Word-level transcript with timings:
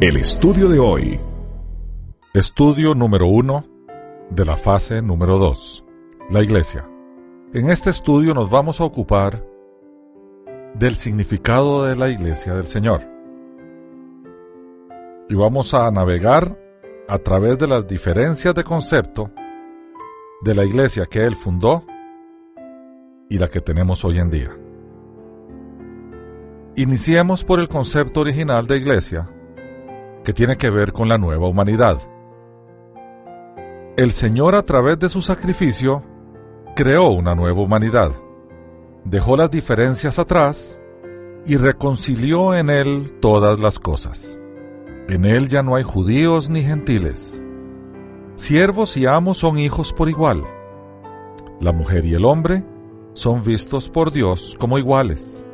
el 0.00 0.16
estudio 0.16 0.68
de 0.68 0.80
hoy. 0.80 1.20
Estudio 2.34 2.96
número 2.96 3.28
1 3.28 3.64
de 4.28 4.44
la 4.44 4.56
fase 4.56 5.02
número 5.02 5.38
2. 5.38 5.84
La 6.30 6.42
Iglesia. 6.42 6.84
En 7.52 7.70
este 7.70 7.90
estudio 7.90 8.34
nos 8.34 8.50
vamos 8.50 8.80
a 8.80 8.84
ocupar 8.84 9.46
del 10.74 10.96
significado 10.96 11.84
de 11.84 11.94
la 11.94 12.08
Iglesia 12.08 12.54
del 12.54 12.66
Señor. 12.66 13.13
Y 15.28 15.34
vamos 15.34 15.72
a 15.72 15.90
navegar 15.90 16.58
a 17.08 17.18
través 17.18 17.58
de 17.58 17.66
las 17.66 17.86
diferencias 17.86 18.54
de 18.54 18.62
concepto 18.62 19.30
de 20.42 20.54
la 20.54 20.64
Iglesia 20.64 21.06
que 21.06 21.24
Él 21.24 21.34
fundó 21.34 21.84
y 23.30 23.38
la 23.38 23.48
que 23.48 23.62
tenemos 23.62 24.04
hoy 24.04 24.18
en 24.18 24.30
día. 24.30 24.50
Iniciemos 26.76 27.44
por 27.44 27.60
el 27.60 27.68
concepto 27.68 28.20
original 28.20 28.66
de 28.66 28.76
Iglesia, 28.76 29.30
que 30.24 30.32
tiene 30.32 30.56
que 30.56 30.68
ver 30.70 30.92
con 30.92 31.08
la 31.08 31.16
nueva 31.16 31.48
humanidad. 31.48 31.98
El 33.96 34.10
Señor 34.10 34.54
a 34.54 34.62
través 34.62 34.98
de 34.98 35.08
su 35.08 35.22
sacrificio 35.22 36.02
creó 36.76 37.10
una 37.10 37.34
nueva 37.34 37.62
humanidad, 37.62 38.10
dejó 39.04 39.36
las 39.36 39.50
diferencias 39.50 40.18
atrás 40.18 40.80
y 41.46 41.56
reconcilió 41.56 42.54
en 42.54 42.68
Él 42.68 43.18
todas 43.20 43.58
las 43.60 43.78
cosas. 43.78 44.38
En 45.08 45.24
Él 45.24 45.48
ya 45.48 45.62
no 45.62 45.76
hay 45.76 45.82
judíos 45.82 46.48
ni 46.48 46.62
gentiles. 46.62 47.40
Siervos 48.36 48.96
y 48.96 49.06
amos 49.06 49.38
son 49.38 49.58
hijos 49.58 49.92
por 49.92 50.08
igual. 50.08 50.42
La 51.60 51.72
mujer 51.72 52.04
y 52.04 52.14
el 52.14 52.24
hombre 52.24 52.64
son 53.12 53.44
vistos 53.44 53.88
por 53.88 54.12
Dios 54.12 54.56
como 54.58 54.78
iguales. 54.78 55.46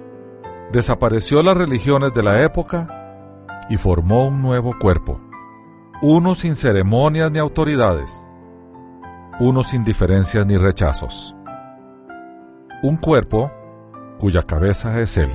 Desapareció 0.73 1.43
las 1.43 1.57
religiones 1.57 2.15
de 2.15 2.23
la 2.23 2.43
época 2.43 3.47
y 3.69 3.77
formó 3.77 4.29
un 4.29 4.41
nuevo 4.41 4.77
cuerpo, 4.79 5.21
uno 6.01 6.35
sin 6.35 6.57
ceremonias 6.57 7.31
ni 7.31 7.39
autoridades 7.39 8.27
uno 9.41 9.63
sin 9.63 9.85
diferencias 9.85 10.47
ni 10.47 10.59
rechazos. 10.59 11.35
Un 12.83 12.97
cuerpo 12.97 13.51
cuya 14.19 14.43
cabeza 14.43 15.01
es 15.01 15.17
Él. 15.17 15.31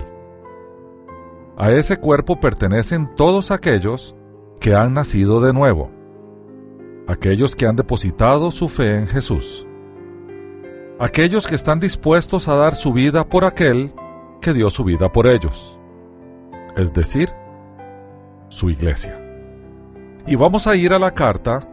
A 1.57 1.71
ese 1.71 1.97
cuerpo 1.97 2.41
pertenecen 2.41 3.15
todos 3.15 3.49
aquellos 3.49 4.13
que 4.59 4.75
han 4.75 4.93
nacido 4.93 5.39
de 5.39 5.53
nuevo, 5.53 5.89
aquellos 7.07 7.55
que 7.55 7.65
han 7.65 7.77
depositado 7.77 8.51
su 8.51 8.67
fe 8.67 8.97
en 8.97 9.07
Jesús, 9.07 9.65
aquellos 10.99 11.47
que 11.47 11.55
están 11.55 11.79
dispuestos 11.79 12.49
a 12.49 12.55
dar 12.55 12.75
su 12.75 12.91
vida 12.91 13.29
por 13.29 13.45
aquel 13.45 13.93
que 14.41 14.53
dio 14.53 14.69
su 14.69 14.83
vida 14.83 15.13
por 15.13 15.27
ellos, 15.27 15.79
es 16.75 16.91
decir, 16.91 17.29
su 18.49 18.69
iglesia. 18.69 19.17
Y 20.27 20.35
vamos 20.35 20.67
a 20.67 20.75
ir 20.75 20.91
a 20.91 20.99
la 20.99 21.11
carta 21.11 21.65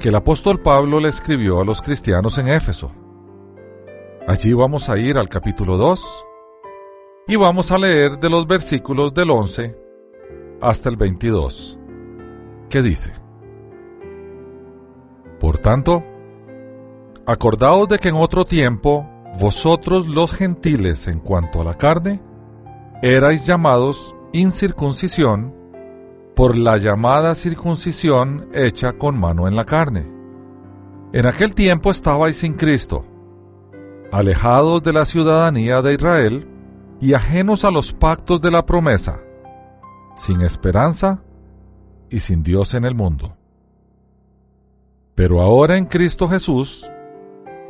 que 0.00 0.08
el 0.08 0.14
apóstol 0.14 0.60
Pablo 0.60 1.00
le 1.00 1.10
escribió 1.10 1.60
a 1.60 1.64
los 1.64 1.82
cristianos 1.82 2.38
en 2.38 2.48
Éfeso. 2.48 2.90
Allí 4.26 4.54
vamos 4.54 4.88
a 4.88 4.96
ir 4.96 5.18
al 5.18 5.28
capítulo 5.28 5.76
2 5.76 6.24
y 7.28 7.36
vamos 7.36 7.70
a 7.70 7.78
leer 7.78 8.18
de 8.18 8.30
los 8.30 8.46
versículos 8.46 9.12
del 9.12 9.30
11 9.30 9.76
hasta 10.62 10.88
el 10.88 10.96
22, 10.96 11.78
que 12.70 12.80
dice, 12.80 13.12
Por 15.38 15.58
tanto, 15.58 16.02
acordaos 17.26 17.86
de 17.86 17.98
que 17.98 18.08
en 18.08 18.14
otro 18.14 18.46
tiempo 18.46 19.06
vosotros 19.38 20.08
los 20.08 20.32
gentiles 20.32 21.06
en 21.06 21.20
cuanto 21.20 21.60
a 21.60 21.64
la 21.64 21.74
carne, 21.74 22.22
erais 23.02 23.46
llamados 23.46 24.16
incircuncisión 24.32 25.54
por 26.34 26.56
la 26.56 26.78
llamada 26.78 27.34
circuncisión 27.34 28.48
hecha 28.54 28.94
con 28.94 29.20
mano 29.20 29.46
en 29.46 29.54
la 29.54 29.66
carne. 29.66 30.10
En 31.12 31.26
aquel 31.26 31.54
tiempo 31.54 31.90
estabais 31.90 32.38
sin 32.38 32.54
Cristo, 32.54 33.04
alejados 34.10 34.82
de 34.82 34.94
la 34.94 35.04
ciudadanía 35.04 35.82
de 35.82 35.92
Israel 35.92 36.57
y 37.00 37.14
ajenos 37.14 37.64
a 37.64 37.70
los 37.70 37.92
pactos 37.92 38.40
de 38.40 38.50
la 38.50 38.64
promesa, 38.66 39.20
sin 40.14 40.40
esperanza 40.42 41.22
y 42.10 42.20
sin 42.20 42.42
Dios 42.42 42.74
en 42.74 42.84
el 42.84 42.94
mundo. 42.94 43.36
Pero 45.14 45.40
ahora 45.40 45.76
en 45.76 45.86
Cristo 45.86 46.28
Jesús, 46.28 46.88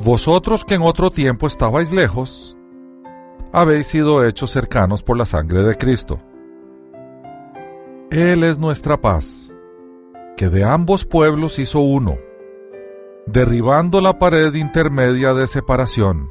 vosotros 0.04 0.64
que 0.64 0.74
en 0.74 0.82
otro 0.82 1.10
tiempo 1.10 1.46
estabais 1.46 1.92
lejos, 1.92 2.56
habéis 3.52 3.86
sido 3.86 4.24
hechos 4.26 4.50
cercanos 4.50 5.02
por 5.02 5.16
la 5.16 5.26
sangre 5.26 5.62
de 5.62 5.74
Cristo 5.74 6.20
él 8.10 8.42
es 8.42 8.58
nuestra 8.58 8.98
paz, 8.98 9.52
que 10.36 10.48
de 10.48 10.64
ambos 10.64 11.04
pueblos 11.04 11.58
hizo 11.58 11.80
uno, 11.80 12.16
derribando 13.26 14.00
la 14.00 14.18
pared 14.18 14.54
intermedia 14.54 15.34
de 15.34 15.46
separación, 15.46 16.30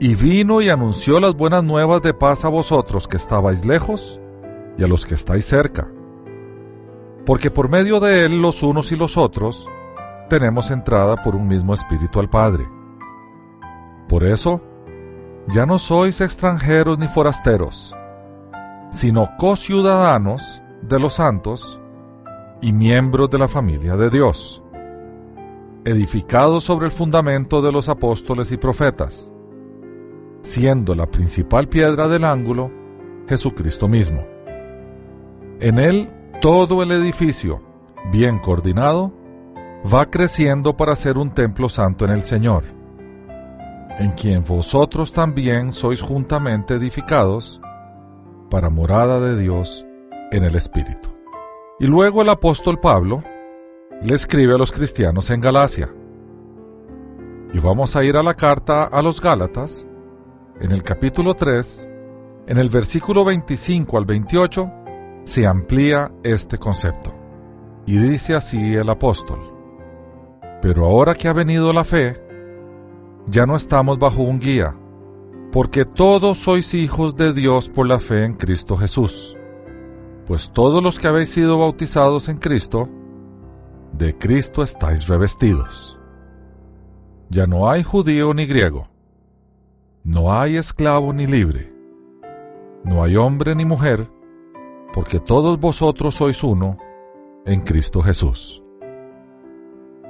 Y 0.00 0.14
vino 0.14 0.60
y 0.60 0.68
anunció 0.68 1.18
las 1.18 1.34
buenas 1.34 1.64
nuevas 1.64 2.02
de 2.02 2.14
paz 2.14 2.44
a 2.44 2.48
vosotros 2.48 3.08
que 3.08 3.16
estabais 3.16 3.64
lejos 3.64 4.20
y 4.76 4.84
a 4.84 4.86
los 4.86 5.04
que 5.04 5.14
estáis 5.14 5.44
cerca. 5.44 5.88
Porque 7.26 7.50
por 7.50 7.68
medio 7.68 7.98
de 8.00 8.24
él 8.24 8.40
los 8.40 8.62
unos 8.62 8.92
y 8.92 8.96
los 8.96 9.16
otros 9.16 9.68
tenemos 10.30 10.70
entrada 10.70 11.16
por 11.16 11.34
un 11.34 11.48
mismo 11.48 11.74
espíritu 11.74 12.20
al 12.20 12.30
Padre. 12.30 12.68
Por 14.08 14.24
eso, 14.24 14.60
ya 15.48 15.66
no 15.66 15.78
sois 15.78 16.20
extranjeros 16.20 16.98
ni 16.98 17.08
forasteros, 17.08 17.94
sino 18.90 19.30
co-ciudadanos 19.36 20.62
de 20.82 21.00
los 21.00 21.14
santos 21.14 21.80
y 22.62 22.72
miembros 22.72 23.30
de 23.30 23.38
la 23.38 23.48
familia 23.48 23.96
de 23.96 24.10
Dios 24.10 24.62
edificado 25.88 26.60
sobre 26.60 26.86
el 26.86 26.92
fundamento 26.92 27.62
de 27.62 27.72
los 27.72 27.88
apóstoles 27.88 28.52
y 28.52 28.56
profetas, 28.56 29.30
siendo 30.42 30.94
la 30.94 31.06
principal 31.06 31.68
piedra 31.68 32.08
del 32.08 32.24
ángulo 32.24 32.70
Jesucristo 33.28 33.88
mismo. 33.88 34.24
En 35.60 35.78
él 35.78 36.08
todo 36.40 36.82
el 36.82 36.92
edificio, 36.92 37.60
bien 38.12 38.38
coordinado, 38.38 39.12
va 39.92 40.06
creciendo 40.06 40.76
para 40.76 40.96
ser 40.96 41.18
un 41.18 41.32
templo 41.32 41.68
santo 41.68 42.04
en 42.04 42.12
el 42.12 42.22
Señor, 42.22 42.64
en 43.98 44.12
quien 44.12 44.44
vosotros 44.44 45.12
también 45.12 45.72
sois 45.72 46.00
juntamente 46.00 46.74
edificados 46.74 47.60
para 48.50 48.70
morada 48.70 49.20
de 49.20 49.36
Dios 49.36 49.84
en 50.30 50.44
el 50.44 50.54
Espíritu. 50.54 51.08
Y 51.80 51.86
luego 51.86 52.22
el 52.22 52.28
apóstol 52.28 52.78
Pablo, 52.78 53.22
le 54.02 54.14
escribe 54.14 54.54
a 54.54 54.58
los 54.58 54.70
cristianos 54.70 55.30
en 55.30 55.40
Galacia. 55.40 55.92
Y 57.52 57.58
vamos 57.58 57.96
a 57.96 58.04
ir 58.04 58.16
a 58.16 58.22
la 58.22 58.34
carta 58.34 58.84
a 58.84 59.02
los 59.02 59.20
Gálatas, 59.20 59.87
en 60.60 60.72
el 60.72 60.82
capítulo 60.82 61.34
3, 61.34 61.90
en 62.48 62.58
el 62.58 62.68
versículo 62.68 63.24
25 63.24 63.96
al 63.96 64.04
28, 64.04 64.72
se 65.24 65.46
amplía 65.46 66.10
este 66.22 66.58
concepto. 66.58 67.14
Y 67.86 67.96
dice 67.98 68.34
así 68.34 68.74
el 68.74 68.88
apóstol, 68.90 69.38
pero 70.60 70.86
ahora 70.86 71.14
que 71.14 71.28
ha 71.28 71.32
venido 71.32 71.72
la 71.72 71.84
fe, 71.84 72.20
ya 73.26 73.46
no 73.46 73.56
estamos 73.56 73.98
bajo 73.98 74.22
un 74.22 74.40
guía, 74.40 74.74
porque 75.52 75.84
todos 75.84 76.38
sois 76.38 76.74
hijos 76.74 77.16
de 77.16 77.32
Dios 77.32 77.68
por 77.68 77.86
la 77.86 77.98
fe 77.98 78.24
en 78.24 78.34
Cristo 78.34 78.76
Jesús. 78.76 79.36
Pues 80.26 80.50
todos 80.52 80.82
los 80.82 80.98
que 80.98 81.08
habéis 81.08 81.30
sido 81.30 81.58
bautizados 81.58 82.28
en 82.28 82.36
Cristo, 82.36 82.88
de 83.92 84.16
Cristo 84.18 84.62
estáis 84.62 85.06
revestidos. 85.06 85.98
Ya 87.30 87.46
no 87.46 87.70
hay 87.70 87.82
judío 87.82 88.34
ni 88.34 88.46
griego, 88.46 88.88
no 90.04 90.32
hay 90.32 90.56
esclavo 90.56 91.12
ni 91.12 91.26
libre, 91.26 91.72
no 92.84 93.02
hay 93.02 93.16
hombre 93.16 93.54
ni 93.54 93.64
mujer, 93.64 94.08
porque 94.92 95.20
todos 95.20 95.60
vosotros 95.60 96.14
sois 96.14 96.42
uno 96.42 96.78
en 97.44 97.60
Cristo 97.60 98.02
Jesús. 98.02 98.62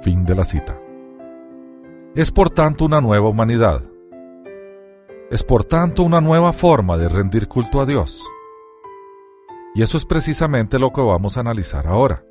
Fin 0.01 0.25
de 0.25 0.35
la 0.35 0.43
cita. 0.43 0.79
Es 2.15 2.31
por 2.31 2.49
tanto 2.49 2.85
una 2.85 3.01
nueva 3.01 3.29
humanidad. 3.29 3.83
Es 5.29 5.43
por 5.43 5.63
tanto 5.63 6.03
una 6.03 6.21
nueva 6.21 6.53
forma 6.53 6.97
de 6.97 7.07
rendir 7.07 7.47
culto 7.47 7.81
a 7.81 7.85
Dios. 7.85 8.23
Y 9.75 9.83
eso 9.83 9.97
es 9.97 10.05
precisamente 10.05 10.79
lo 10.79 10.91
que 10.91 11.01
vamos 11.01 11.37
a 11.37 11.41
analizar 11.41 11.85
ahora. 11.87 12.23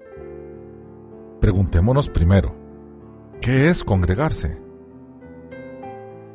Preguntémonos 1.40 2.08
primero, 2.08 2.54
¿qué 3.40 3.68
es 3.68 3.84
congregarse? 3.84 4.67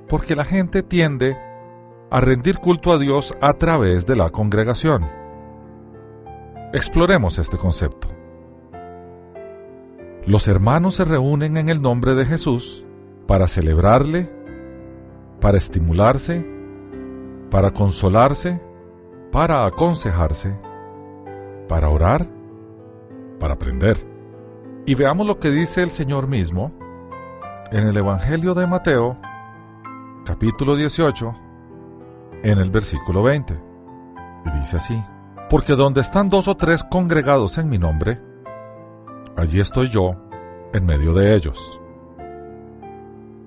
Porque 0.07 0.35
la 0.35 0.45
gente 0.45 0.83
tiende 0.83 1.37
a 2.09 2.19
rendir 2.19 2.59
culto 2.59 2.91
a 2.91 2.99
Dios 2.99 3.35
a 3.41 3.53
través 3.53 4.05
de 4.05 4.15
la 4.15 4.29
congregación. 4.29 5.05
Exploremos 6.73 7.39
este 7.39 7.57
concepto. 7.57 8.07
Los 10.25 10.47
hermanos 10.47 10.95
se 10.95 11.05
reúnen 11.05 11.57
en 11.57 11.69
el 11.69 11.81
nombre 11.81 12.15
de 12.15 12.25
Jesús 12.25 12.85
para 13.27 13.47
celebrarle, 13.47 14.31
para 15.41 15.57
estimularse, 15.57 16.45
para 17.49 17.71
consolarse, 17.71 18.61
para 19.31 19.65
aconsejarse, 19.65 20.55
para 21.67 21.89
orar, 21.89 22.27
para 23.39 23.55
aprender. 23.55 23.97
Y 24.85 24.95
veamos 24.95 25.27
lo 25.27 25.39
que 25.39 25.49
dice 25.49 25.83
el 25.83 25.89
Señor 25.89 26.27
mismo 26.27 26.71
en 27.71 27.87
el 27.87 27.97
Evangelio 27.97 28.53
de 28.53 28.67
Mateo, 28.67 29.17
capítulo 30.25 30.75
18, 30.75 31.33
en 32.43 32.57
el 32.59 32.71
versículo 32.71 33.23
20. 33.23 33.59
Y 34.45 34.57
dice 34.57 34.77
así, 34.77 35.03
porque 35.49 35.75
donde 35.75 36.01
están 36.01 36.29
dos 36.29 36.47
o 36.47 36.55
tres 36.55 36.83
congregados 36.83 37.57
en 37.57 37.69
mi 37.69 37.77
nombre, 37.77 38.19
allí 39.35 39.59
estoy 39.59 39.89
yo 39.89 40.15
en 40.73 40.85
medio 40.85 41.13
de 41.13 41.35
ellos. 41.35 41.79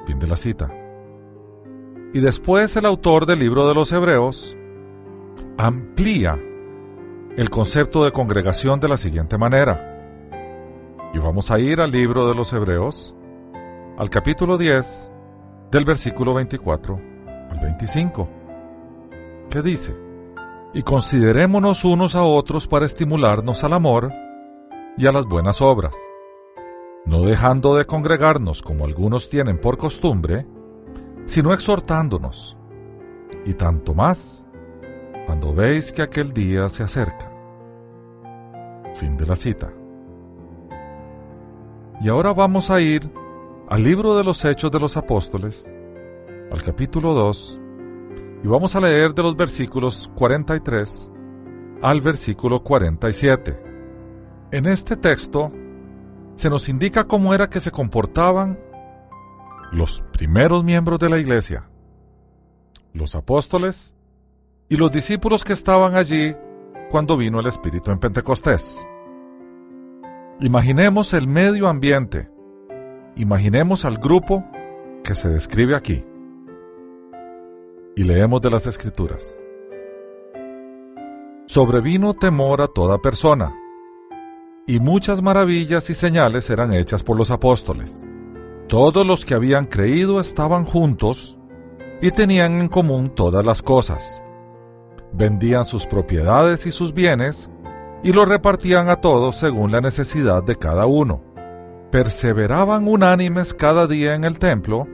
Fin 0.07 0.19
de 0.19 0.27
la 0.27 0.37
cita. 0.37 0.71
Y 2.13 2.21
después 2.21 2.77
el 2.77 2.87
autor 2.87 3.27
del 3.27 3.41
libro 3.41 3.67
de 3.69 3.75
los 3.75 3.91
Hebreos 3.93 4.57
amplía 5.59 6.39
el 7.37 7.51
concepto 7.51 8.05
de 8.05 8.13
congregación 8.13 8.81
de 8.81 8.89
la 8.89 8.97
siguiente 8.97 9.37
manera. 9.37 9.93
Y 11.13 11.19
vamos 11.19 11.51
a 11.51 11.59
ir 11.59 11.81
al 11.81 11.91
libro 11.91 12.29
de 12.29 12.35
los 12.35 12.53
Hebreos, 12.53 13.15
al 13.99 14.09
capítulo 14.11 14.57
10, 14.57 15.13
del 15.77 15.85
versículo 15.85 16.35
24 16.35 17.01
al 17.51 17.61
25, 17.61 18.29
que 19.51 19.63
dice, 19.63 19.95
y 20.75 20.83
considerémonos 20.83 21.85
unos 21.85 22.15
a 22.17 22.23
otros 22.23 22.67
para 22.67 22.87
estimularnos 22.87 23.63
al 23.63 23.75
amor 23.75 24.13
y 24.97 25.07
a 25.07 25.13
las 25.13 25.27
buenas 25.27 25.61
obras 25.61 25.95
no 27.07 27.23
dejando 27.23 27.77
de 27.77 27.87
congregarnos 27.87 28.63
como 28.63 28.85
algunos 28.85 29.29
tienen 29.29 29.61
por 29.61 29.79
costumbre, 29.79 30.45
sino 31.25 31.53
exhortándonos, 31.53 32.59
y 33.45 33.55
tanto 33.55 33.95
más 33.95 34.45
cuando 35.25 35.55
veis 35.55 35.93
que 35.93 36.03
aquel 36.03 36.33
día 36.33 36.69
se 36.69 36.83
acerca. 36.83 37.33
Fin 38.97 39.17
de 39.17 39.27
la 39.27 39.37
cita. 39.37 39.73
Y 42.01 42.09
ahora 42.09 42.33
vamos 42.33 42.71
a 42.71 42.81
ir 42.81 43.09
al 43.69 43.83
libro 43.83 44.17
de 44.17 44.23
los 44.23 44.45
Hechos 44.45 44.71
de 44.71 44.79
los 44.79 44.97
Apóstoles, 44.97 45.73
al 46.53 46.63
capítulo 46.63 47.15
2, 47.15 47.61
y 48.45 48.47
vamos 48.47 48.77
a 48.77 48.81
leer 48.81 49.13
de 49.13 49.23
los 49.23 49.37
versículos 49.37 50.11
43 50.15 51.11
al 51.83 52.01
versículo 52.01 52.63
47. 52.63 53.61
En 54.53 54.67
este 54.67 54.97
texto 54.97 55.53
se 56.37 56.49
nos 56.49 56.69
indica 56.69 57.05
cómo 57.05 57.35
era 57.35 57.51
que 57.51 57.61
se 57.61 57.73
comportaban 57.73 58.59
los 59.73 60.01
primeros 60.13 60.63
miembros 60.63 61.01
de 61.01 61.09
la 61.09 61.19
iglesia, 61.19 61.69
los 62.93 63.17
apóstoles 63.17 63.95
y 64.69 64.77
los 64.77 64.93
discípulos 64.93 65.45
que 65.45 65.53
estaban 65.53 65.97
allí 65.97 66.37
cuando 66.91 67.17
vino 67.17 67.41
el 67.41 67.47
Espíritu 67.47 67.91
en 67.91 67.99
Pentecostés. 67.99 68.87
Imaginemos 70.39 71.13
el 71.15 71.27
medio 71.27 71.67
ambiente, 71.67 72.31
imaginemos 73.17 73.85
al 73.85 73.97
grupo 73.97 74.45
que 75.03 75.15
se 75.15 75.29
describe 75.29 75.75
aquí 75.75 76.05
y 77.97 78.05
leemos 78.05 78.43
de 78.43 78.51
las 78.51 78.67
Escrituras. 78.67 79.41
Sobrevino 81.47 82.15
temor 82.15 82.61
a 82.61 82.69
toda 82.69 82.99
persona 82.99 83.55
y 84.67 84.81
muchas 84.81 85.23
maravillas 85.23 85.89
y 85.89 85.95
señales 85.95 86.51
eran 86.51 86.75
hechas 86.75 87.03
por 87.03 87.17
los 87.17 87.31
apóstoles. 87.31 87.99
Todos 88.69 89.07
los 89.07 89.25
que 89.25 89.35
habían 89.35 89.65
creído 89.65 90.21
estaban 90.21 90.65
juntos 90.65 91.39
y 92.03 92.11
tenían 92.11 92.61
en 92.61 92.69
común 92.69 93.11
todas 93.11 93.47
las 93.47 93.63
cosas. 93.63 94.23
Vendían 95.13 95.65
sus 95.65 95.87
propiedades 95.87 96.67
y 96.67 96.73
sus 96.73 96.93
bienes 96.93 97.49
y 98.03 98.13
los 98.13 98.29
repartían 98.29 98.91
a 98.91 99.01
todos 99.01 99.37
según 99.37 99.73
la 99.73 99.81
necesidad 99.81 100.43
de 100.43 100.57
cada 100.57 100.85
uno. 100.85 101.26
Perseveraban 101.91 102.89
unánimes 102.89 103.55
cada 103.55 103.87
día 103.87 104.15
en 104.15 104.25
el 104.25 104.39
templo 104.39 104.87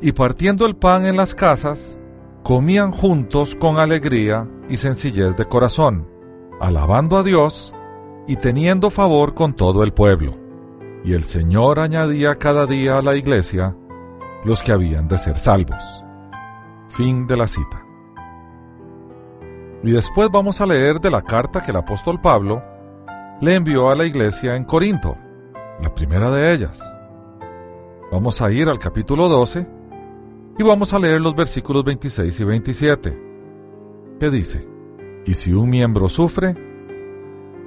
y 0.00 0.12
partiendo 0.12 0.66
el 0.66 0.76
pan 0.76 1.06
en 1.06 1.16
las 1.16 1.34
casas, 1.34 1.98
comían 2.42 2.90
juntos 2.90 3.54
con 3.54 3.78
alegría 3.78 4.48
y 4.68 4.76
sencillez 4.76 5.36
de 5.36 5.44
corazón, 5.44 6.08
alabando 6.60 7.16
a 7.18 7.22
Dios 7.22 7.72
y 8.26 8.36
teniendo 8.36 8.90
favor 8.90 9.34
con 9.34 9.54
todo 9.54 9.84
el 9.84 9.92
pueblo. 9.92 10.36
Y 11.04 11.14
el 11.14 11.24
Señor 11.24 11.78
añadía 11.78 12.36
cada 12.36 12.66
día 12.66 12.98
a 12.98 13.02
la 13.02 13.14
iglesia 13.14 13.76
los 14.44 14.62
que 14.62 14.72
habían 14.72 15.08
de 15.08 15.18
ser 15.18 15.36
salvos. 15.36 16.04
Fin 16.88 17.26
de 17.26 17.36
la 17.36 17.46
cita. 17.46 17.84
Y 19.84 19.92
después 19.92 20.28
vamos 20.30 20.60
a 20.60 20.66
leer 20.66 21.00
de 21.00 21.10
la 21.10 21.22
carta 21.22 21.60
que 21.60 21.70
el 21.72 21.76
apóstol 21.76 22.20
Pablo 22.20 22.62
le 23.40 23.56
envió 23.56 23.90
a 23.90 23.96
la 23.96 24.04
iglesia 24.04 24.54
en 24.54 24.64
Corinto, 24.64 25.16
la 25.80 25.94
primera 25.94 26.30
de 26.30 26.52
ellas. 26.52 26.82
Vamos 28.10 28.42
a 28.42 28.50
ir 28.50 28.68
al 28.68 28.78
capítulo 28.78 29.28
12 29.28 29.66
y 30.58 30.62
vamos 30.62 30.92
a 30.92 30.98
leer 30.98 31.20
los 31.20 31.34
versículos 31.34 31.84
26 31.84 32.40
y 32.40 32.44
27, 32.44 33.22
que 34.20 34.30
dice, 34.30 34.68
Y 35.24 35.34
si 35.34 35.52
un 35.52 35.70
miembro 35.70 36.08
sufre, 36.08 36.54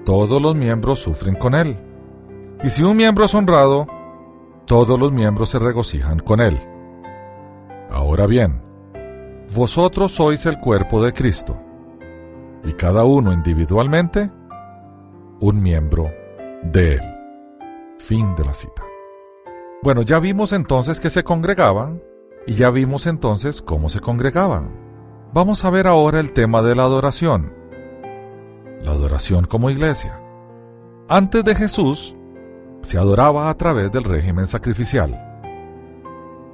todos 0.06 0.42
los 0.42 0.56
miembros 0.56 1.00
sufren 1.00 1.36
con 1.36 1.56
él. 1.56 1.78
Y 2.64 2.70
si 2.70 2.84
un 2.84 2.96
miembro 2.96 3.26
es 3.26 3.34
honrado, 3.34 3.88
todos 4.66 5.00
los 5.00 5.12
miembros 5.12 5.50
se 5.50 5.60
regocijan 5.60 6.20
con 6.20 6.42
él. 6.42 6.60
Ahora 7.90 8.28
bien, 8.28 8.62
vosotros 9.56 10.12
sois 10.12 10.46
el 10.46 10.60
cuerpo 10.60 11.04
de 11.04 11.14
Cristo, 11.14 11.58
y 12.64 12.74
cada 12.74 13.04
uno 13.04 13.34
individualmente 13.34 14.30
un 15.40 15.62
miembro 15.62 16.12
de 16.64 16.96
él. 16.96 17.15
Fin 18.06 18.36
de 18.36 18.46
la 18.46 18.54
cita. 18.54 18.84
Bueno, 19.84 20.02
ya 20.02 20.20
vimos 20.20 20.54
entonces 20.54 21.00
que 21.00 21.10
se 21.10 21.24
congregaban 21.24 22.02
y 22.48 22.54
ya 22.54 22.70
vimos 22.70 23.08
entonces 23.08 23.62
cómo 23.62 23.90
se 23.90 24.00
congregaban. 24.00 24.70
Vamos 25.34 25.66
a 25.66 25.70
ver 25.70 25.88
ahora 25.88 26.20
el 26.20 26.32
tema 26.32 26.62
de 26.62 26.76
la 26.76 26.84
adoración 26.84 27.66
la 28.86 28.92
adoración 28.92 29.46
como 29.46 29.70
iglesia. 29.70 30.22
Antes 31.10 31.44
de 31.44 31.56
Jesús, 31.56 32.16
se 32.84 32.98
adoraba 32.98 33.50
a 33.50 33.58
través 33.58 33.92
del 33.92 34.04
régimen 34.04 34.46
sacrificial. 34.46 35.42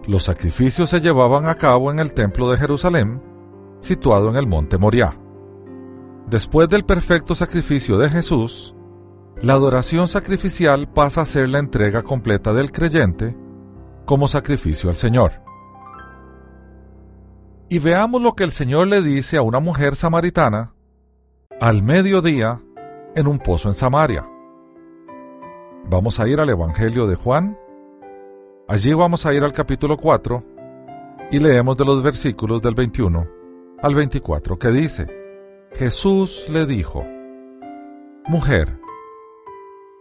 Los 0.07 0.23
sacrificios 0.23 0.89
se 0.89 1.01
llevaban 1.01 1.47
a 1.47 1.55
cabo 1.55 1.91
en 1.91 1.99
el 1.99 2.13
templo 2.13 2.49
de 2.49 2.57
Jerusalén, 2.57 3.21
situado 3.81 4.29
en 4.29 4.37
el 4.37 4.47
monte 4.47 4.77
Moriah. 4.77 5.13
Después 6.27 6.69
del 6.69 6.85
perfecto 6.85 7.35
sacrificio 7.35 7.97
de 7.97 8.09
Jesús, 8.09 8.75
la 9.41 9.53
adoración 9.53 10.07
sacrificial 10.07 10.87
pasa 10.87 11.21
a 11.21 11.25
ser 11.25 11.49
la 11.49 11.59
entrega 11.59 12.03
completa 12.03 12.53
del 12.53 12.71
creyente 12.71 13.35
como 14.05 14.27
sacrificio 14.27 14.89
al 14.89 14.95
Señor. 14.95 15.31
Y 17.67 17.79
veamos 17.79 18.21
lo 18.21 18.33
que 18.33 18.43
el 18.43 18.51
Señor 18.51 18.87
le 18.87 19.01
dice 19.01 19.37
a 19.37 19.41
una 19.41 19.59
mujer 19.59 19.95
samaritana 19.95 20.73
al 21.59 21.81
mediodía 21.81 22.61
en 23.15 23.27
un 23.27 23.39
pozo 23.39 23.69
en 23.69 23.73
Samaria. 23.73 24.27
Vamos 25.89 26.19
a 26.19 26.27
ir 26.27 26.39
al 26.39 26.49
Evangelio 26.49 27.07
de 27.07 27.15
Juan. 27.15 27.57
Allí 28.67 28.93
vamos 28.93 29.25
a 29.25 29.33
ir 29.33 29.43
al 29.43 29.53
capítulo 29.53 29.97
4 29.97 30.43
y 31.31 31.39
leemos 31.39 31.77
de 31.77 31.85
los 31.85 32.03
versículos 32.03 32.61
del 32.61 32.75
21 32.75 33.27
al 33.81 33.95
24 33.95 34.59
que 34.59 34.69
dice, 34.69 35.07
Jesús 35.73 36.47
le 36.49 36.65
dijo, 36.65 37.05
Mujer, 38.27 38.80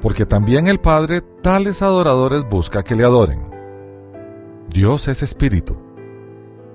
porque 0.00 0.26
también 0.26 0.68
el 0.68 0.80
Padre 0.80 1.22
tales 1.42 1.82
adoradores 1.82 2.48
busca 2.48 2.82
que 2.82 2.94
le 2.94 3.04
adoren. 3.04 3.48
Dios 4.68 5.08
es 5.08 5.22
espíritu, 5.22 5.76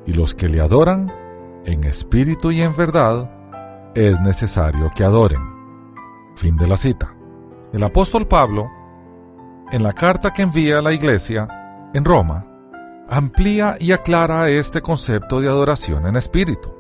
y 0.05 0.13
los 0.13 0.33
que 0.33 0.49
le 0.49 0.61
adoran, 0.61 1.11
en 1.65 1.83
espíritu 1.85 2.51
y 2.51 2.61
en 2.61 2.75
verdad, 2.75 3.29
es 3.95 4.19
necesario 4.21 4.91
que 4.95 5.03
adoren. 5.03 5.41
Fin 6.35 6.57
de 6.57 6.67
la 6.67 6.77
cita. 6.77 7.15
El 7.71 7.83
apóstol 7.83 8.27
Pablo, 8.27 8.69
en 9.71 9.83
la 9.83 9.93
carta 9.93 10.33
que 10.33 10.41
envía 10.41 10.79
a 10.79 10.81
la 10.81 10.93
iglesia 10.93 11.47
en 11.93 12.03
Roma, 12.03 12.45
amplía 13.07 13.75
y 13.79 13.91
aclara 13.91 14.49
este 14.49 14.81
concepto 14.81 15.39
de 15.39 15.47
adoración 15.47 16.07
en 16.07 16.15
espíritu. 16.15 16.73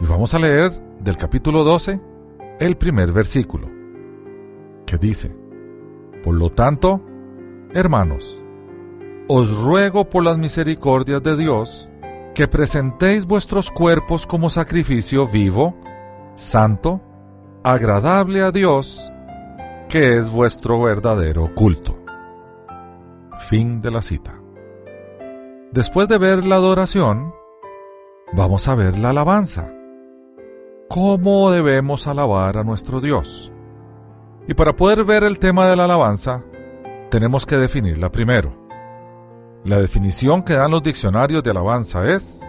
Y 0.00 0.06
vamos 0.06 0.34
a 0.34 0.38
leer 0.38 0.72
del 1.00 1.16
capítulo 1.16 1.64
12 1.64 2.00
el 2.58 2.76
primer 2.76 3.12
versículo, 3.12 3.68
que 4.84 4.98
dice, 4.98 5.45
Por 6.26 6.34
lo 6.34 6.50
tanto, 6.50 7.00
hermanos, 7.72 8.42
os 9.28 9.62
ruego 9.62 10.10
por 10.10 10.24
las 10.24 10.36
misericordias 10.36 11.22
de 11.22 11.36
Dios, 11.36 11.88
que 12.34 12.48
presentéis 12.48 13.24
vuestros 13.24 13.70
cuerpos 13.70 14.26
como 14.26 14.50
sacrificio 14.50 15.28
vivo, 15.28 15.76
santo, 16.34 17.00
agradable 17.62 18.42
a 18.42 18.50
Dios, 18.50 19.12
que 19.88 20.18
es 20.18 20.28
vuestro 20.28 20.82
verdadero 20.82 21.54
culto. 21.54 21.96
Fin 23.48 23.80
de 23.80 23.92
la 23.92 24.02
cita. 24.02 24.34
Después 25.70 26.08
de 26.08 26.18
ver 26.18 26.44
la 26.44 26.56
adoración, 26.56 27.32
vamos 28.32 28.66
a 28.66 28.74
ver 28.74 28.98
la 28.98 29.10
alabanza. 29.10 29.72
¿Cómo 30.88 31.52
debemos 31.52 32.08
alabar 32.08 32.58
a 32.58 32.64
nuestro 32.64 33.00
Dios? 33.00 33.52
Y 34.48 34.54
para 34.54 34.76
poder 34.76 35.04
ver 35.04 35.24
el 35.24 35.38
tema 35.38 35.68
de 35.68 35.76
la 35.76 35.84
alabanza, 35.84 36.42
tenemos 37.10 37.46
que 37.46 37.56
definirla 37.56 38.10
primero. 38.10 38.52
La 39.64 39.80
definición 39.80 40.42
que 40.42 40.54
dan 40.54 40.70
los 40.70 40.82
diccionarios 40.82 41.42
de 41.42 41.50
alabanza 41.50 42.08
es, 42.08 42.40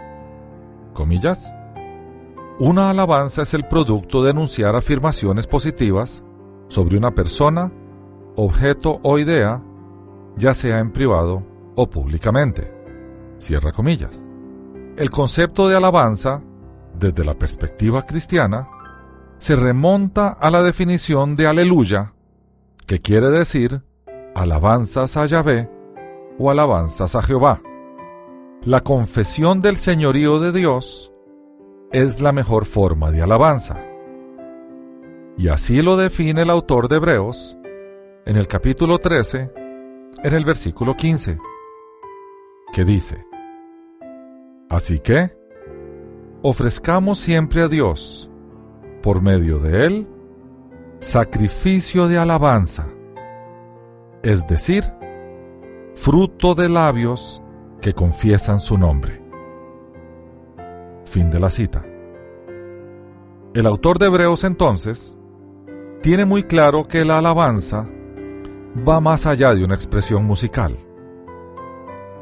comillas, 0.94 1.51
una 2.60 2.92
alabanza 2.92 3.44
es 3.44 3.54
el 3.54 3.68
producto 3.68 4.24
de 4.24 4.32
enunciar 4.32 4.75
afirmaciones 4.75 5.48
positivas 5.48 6.24
sobre 6.68 6.98
una 6.98 7.12
persona, 7.12 7.72
objeto 8.36 9.00
o 9.04 9.18
idea, 9.18 9.63
ya 10.38 10.54
sea 10.54 10.80
en 10.80 10.92
privado 10.92 11.44
o 11.75 11.89
públicamente. 11.89 12.72
Cierra 13.38 13.72
comillas. 13.72 14.27
El 14.96 15.10
concepto 15.10 15.68
de 15.68 15.75
alabanza, 15.75 16.42
desde 16.94 17.24
la 17.24 17.36
perspectiva 17.36 18.01
cristiana, 18.04 18.68
se 19.38 19.56
remonta 19.56 20.29
a 20.29 20.50
la 20.50 20.63
definición 20.63 21.36
de 21.36 21.48
aleluya, 21.48 22.13
que 22.86 23.00
quiere 23.00 23.29
decir 23.29 23.82
alabanzas 24.36 25.17
a 25.17 25.25
Yahvé 25.25 25.70
o 26.39 26.50
alabanzas 26.51 27.15
a 27.15 27.22
Jehová. 27.22 27.62
La 28.63 28.82
confesión 28.82 29.62
del 29.62 29.77
señorío 29.77 30.39
de 30.39 30.51
Dios 30.51 31.12
es 31.91 32.22
la 32.22 32.32
mejor 32.32 32.65
forma 32.65 33.12
de 33.12 33.22
alabanza. 33.22 33.77
Y 35.38 35.50
así 35.50 35.82
lo 35.82 35.98
define 35.98 36.41
el 36.41 36.50
autor 36.50 36.88
de 36.88 36.98
Hebreos 36.98 37.58
en 38.25 38.38
el 38.38 38.48
capítulo 38.48 39.00
13, 39.00 39.51
en 40.24 40.34
el 40.34 40.44
versículo 40.44 40.96
15, 40.96 41.38
que 42.74 42.84
dice, 42.84 43.24
Así 44.70 45.00
que, 45.00 45.32
ofrezcamos 46.41 47.20
siempre 47.20 47.62
a 47.62 47.67
Dios, 47.67 48.29
por 49.01 49.22
medio 49.22 49.60
de 49.60 49.86
Él, 49.86 50.08
sacrificio 51.00 52.08
de 52.08 52.18
alabanza, 52.18 52.88
es 54.24 54.48
decir, 54.48 54.84
fruto 55.96 56.56
de 56.56 56.70
labios 56.70 57.44
que 57.82 57.94
confiesan 57.94 58.60
su 58.60 58.77
nombre. 58.77 59.22
Fin 61.06 61.30
de 61.30 61.39
la 61.39 61.50
cita. 61.50 61.86
El 63.54 63.66
autor 63.66 63.98
de 63.98 64.08
Hebreos 64.08 64.44
entonces 64.44 65.18
tiene 66.01 66.25
muy 66.25 66.44
claro 66.44 66.88
que 66.88 67.06
la 67.06 67.20
alabanza 67.20 67.88
va 68.88 69.00
más 69.00 69.25
allá 69.25 69.54
de 69.54 69.63
una 69.63 69.75
expresión 69.75 70.25
musical. 70.25 70.77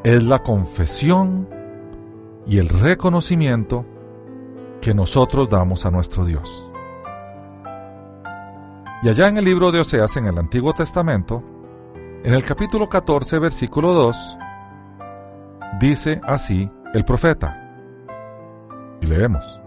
Es 0.03 0.23
la 0.23 0.39
confesión 0.39 1.49
y 2.45 2.59
el 2.59 2.69
reconocimiento 2.69 3.85
que 4.81 4.93
nosotros 4.93 5.49
damos 5.49 5.85
a 5.85 5.91
nuestro 5.91 6.25
Dios. 6.25 6.71
Y 9.03 9.09
allá 9.09 9.27
en 9.27 9.37
el 9.37 9.45
libro 9.45 9.71
de 9.71 9.81
Oseas 9.81 10.17
en 10.17 10.25
el 10.25 10.37
Antiguo 10.39 10.73
Testamento, 10.73 11.43
en 12.23 12.33
el 12.33 12.43
capítulo 12.43 12.89
14, 12.89 13.37
versículo 13.39 13.93
2, 13.93 14.37
dice 15.79 16.21
así 16.23 16.69
el 16.93 17.05
profeta. 17.05 17.61
Y 19.01 19.05
leemos. 19.05 19.59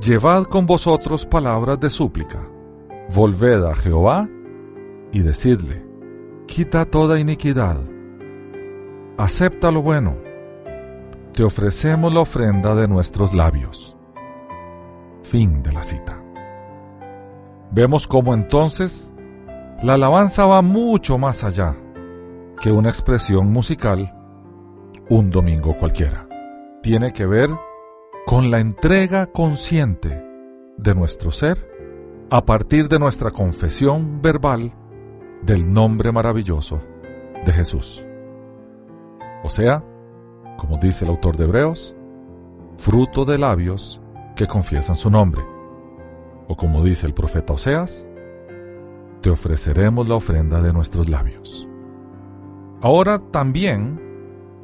Llevad 0.00 0.44
con 0.44 0.66
vosotros 0.66 1.26
palabras 1.26 1.80
de 1.80 1.90
súplica, 1.90 2.40
volved 3.14 3.64
a 3.64 3.74
Jehová 3.74 4.28
y 5.12 5.20
decidle, 5.20 5.84
quita 6.46 6.84
toda 6.84 7.18
iniquidad, 7.18 7.78
acepta 9.18 9.70
lo 9.70 9.82
bueno, 9.82 10.16
te 11.36 11.44
ofrecemos 11.44 12.14
la 12.14 12.20
ofrenda 12.20 12.74
de 12.74 12.88
nuestros 12.88 13.34
labios. 13.34 13.94
Fin 15.22 15.62
de 15.62 15.70
la 15.70 15.82
cita. 15.82 16.18
Vemos 17.70 18.08
cómo 18.08 18.32
entonces 18.32 19.12
la 19.82 19.94
alabanza 19.94 20.46
va 20.46 20.62
mucho 20.62 21.18
más 21.18 21.44
allá 21.44 21.76
que 22.58 22.72
una 22.72 22.88
expresión 22.88 23.52
musical 23.52 24.14
un 25.10 25.30
domingo 25.30 25.76
cualquiera. 25.76 26.26
Tiene 26.82 27.12
que 27.12 27.26
ver 27.26 27.50
con 28.24 28.50
la 28.50 28.60
entrega 28.60 29.26
consciente 29.26 30.24
de 30.78 30.94
nuestro 30.94 31.32
ser 31.32 31.70
a 32.30 32.46
partir 32.46 32.88
de 32.88 32.98
nuestra 32.98 33.30
confesión 33.30 34.22
verbal 34.22 34.72
del 35.42 35.70
nombre 35.70 36.12
maravilloso 36.12 36.80
de 37.44 37.52
Jesús. 37.52 38.06
O 39.44 39.50
sea, 39.50 39.84
como 40.56 40.78
dice 40.78 41.04
el 41.04 41.10
autor 41.10 41.36
de 41.36 41.44
Hebreos, 41.44 41.94
fruto 42.78 43.24
de 43.24 43.38
labios 43.38 44.00
que 44.34 44.46
confiesan 44.46 44.96
su 44.96 45.10
nombre. 45.10 45.42
O 46.48 46.56
como 46.56 46.84
dice 46.84 47.06
el 47.06 47.14
profeta 47.14 47.54
Oseas, 47.54 48.08
te 49.20 49.30
ofreceremos 49.30 50.06
la 50.06 50.14
ofrenda 50.14 50.60
de 50.62 50.72
nuestros 50.72 51.08
labios. 51.08 51.66
Ahora 52.80 53.18
también 53.18 54.00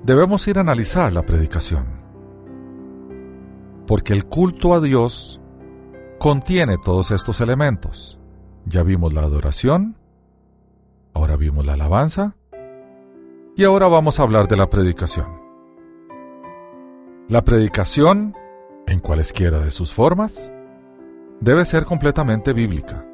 debemos 0.05 0.47
ir 0.47 0.59
a 0.59 0.61
analizar 0.61 1.13
la 1.13 1.23
predicación, 1.23 1.87
porque 3.87 4.13
el 4.13 4.27
culto 4.27 4.75
a 4.75 4.81
Dios 4.81 5.41
contiene 6.19 6.77
todos 6.79 7.11
estos 7.11 7.41
elementos. 7.41 8.21
Ya 8.65 8.85
vimos 8.85 9.13
la 9.13 9.23
adoración, 9.23 9.97
ahora 11.15 11.37
vimos 11.37 11.67
la 11.67 11.73
alabanza, 11.73 12.37
y 13.57 13.65
ahora 13.65 13.89
vamos 13.89 14.21
a 14.21 14.23
hablar 14.23 14.47
de 14.47 14.57
la 14.57 14.71
predicación. 14.71 15.42
La 17.29 17.43
predicación, 17.43 18.35
en 18.87 18.99
cualesquiera 18.99 19.61
de 19.61 19.71
sus 19.71 19.95
formas, 19.95 20.53
debe 21.41 21.65
ser 21.65 21.85
completamente 21.85 22.53
bíblica 22.53 23.07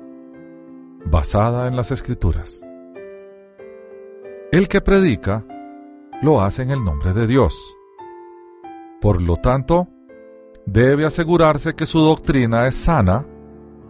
basada 1.04 1.68
en 1.68 1.76
las 1.76 1.90
escrituras. 1.90 2.66
El 4.50 4.66
que 4.66 4.80
predica 4.80 5.44
lo 6.22 6.40
hace 6.40 6.62
en 6.62 6.70
el 6.70 6.84
nombre 6.84 7.12
de 7.12 7.26
Dios. 7.26 7.54
Por 9.00 9.22
lo 9.22 9.36
tanto, 9.36 9.88
debe 10.66 11.04
asegurarse 11.04 11.74
que 11.74 11.86
su 11.86 12.00
doctrina 12.00 12.66
es 12.66 12.74
sana 12.74 13.26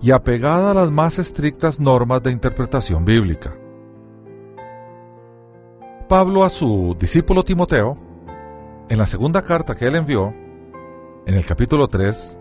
y 0.03 0.11
apegada 0.11 0.73
a 0.73 0.75
las 0.75 0.91
más 0.91 1.19
estrictas 1.19 1.81
normas 1.81 2.23
de 2.23 2.33
interpretación 2.33 3.05
bíblica. 3.05 3.55
Pablo 6.09 6.45
a 6.45 6.51
su 6.51 6.97
discípulo 6.99 7.45
Timoteo, 7.45 8.08
en 8.89 8.99
la 8.99 9.07
segunda 9.07 9.43
carta 9.43 9.75
que 9.75 9.87
él 9.87 9.97
envió, 9.97 10.35
en 11.27 11.35
el 11.35 11.45
capítulo 11.45 11.89
3, 11.89 12.41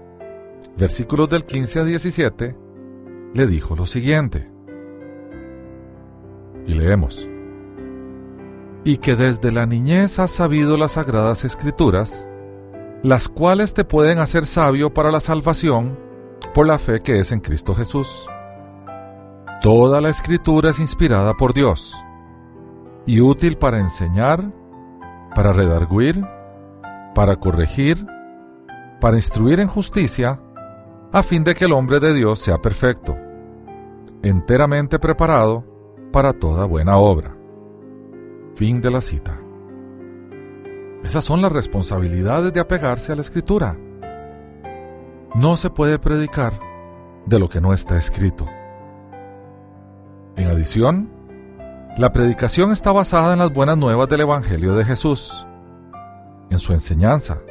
versículos 0.77 1.29
del 1.29 1.45
15 1.45 1.79
a 1.81 1.83
17, 1.83 2.55
le 3.33 3.47
dijo 3.47 3.75
lo 3.75 3.85
siguiente. 3.85 4.49
Y 6.65 6.73
leemos. 6.73 7.27
Y 8.85 8.97
que 8.97 9.15
desde 9.15 9.51
la 9.51 9.65
niñez 9.65 10.19
has 10.19 10.31
sabido 10.31 10.77
las 10.77 10.93
sagradas 10.93 11.43
escrituras, 11.43 12.27
las 13.03 13.27
cuales 13.27 13.73
te 13.73 13.83
pueden 13.83 14.19
hacer 14.19 14.45
sabio 14.45 14.93
para 14.93 15.11
la 15.11 15.19
salvación 15.19 15.99
por 16.53 16.65
la 16.65 16.79
fe 16.79 17.01
que 17.01 17.19
es 17.19 17.31
en 17.31 17.41
Cristo 17.41 17.73
Jesús. 17.73 18.27
Toda 19.61 19.99
la 19.99 20.09
escritura 20.09 20.69
es 20.69 20.79
inspirada 20.79 21.33
por 21.33 21.53
Dios 21.53 21.93
y 23.05 23.21
útil 23.21 23.57
para 23.57 23.79
enseñar, 23.79 24.51
para 25.35 25.51
redarguir, 25.51 26.25
para 27.17 27.35
corregir, 27.37 28.05
para 29.01 29.15
instruir 29.15 29.59
en 29.59 29.67
justicia, 29.67 30.39
a 31.11 31.23
fin 31.23 31.43
de 31.43 31.55
que 31.55 31.65
el 31.65 31.73
hombre 31.73 31.99
de 31.99 32.13
Dios 32.13 32.37
sea 32.37 32.59
perfecto, 32.59 33.17
enteramente 34.21 34.99
preparado 34.99 35.65
para 36.11 36.33
toda 36.33 36.65
buena 36.65 36.97
obra. 36.97 37.35
Fin 38.53 38.81
de 38.81 38.91
la 38.91 39.01
cita. 39.01 39.35
Esas 41.03 41.23
son 41.23 41.41
las 41.41 41.51
responsabilidades 41.51 42.53
de 42.53 42.59
apegarse 42.59 43.13
a 43.13 43.15
la 43.15 43.23
escritura. 43.23 43.75
No 45.33 45.57
se 45.57 45.71
puede 45.71 45.97
predicar 45.97 46.59
de 47.25 47.39
lo 47.39 47.49
que 47.49 47.59
no 47.59 47.73
está 47.73 47.97
escrito. 47.97 48.45
En 50.35 50.51
adición, 50.51 51.09
la 51.97 52.11
predicación 52.11 52.71
está 52.71 52.91
basada 52.91 53.33
en 53.33 53.39
las 53.39 53.51
buenas 53.51 53.79
nuevas 53.79 54.07
del 54.07 54.21
Evangelio 54.21 54.75
de 54.75 54.85
Jesús, 54.85 55.47
en 56.49 56.57
su 56.57 56.73
enseñanza, 56.73 57.41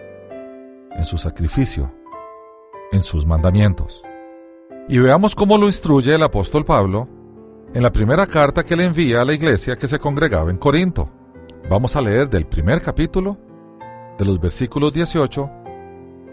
en 0.91 1.05
su 1.05 1.19
sacrificio, 1.19 1.93
en 2.93 3.01
sus 3.01 3.27
mandamientos. 3.27 4.03
Y 4.89 4.99
veamos 4.99 5.35
cómo 5.35 5.59
lo 5.59 5.67
instruye 5.67 6.15
el 6.15 6.23
apóstol 6.23 6.65
Pablo 6.65 7.09
en 7.75 7.83
la 7.83 7.91
primera 7.93 8.27
carta 8.27 8.63
que 8.63 8.77
le 8.77 8.85
envía 8.85 9.21
a 9.21 9.25
la 9.25 9.35
iglesia 9.35 9.77
que 9.77 9.89
se 9.89 9.99
congregaba 9.99 10.51
en 10.51 10.57
Corinto. 10.57 11.11
Vamos 11.69 11.97
a 11.97 12.01
leer 12.01 12.29
del 12.29 12.47
primer 12.47 12.81
capítulo, 12.81 13.37
de 14.19 14.25
los 14.25 14.41
versículos 14.41 14.93
18 14.93 15.51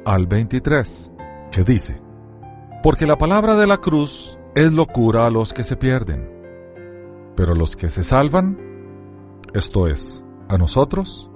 al 0.05 0.27
23, 0.27 1.11
que 1.51 1.63
dice, 1.63 1.99
Porque 2.81 3.07
la 3.07 3.17
palabra 3.17 3.55
de 3.55 3.67
la 3.67 3.77
cruz 3.77 4.37
es 4.55 4.71
locura 4.71 5.25
a 5.25 5.31
los 5.31 5.53
que 5.53 5.63
se 5.63 5.75
pierden, 5.75 6.29
pero 7.35 7.55
los 7.55 7.75
que 7.75 7.89
se 7.89 8.03
salvan, 8.03 8.57
esto 9.53 9.87
es, 9.87 10.23
a 10.47 10.57
nosotros, 10.57 11.29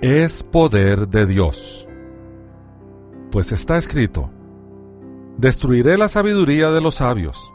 es 0.00 0.42
poder 0.42 1.08
de 1.08 1.26
Dios. 1.26 1.88
Pues 3.30 3.52
está 3.52 3.76
escrito, 3.76 4.30
Destruiré 5.38 5.96
la 5.96 6.08
sabiduría 6.08 6.72
de 6.72 6.80
los 6.80 6.96
sabios 6.96 7.52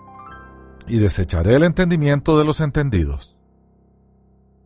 y 0.87 0.99
desecharé 0.99 1.55
el 1.55 1.63
entendimiento 1.63 2.39
de 2.39 2.45
los 2.45 2.61
entendidos. 2.61 3.37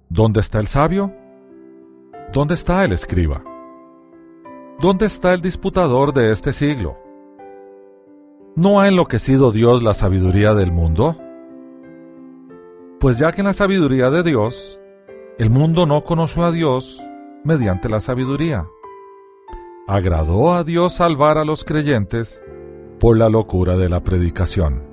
¿Dónde 0.10 0.40
está 0.40 0.60
el 0.60 0.68
sabio? 0.68 1.12
¿Dónde 2.32 2.54
está 2.54 2.86
el 2.86 2.92
escriba? 2.92 3.44
¿Dónde 4.80 5.08
está 5.08 5.34
el 5.34 5.42
disputador 5.42 6.14
de 6.14 6.32
este 6.32 6.54
siglo? 6.54 7.00
¿No 8.56 8.82
ha 8.82 8.88
enloquecido 8.88 9.52
Dios 9.52 9.82
la 9.82 9.96
sabiduría 9.96 10.54
del 10.54 10.72
mundo? 10.72 11.18
Pues 13.00 13.18
ya 13.18 13.32
que 13.32 13.42
en 13.42 13.48
la 13.48 13.54
sabiduría 13.54 14.12
de 14.12 14.22
Dios, 14.22 14.80
el 15.40 15.50
mundo 15.50 15.88
no 15.88 16.04
conoció 16.04 16.46
a 16.46 16.52
Dios 16.52 17.02
mediante 17.48 17.88
la 17.88 18.02
sabiduría. 18.02 18.66
Agradó 19.88 20.54
a 20.54 20.66
Dios 20.66 20.96
salvar 20.96 21.38
a 21.38 21.46
los 21.46 21.64
creyentes 21.64 22.42
por 23.00 23.18
la 23.18 23.30
locura 23.30 23.78
de 23.78 23.88
la 23.88 24.04
predicación. 24.04 24.84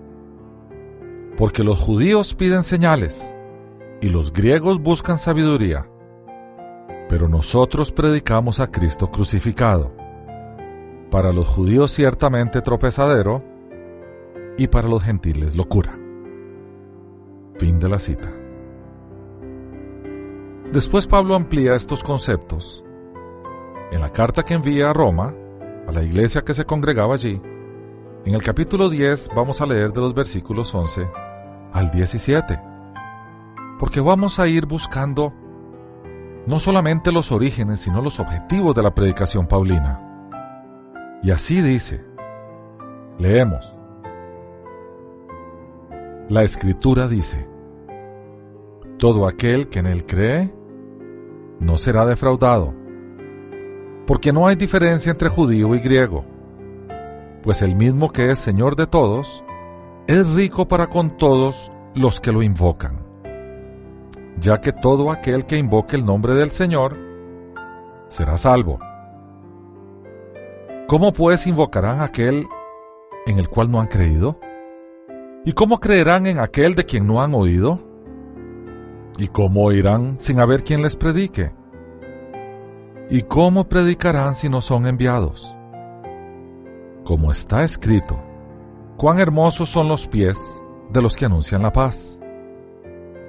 Porque 1.37 1.65
los 1.65 1.81
judíos 1.81 2.35
piden 2.35 2.63
señales 2.63 3.35
y 4.01 4.09
los 4.09 4.33
griegos 4.33 4.81
buscan 4.81 5.19
sabiduría, 5.19 5.91
pero 7.09 7.29
nosotros 7.29 7.91
predicamos 7.91 8.61
a 8.61 8.69
Cristo 8.71 9.11
crucificado. 9.11 9.93
Para 11.11 11.33
los 11.33 11.49
judíos 11.49 11.91
ciertamente 11.91 12.61
tropezadero 12.61 13.43
y 14.57 14.69
para 14.69 14.89
los 14.89 15.03
gentiles 15.03 15.57
locura. 15.57 15.99
Fin 17.59 17.81
de 17.81 17.89
la 17.89 17.99
cita. 17.99 18.44
Después 20.73 21.07
Pablo 21.07 21.35
amplía 21.35 21.75
estos 21.75 22.03
conceptos. 22.03 22.85
En 23.93 24.01
la 24.01 24.11
carta 24.11 24.43
que 24.43 24.55
envía 24.55 24.91
a 24.91 24.93
Roma, 24.93 25.35
a 25.87 25.93
la 25.93 26.03
iglesia 26.03 26.43
que 26.43 26.55
se 26.55 26.65
congregaba 26.65 27.15
allí, 27.15 27.41
en 28.25 28.35
el 28.35 28.43
capítulo 28.43 28.89
10 28.89 29.31
vamos 29.37 29.61
a 29.61 29.67
leer 29.67 29.93
de 29.93 30.01
los 30.01 30.15
versículos 30.15 30.75
11 30.75 31.07
al 31.73 31.91
17, 31.91 32.61
porque 33.79 34.01
vamos 34.01 34.39
a 34.39 34.49
ir 34.49 34.67
buscando 34.67 35.33
no 36.47 36.59
solamente 36.59 37.13
los 37.13 37.31
orígenes, 37.33 37.81
sino 37.81 38.03
los 38.03 38.19
objetivos 38.19 38.75
de 38.75 38.83
la 38.83 38.95
predicación 38.95 39.47
paulina. 39.47 40.01
Y 41.23 41.31
así 41.31 41.61
dice, 41.61 42.05
leemos, 43.19 43.77
la 46.29 46.43
escritura 46.43 47.07
dice, 47.07 47.47
todo 49.05 49.27
aquel 49.27 49.69
que 49.69 49.81
en 49.81 49.87
él 49.87 50.07
cree 50.07 50.51
no 51.61 51.77
será 51.77 52.07
defraudado, 52.07 52.73
porque 54.07 54.33
no 54.33 54.47
hay 54.47 54.57
diferencia 54.57 55.11
entre 55.11 55.29
judío 55.29 55.75
y 55.75 55.81
griego 55.81 56.25
pues 57.43 57.61
el 57.61 57.77
mismo 57.77 58.11
que 58.11 58.31
es 58.31 58.39
Señor 58.39 58.77
de 58.77 58.87
todos, 58.87 59.45
es 60.07 60.27
rico 60.33 60.67
para 60.67 60.87
con 60.87 61.19
todos 61.19 61.71
los 61.95 62.19
que 62.19 62.33
lo 62.33 62.43
invocan, 62.43 63.05
ya 64.41 64.63
que 64.63 64.73
todo 64.73 65.11
aquel 65.11 65.45
que 65.45 65.59
invoque 65.59 65.97
el 65.97 66.07
nombre 66.07 66.33
del 66.33 66.49
Señor 66.49 66.97
será 68.07 68.39
salvo. 68.39 68.79
¿Cómo 70.89 71.13
pues 71.13 71.47
invocarán 71.47 72.01
aquel 72.01 72.47
en 73.27 73.39
el 73.39 73.49
cual 73.49 73.71
no 73.71 73.83
han 73.83 73.89
creído? 73.89 74.41
¿Y 75.45 75.53
cómo 75.53 75.79
creerán 75.79 76.27
en 76.27 76.39
aquel 76.39 76.75
de 76.75 76.87
quien 76.87 77.07
no 77.07 77.21
han 77.21 77.35
oído? 77.35 77.93
¿Y 79.19 79.29
cómo 79.29 79.65
oirán 79.65 80.19
sin 80.19 80.41
haber 80.41 80.65
quien 80.65 80.83
les 80.83 80.97
predique? 80.97 81.53
¿Y 83.11 83.23
cómo 83.23 83.69
predicarán 83.69 84.35
si 84.35 84.49
no 84.49 84.61
son 84.61 84.87
enviados? 84.87 85.57
como 87.05 87.31
está 87.31 87.63
escrito, 87.63 88.19
cuán 88.97 89.21
hermosos 89.21 89.69
son 89.69 89.89
los 89.89 90.09
pies 90.09 90.63
de 90.91 91.03
los 91.03 91.17
que 91.17 91.27
anuncian 91.27 91.63
la 91.63 91.73
paz, 91.73 92.19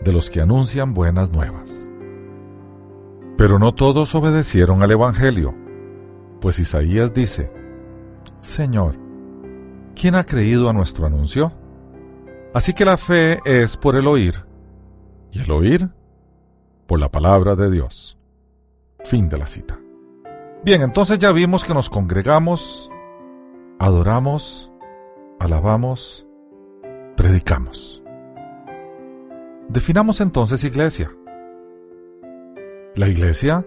de 0.03 0.11
los 0.11 0.29
que 0.29 0.41
anuncian 0.41 0.93
buenas 0.93 1.31
nuevas. 1.31 1.89
Pero 3.37 3.59
no 3.59 3.73
todos 3.73 4.15
obedecieron 4.15 4.81
al 4.81 4.91
Evangelio, 4.91 5.53
pues 6.39 6.59
Isaías 6.59 7.13
dice, 7.13 7.51
Señor, 8.39 8.97
¿quién 9.93 10.15
ha 10.15 10.23
creído 10.23 10.69
a 10.69 10.73
nuestro 10.73 11.05
anuncio? 11.05 11.51
Así 12.53 12.73
que 12.73 12.85
la 12.85 12.95
fe 12.95 13.39
es 13.43 13.75
por 13.75 13.97
el 13.97 14.07
oír, 14.07 14.44
y 15.35 15.41
el 15.41 15.51
oír 15.51 15.89
por 16.87 16.99
la 16.99 17.11
palabra 17.11 17.55
de 17.55 17.69
Dios. 17.69 18.17
Fin 19.03 19.29
de 19.29 19.37
la 19.37 19.45
cita. 19.45 19.77
Bien, 20.63 20.81
entonces 20.81 21.19
ya 21.19 21.31
vimos 21.31 21.63
que 21.63 21.75
nos 21.75 21.91
congregamos 21.91 22.89
adoramos, 23.79 24.71
alabamos, 25.39 26.25
predicamos. 27.15 28.01
Definamos 29.67 30.21
entonces 30.21 30.63
iglesia. 30.63 31.11
La 32.95 33.07
iglesia 33.07 33.65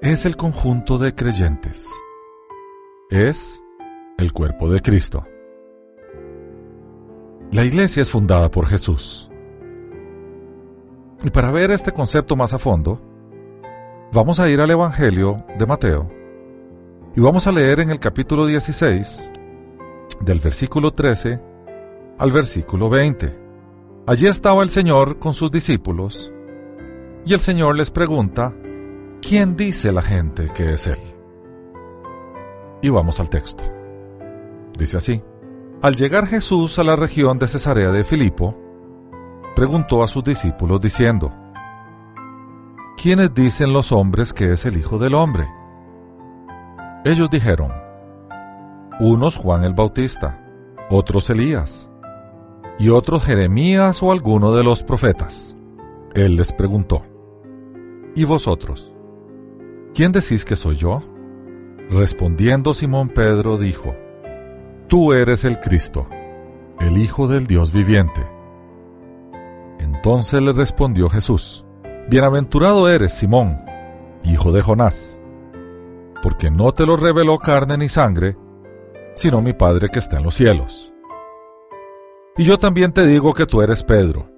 es 0.00 0.26
el 0.26 0.36
conjunto 0.36 0.98
de 0.98 1.14
creyentes. 1.14 1.88
Es 3.10 3.62
el 4.18 4.32
cuerpo 4.32 4.68
de 4.70 4.80
Cristo. 4.80 5.24
La 7.52 7.64
iglesia 7.64 8.02
es 8.02 8.10
fundada 8.10 8.50
por 8.50 8.66
Jesús. 8.66 9.29
Y 11.22 11.30
para 11.30 11.50
ver 11.50 11.70
este 11.70 11.92
concepto 11.92 12.34
más 12.34 12.54
a 12.54 12.58
fondo, 12.58 12.98
vamos 14.12 14.40
a 14.40 14.48
ir 14.48 14.60
al 14.60 14.70
Evangelio 14.70 15.44
de 15.58 15.66
Mateo 15.66 16.10
y 17.14 17.20
vamos 17.20 17.46
a 17.46 17.52
leer 17.52 17.80
en 17.80 17.90
el 17.90 18.00
capítulo 18.00 18.46
16, 18.46 19.30
del 20.20 20.40
versículo 20.40 20.92
13 20.92 21.40
al 22.18 22.32
versículo 22.32 22.88
20. 22.88 23.38
Allí 24.06 24.26
estaba 24.28 24.62
el 24.62 24.70
Señor 24.70 25.18
con 25.18 25.34
sus 25.34 25.50
discípulos, 25.50 26.32
y 27.26 27.34
el 27.34 27.40
Señor 27.40 27.76
les 27.76 27.90
pregunta, 27.90 28.54
¿quién 29.20 29.56
dice 29.56 29.92
la 29.92 30.02
gente 30.02 30.46
que 30.54 30.72
es 30.72 30.86
Él? 30.86 31.00
Y 32.80 32.88
vamos 32.88 33.20
al 33.20 33.28
texto. 33.28 33.62
Dice 34.78 34.96
así, 34.96 35.22
al 35.82 35.96
llegar 35.96 36.26
Jesús 36.26 36.78
a 36.78 36.84
la 36.84 36.96
región 36.96 37.38
de 37.38 37.46
Cesarea 37.46 37.90
de 37.90 38.04
Filipo, 38.04 38.69
preguntó 39.54 40.02
a 40.02 40.06
sus 40.06 40.24
discípulos 40.24 40.80
diciendo, 40.80 41.32
¿quiénes 42.96 43.34
dicen 43.34 43.72
los 43.72 43.92
hombres 43.92 44.32
que 44.32 44.52
es 44.52 44.64
el 44.66 44.76
Hijo 44.76 44.98
del 44.98 45.14
Hombre? 45.14 45.48
Ellos 47.04 47.30
dijeron, 47.30 47.72
unos 49.00 49.36
Juan 49.36 49.64
el 49.64 49.74
Bautista, 49.74 50.38
otros 50.90 51.30
Elías, 51.30 51.90
y 52.78 52.88
otros 52.88 53.24
Jeremías 53.24 54.02
o 54.02 54.12
alguno 54.12 54.54
de 54.54 54.64
los 54.64 54.82
profetas. 54.82 55.56
Él 56.14 56.36
les 56.36 56.52
preguntó, 56.52 57.02
¿y 58.14 58.24
vosotros? 58.24 58.92
¿Quién 59.94 60.12
decís 60.12 60.44
que 60.44 60.56
soy 60.56 60.76
yo? 60.76 61.02
Respondiendo 61.90 62.72
Simón 62.74 63.08
Pedro 63.08 63.58
dijo, 63.58 63.94
Tú 64.88 65.12
eres 65.12 65.44
el 65.44 65.60
Cristo, 65.60 66.06
el 66.78 66.98
Hijo 66.98 67.28
del 67.28 67.46
Dios 67.46 67.72
viviente. 67.72 68.26
Entonces 69.80 70.40
le 70.40 70.52
respondió 70.52 71.08
Jesús, 71.08 71.66
Bienaventurado 72.08 72.88
eres, 72.88 73.12
Simón, 73.12 73.58
hijo 74.22 74.52
de 74.52 74.62
Jonás 74.62 75.20
porque 76.22 76.50
no 76.50 76.72
te 76.72 76.86
lo 76.86 76.96
reveló 76.96 77.38
carne 77.38 77.76
ni 77.78 77.88
sangre, 77.88 78.36
sino 79.14 79.40
mi 79.40 79.52
Padre 79.52 79.88
que 79.88 79.98
está 79.98 80.18
en 80.18 80.24
los 80.24 80.34
cielos. 80.34 80.92
Y 82.36 82.44
yo 82.44 82.58
también 82.58 82.92
te 82.92 83.06
digo 83.06 83.34
que 83.34 83.46
tú 83.46 83.62
eres 83.62 83.82
Pedro, 83.82 84.28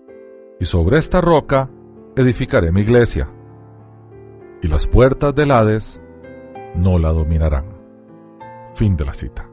y 0.59 0.65
sobre 0.65 0.99
esta 0.99 1.21
roca 1.21 1.69
edificaré 2.17 2.73
mi 2.73 2.83
iglesia, 2.83 3.29
y 4.63 4.69
las 4.69 4.87
puertas 4.87 5.35
del 5.35 5.51
Hades 5.51 6.01
no 6.75 6.99
la 6.99 7.13
dominarán. 7.13 7.67
Fin 8.75 8.97
de 8.97 9.05
la 9.05 9.13
cita. 9.13 9.49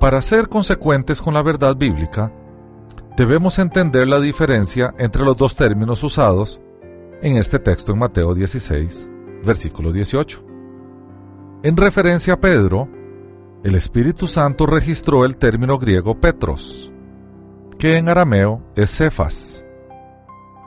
Para 0.00 0.22
ser 0.22 0.48
consecuentes 0.48 1.20
con 1.20 1.34
la 1.34 1.42
verdad 1.42 1.76
bíblica, 1.76 2.32
debemos 3.18 3.58
entender 3.58 4.06
la 4.06 4.20
diferencia 4.20 4.94
entre 4.96 5.24
los 5.24 5.36
dos 5.36 5.56
términos 5.56 6.04
usados 6.04 6.60
en 7.20 7.36
este 7.36 7.58
texto 7.58 7.90
en 7.90 7.98
Mateo 7.98 8.32
16, 8.32 9.10
versículo 9.44 9.90
18. 9.90 10.44
En 11.64 11.76
referencia 11.76 12.34
a 12.34 12.40
Pedro, 12.40 12.88
el 13.64 13.74
Espíritu 13.74 14.28
Santo 14.28 14.66
registró 14.66 15.24
el 15.24 15.36
término 15.36 15.78
griego 15.78 16.20
Petros, 16.20 16.92
que 17.76 17.96
en 17.96 18.08
arameo 18.08 18.62
es 18.76 18.96
Cefas, 18.96 19.66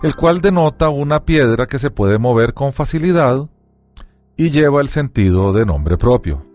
el 0.04 0.18
cual 0.18 0.42
denota 0.42 0.90
una 0.90 1.24
piedra 1.24 1.68
que 1.68 1.80
se 1.80 1.90
puede 1.90 2.20
mover 2.20 2.54
con 2.54 2.74
facilidad 2.74 3.48
y 4.36 4.50
lleva 4.50 4.82
el 4.82 4.90
sentido 4.90 5.54
de 5.54 5.66
nombre 5.66 5.98
propio. 5.98 6.46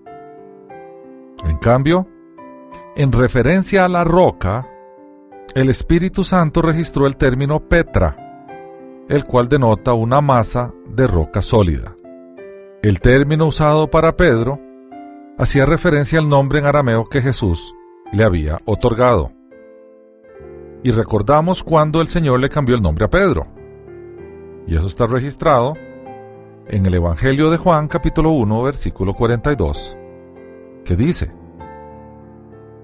En 1.42 1.56
cambio, 1.56 2.06
en 2.96 3.12
referencia 3.12 3.86
a 3.86 3.88
la 3.88 4.04
roca, 4.04 4.68
el 5.54 5.70
Espíritu 5.70 6.24
Santo 6.24 6.62
registró 6.62 7.06
el 7.06 7.16
término 7.16 7.60
Petra, 7.60 8.16
el 9.08 9.24
cual 9.24 9.48
denota 9.48 9.94
una 9.94 10.20
masa 10.20 10.72
de 10.88 11.06
roca 11.06 11.42
sólida. 11.42 11.94
El 12.82 13.00
término 13.00 13.46
usado 13.46 13.90
para 13.90 14.16
Pedro 14.16 14.60
hacía 15.38 15.66
referencia 15.66 16.18
al 16.18 16.28
nombre 16.28 16.58
en 16.58 16.66
arameo 16.66 17.06
que 17.06 17.20
Jesús 17.20 17.74
le 18.12 18.24
había 18.24 18.58
otorgado. 18.64 19.32
Y 20.82 20.90
recordamos 20.90 21.62
cuando 21.62 22.00
el 22.00 22.06
Señor 22.06 22.40
le 22.40 22.48
cambió 22.48 22.76
el 22.76 22.82
nombre 22.82 23.06
a 23.06 23.10
Pedro. 23.10 23.46
Y 24.66 24.76
eso 24.76 24.86
está 24.86 25.06
registrado 25.06 25.74
en 26.68 26.86
el 26.86 26.94
Evangelio 26.94 27.50
de 27.50 27.56
Juan 27.56 27.88
capítulo 27.88 28.30
1 28.30 28.62
versículo 28.62 29.14
42, 29.14 29.96
que 30.84 30.96
dice, 30.96 31.30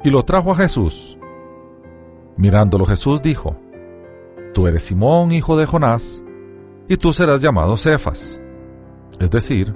y 0.05 0.11
lo 0.11 0.23
trajo 0.25 0.53
a 0.53 0.57
Jesús. 0.57 1.19
Mirándolo 2.37 2.85
Jesús 2.87 3.23
dijo, 3.23 3.57
Tú 4.55 4.67
eres 4.67 4.85
Simón, 4.85 5.33
hijo 5.33 5.57
de 5.57 5.67
Jonás, 5.67 6.23
y 6.89 6.97
tú 6.97 7.13
serás 7.13 7.41
llamado 7.41 7.77
Cefas, 7.77 8.41
es 9.19 9.31
decir, 9.31 9.75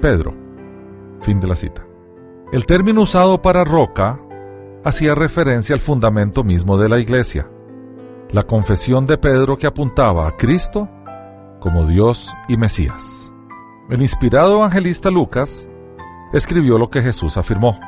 Pedro. 0.00 0.34
Fin 1.20 1.40
de 1.40 1.46
la 1.46 1.56
cita. 1.56 1.84
El 2.52 2.66
término 2.66 3.02
usado 3.02 3.40
para 3.40 3.64
roca 3.64 4.20
hacía 4.84 5.14
referencia 5.14 5.74
al 5.74 5.80
fundamento 5.80 6.44
mismo 6.44 6.76
de 6.76 6.88
la 6.88 6.98
iglesia, 6.98 7.48
la 8.30 8.42
confesión 8.42 9.06
de 9.06 9.18
Pedro 9.18 9.56
que 9.56 9.66
apuntaba 9.66 10.26
a 10.26 10.36
Cristo 10.36 10.88
como 11.60 11.86
Dios 11.86 12.34
y 12.48 12.56
Mesías. 12.56 13.32
El 13.88 14.02
inspirado 14.02 14.56
evangelista 14.56 15.10
Lucas 15.10 15.68
escribió 16.32 16.78
lo 16.78 16.90
que 16.90 17.02
Jesús 17.02 17.36
afirmó. 17.36 17.78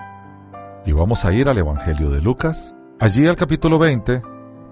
Y 0.86 0.92
vamos 0.92 1.24
a 1.24 1.32
ir 1.32 1.48
al 1.48 1.58
Evangelio 1.58 2.10
de 2.10 2.20
Lucas, 2.20 2.76
allí 3.04 3.26
al 3.26 3.36
capítulo 3.36 3.78
20, 3.78 4.22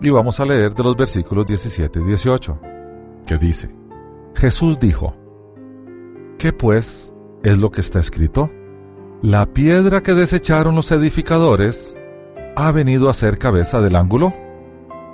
y 0.00 0.10
vamos 0.10 0.40
a 0.40 0.46
leer 0.46 0.74
de 0.74 0.82
los 0.82 0.96
versículos 0.96 1.44
17 1.46 2.00
y 2.00 2.04
18, 2.04 2.58
que 3.26 3.36
dice, 3.36 3.70
Jesús 4.34 4.80
dijo, 4.80 5.14
¿qué 6.38 6.52
pues 6.52 7.12
es 7.42 7.58
lo 7.58 7.70
que 7.70 7.82
está 7.82 7.98
escrito? 8.00 8.50
La 9.20 9.44
piedra 9.44 10.02
que 10.02 10.14
desecharon 10.14 10.74
los 10.74 10.90
edificadores 10.92 11.94
ha 12.56 12.72
venido 12.72 13.10
a 13.10 13.14
ser 13.14 13.36
cabeza 13.36 13.80
del 13.80 13.96
ángulo. 13.96 14.32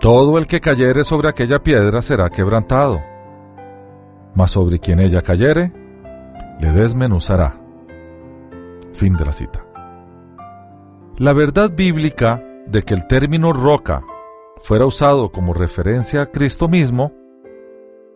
Todo 0.00 0.38
el 0.38 0.46
que 0.46 0.60
cayere 0.60 1.02
sobre 1.02 1.28
aquella 1.28 1.60
piedra 1.62 2.02
será 2.02 2.30
quebrantado 2.30 3.00
mas 4.38 4.52
sobre 4.52 4.78
quien 4.78 5.00
ella 5.00 5.20
cayere, 5.20 5.72
le 6.60 6.70
desmenuzará. 6.70 7.56
Fin 8.92 9.16
de 9.16 9.24
la 9.24 9.32
cita. 9.32 9.64
La 11.16 11.32
verdad 11.32 11.72
bíblica 11.74 12.40
de 12.70 12.82
que 12.82 12.94
el 12.94 13.06
término 13.06 13.52
roca 13.52 14.02
fuera 14.62 14.86
usado 14.86 15.30
como 15.30 15.54
referencia 15.54 16.22
a 16.22 16.26
Cristo 16.26 16.68
mismo 16.68 17.12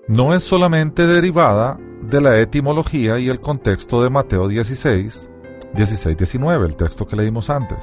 no 0.09 0.35
es 0.35 0.43
solamente 0.43 1.07
derivada 1.07 1.79
de 2.03 2.21
la 2.21 2.39
etimología 2.41 3.19
y 3.19 3.29
el 3.29 3.41
contexto 3.41 4.03
de 4.03 4.11
Mateo 4.11 4.49
16, 4.49 5.31
16-19, 5.75 6.67
el 6.67 6.77
texto 6.77 7.07
que 7.07 7.17
leímos 7.17 7.51
antes, 7.51 7.79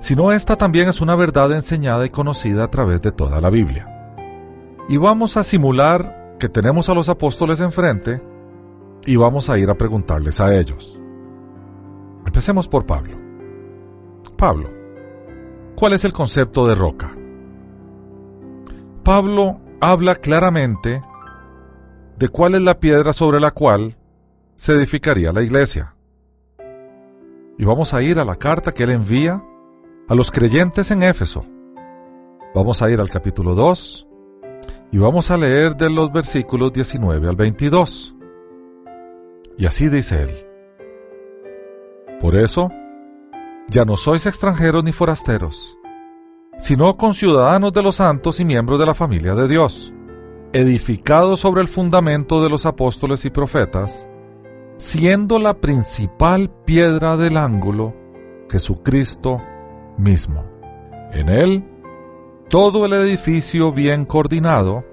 sino 0.00 0.32
esta 0.32 0.56
también 0.56 0.88
es 0.88 1.00
una 1.00 1.14
verdad 1.14 1.52
enseñada 1.52 2.06
y 2.06 2.10
conocida 2.10 2.64
a 2.64 2.70
través 2.70 3.02
de 3.02 3.12
toda 3.12 3.40
la 3.40 3.50
Biblia. 3.50 3.90
Y 4.88 4.96
vamos 4.96 5.36
a 5.36 5.44
simular 5.44 6.36
que 6.38 6.48
tenemos 6.48 6.88
a 6.88 6.94
los 6.94 7.08
apóstoles 7.08 7.60
enfrente 7.60 8.20
y 9.06 9.16
vamos 9.16 9.50
a 9.50 9.58
ir 9.58 9.70
a 9.70 9.74
preguntarles 9.74 10.40
a 10.40 10.54
ellos. 10.54 10.98
Empecemos 12.26 12.66
por 12.66 12.86
Pablo. 12.86 13.16
Pablo, 14.36 14.70
¿cuál 15.76 15.92
es 15.92 16.04
el 16.04 16.12
concepto 16.12 16.66
de 16.66 16.74
roca? 16.74 17.14
Pablo 19.02 19.60
habla 19.80 20.14
claramente 20.14 21.02
de 22.16 22.28
cuál 22.28 22.54
es 22.54 22.62
la 22.62 22.78
piedra 22.78 23.12
sobre 23.12 23.40
la 23.40 23.50
cual 23.50 23.96
se 24.54 24.72
edificaría 24.72 25.32
la 25.32 25.42
iglesia. 25.42 25.94
Y 27.58 27.64
vamos 27.64 27.94
a 27.94 28.02
ir 28.02 28.18
a 28.18 28.24
la 28.24 28.36
carta 28.36 28.72
que 28.72 28.84
él 28.84 28.90
envía 28.90 29.42
a 30.08 30.14
los 30.14 30.30
creyentes 30.30 30.90
en 30.90 31.02
Éfeso. 31.02 31.44
Vamos 32.54 32.82
a 32.82 32.90
ir 32.90 33.00
al 33.00 33.10
capítulo 33.10 33.54
2, 33.54 34.08
y 34.94 34.98
vamos 34.98 35.32
a 35.32 35.36
leer 35.36 35.74
de 35.74 35.90
los 35.90 36.12
versículos 36.12 36.72
19 36.72 37.28
al 37.28 37.34
22. 37.34 38.14
Y 39.58 39.66
así 39.66 39.88
dice 39.88 40.22
él. 40.22 40.46
Por 42.20 42.36
eso, 42.36 42.70
ya 43.68 43.84
no 43.84 43.96
sois 43.96 44.26
extranjeros 44.26 44.84
ni 44.84 44.92
forasteros, 44.92 45.78
sino 46.58 46.96
conciudadanos 46.96 47.72
de 47.72 47.82
los 47.82 47.96
santos 47.96 48.40
y 48.40 48.44
miembros 48.44 48.78
de 48.78 48.86
la 48.86 48.94
familia 48.94 49.34
de 49.34 49.48
Dios, 49.48 49.92
edificados 50.52 51.40
sobre 51.40 51.62
el 51.62 51.68
fundamento 51.68 52.42
de 52.42 52.50
los 52.50 52.66
apóstoles 52.66 53.24
y 53.24 53.30
profetas, 53.30 54.08
siendo 54.76 55.38
la 55.38 55.54
principal 55.54 56.50
piedra 56.64 57.16
del 57.16 57.36
ángulo 57.36 57.94
Jesucristo 58.50 59.40
mismo. 59.96 60.44
En 61.12 61.28
él 61.28 61.64
todo 62.48 62.84
el 62.84 62.92
edificio 62.92 63.72
bien 63.72 64.04
coordinado 64.04 64.84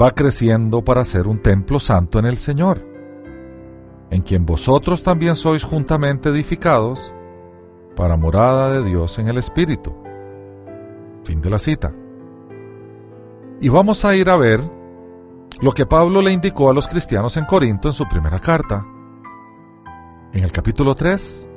va 0.00 0.12
creciendo 0.12 0.82
para 0.82 1.04
ser 1.04 1.26
un 1.26 1.40
templo 1.40 1.80
santo 1.80 2.18
en 2.18 2.26
el 2.26 2.36
Señor, 2.36 2.86
en 4.10 4.22
quien 4.22 4.46
vosotros 4.46 5.02
también 5.02 5.34
sois 5.34 5.64
juntamente 5.64 6.28
edificados 6.28 7.12
para 7.96 8.16
morada 8.16 8.70
de 8.70 8.84
Dios 8.84 9.18
en 9.18 9.28
el 9.28 9.38
Espíritu. 9.38 9.92
Fin 11.24 11.40
de 11.40 11.50
la 11.50 11.58
cita. 11.58 11.92
Y 13.60 13.68
vamos 13.68 14.04
a 14.04 14.14
ir 14.14 14.30
a 14.30 14.36
ver 14.36 14.60
lo 15.60 15.72
que 15.72 15.86
Pablo 15.86 16.22
le 16.22 16.30
indicó 16.30 16.70
a 16.70 16.74
los 16.74 16.86
cristianos 16.86 17.36
en 17.36 17.46
Corinto 17.46 17.88
en 17.88 17.94
su 17.94 18.06
primera 18.08 18.38
carta, 18.38 18.86
en 20.32 20.44
el 20.44 20.52
capítulo 20.52 20.94
3, 20.94 21.48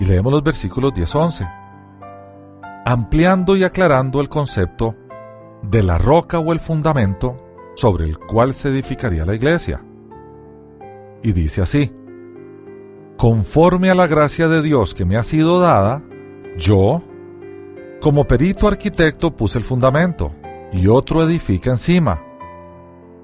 y 0.00 0.04
leemos 0.06 0.32
los 0.32 0.42
versículos 0.42 0.94
10-11 0.94 1.62
ampliando 2.84 3.56
y 3.56 3.64
aclarando 3.64 4.20
el 4.20 4.28
concepto 4.28 4.96
de 5.62 5.82
la 5.82 5.98
roca 5.98 6.38
o 6.38 6.52
el 6.52 6.60
fundamento 6.60 7.36
sobre 7.74 8.06
el 8.06 8.18
cual 8.18 8.54
se 8.54 8.68
edificaría 8.68 9.24
la 9.24 9.34
iglesia. 9.34 9.82
Y 11.22 11.32
dice 11.32 11.62
así, 11.62 11.92
conforme 13.16 13.90
a 13.90 13.94
la 13.94 14.06
gracia 14.06 14.48
de 14.48 14.62
Dios 14.62 14.94
que 14.94 15.04
me 15.04 15.16
ha 15.16 15.22
sido 15.22 15.60
dada, 15.60 16.02
yo, 16.56 17.02
como 18.00 18.26
perito 18.26 18.68
arquitecto, 18.68 19.34
puse 19.36 19.58
el 19.58 19.64
fundamento 19.64 20.32
y 20.72 20.88
otro 20.88 21.22
edifica 21.22 21.70
encima. 21.70 22.22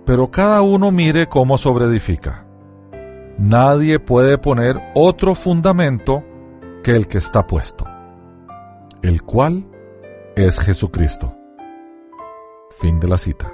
Pero 0.04 0.30
cada 0.30 0.62
uno 0.62 0.90
mire 0.90 1.26
cómo 1.28 1.58
sobreedifica. 1.58 2.44
Nadie 3.38 3.98
puede 3.98 4.38
poner 4.38 4.80
otro 4.94 5.34
fundamento 5.34 6.24
que 6.82 6.96
el 6.96 7.06
que 7.06 7.18
está 7.18 7.46
puesto 7.46 7.84
el 9.02 9.22
cual 9.22 9.64
es 10.36 10.58
Jesucristo. 10.60 11.34
Fin 12.78 13.00
de 13.00 13.08
la 13.08 13.18
cita. 13.18 13.52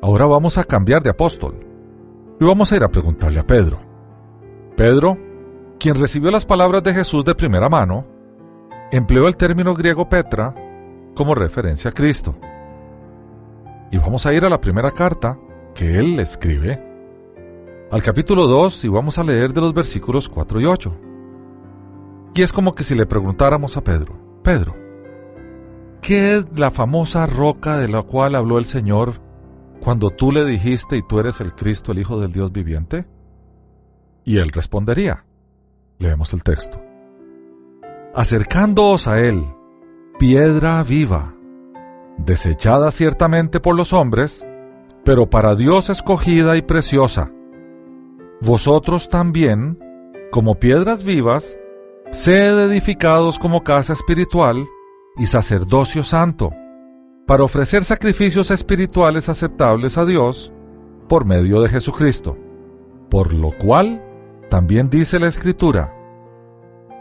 Ahora 0.00 0.26
vamos 0.26 0.58
a 0.58 0.64
cambiar 0.64 1.02
de 1.02 1.10
apóstol 1.10 1.54
y 2.40 2.44
vamos 2.44 2.72
a 2.72 2.76
ir 2.76 2.82
a 2.82 2.88
preguntarle 2.88 3.40
a 3.40 3.46
Pedro. 3.46 3.91
Pedro, 4.76 5.18
quien 5.78 5.94
recibió 5.94 6.30
las 6.30 6.46
palabras 6.46 6.82
de 6.82 6.94
Jesús 6.94 7.24
de 7.24 7.34
primera 7.34 7.68
mano, 7.68 8.06
empleó 8.90 9.28
el 9.28 9.36
término 9.36 9.74
griego 9.74 10.08
Petra 10.08 10.54
como 11.14 11.34
referencia 11.34 11.90
a 11.90 11.94
Cristo. 11.94 12.34
Y 13.90 13.98
vamos 13.98 14.24
a 14.24 14.32
ir 14.32 14.44
a 14.44 14.48
la 14.48 14.60
primera 14.60 14.90
carta 14.90 15.38
que 15.74 15.98
él 15.98 16.18
escribe 16.18 16.82
al 17.90 18.02
capítulo 18.02 18.46
2 18.46 18.86
y 18.86 18.88
vamos 18.88 19.18
a 19.18 19.24
leer 19.24 19.52
de 19.52 19.60
los 19.60 19.74
versículos 19.74 20.28
4 20.28 20.60
y 20.60 20.64
8. 20.64 20.96
Y 22.34 22.42
es 22.42 22.52
como 22.52 22.74
que 22.74 22.84
si 22.84 22.94
le 22.94 23.04
preguntáramos 23.04 23.76
a 23.76 23.84
Pedro, 23.84 24.14
Pedro, 24.42 24.74
¿qué 26.00 26.36
es 26.36 26.58
la 26.58 26.70
famosa 26.70 27.26
roca 27.26 27.76
de 27.76 27.88
la 27.88 28.02
cual 28.02 28.34
habló 28.34 28.56
el 28.56 28.64
Señor 28.64 29.20
cuando 29.80 30.08
tú 30.08 30.32
le 30.32 30.46
dijiste 30.46 30.96
y 30.96 31.02
tú 31.06 31.20
eres 31.20 31.42
el 31.42 31.54
Cristo, 31.54 31.92
el 31.92 31.98
Hijo 31.98 32.18
del 32.18 32.32
Dios 32.32 32.50
viviente? 32.50 33.04
Y 34.24 34.38
él 34.38 34.50
respondería, 34.50 35.24
leemos 35.98 36.32
el 36.32 36.42
texto, 36.42 36.80
acercándoos 38.14 39.08
a 39.08 39.20
él, 39.20 39.44
piedra 40.18 40.82
viva, 40.82 41.34
desechada 42.18 42.90
ciertamente 42.90 43.60
por 43.60 43.76
los 43.76 43.92
hombres, 43.92 44.46
pero 45.04 45.28
para 45.28 45.54
Dios 45.54 45.90
escogida 45.90 46.56
y 46.56 46.62
preciosa. 46.62 47.32
Vosotros 48.40 49.08
también, 49.08 49.78
como 50.30 50.56
piedras 50.56 51.04
vivas, 51.04 51.58
sed 52.12 52.70
edificados 52.70 53.38
como 53.38 53.64
casa 53.64 53.92
espiritual 53.92 54.66
y 55.16 55.26
sacerdocio 55.26 56.04
santo, 56.04 56.52
para 57.26 57.44
ofrecer 57.44 57.84
sacrificios 57.84 58.50
espirituales 58.50 59.28
aceptables 59.28 59.96
a 59.98 60.04
Dios 60.04 60.52
por 61.08 61.24
medio 61.24 61.60
de 61.60 61.68
Jesucristo, 61.68 62.36
por 63.10 63.32
lo 63.32 63.50
cual 63.50 64.02
también 64.52 64.90
dice 64.90 65.18
la 65.18 65.28
Escritura, 65.28 65.94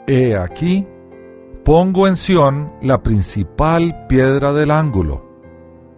He 0.07 0.37
aquí, 0.37 0.87
pongo 1.65 2.07
en 2.07 2.15
Sión 2.15 2.71
la 2.81 3.03
principal 3.03 4.07
piedra 4.07 4.53
del 4.53 4.71
ángulo, 4.71 5.25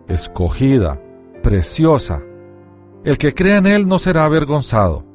escogida, 0.08 1.00
preciosa. 1.44 2.24
El 3.04 3.20
que 3.20 3.36
crea 3.36 3.58
en 3.58 3.68
él 3.68 3.88
no 3.88 4.00
será 4.00 4.26
avergonzado. 4.26 5.06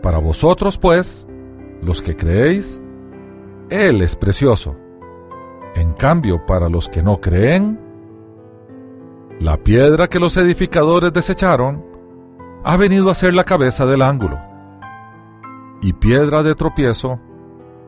Para 0.00 0.16
vosotros, 0.16 0.78
pues, 0.78 1.26
los 1.82 2.00
que 2.00 2.16
creéis, 2.16 2.80
él 3.68 4.00
es 4.00 4.16
precioso. 4.16 4.78
En 5.74 5.92
cambio, 5.92 6.46
para 6.46 6.70
los 6.70 6.88
que 6.88 7.02
no 7.02 7.20
creen, 7.20 7.78
la 9.40 9.58
piedra 9.58 10.08
que 10.08 10.20
los 10.20 10.38
edificadores 10.38 11.12
desecharon 11.12 11.84
ha 12.64 12.78
venido 12.78 13.10
a 13.10 13.14
ser 13.14 13.34
la 13.34 13.44
cabeza 13.44 13.84
del 13.84 14.00
ángulo, 14.00 14.40
y 15.82 15.92
piedra 15.92 16.42
de 16.42 16.54
tropiezo 16.54 17.20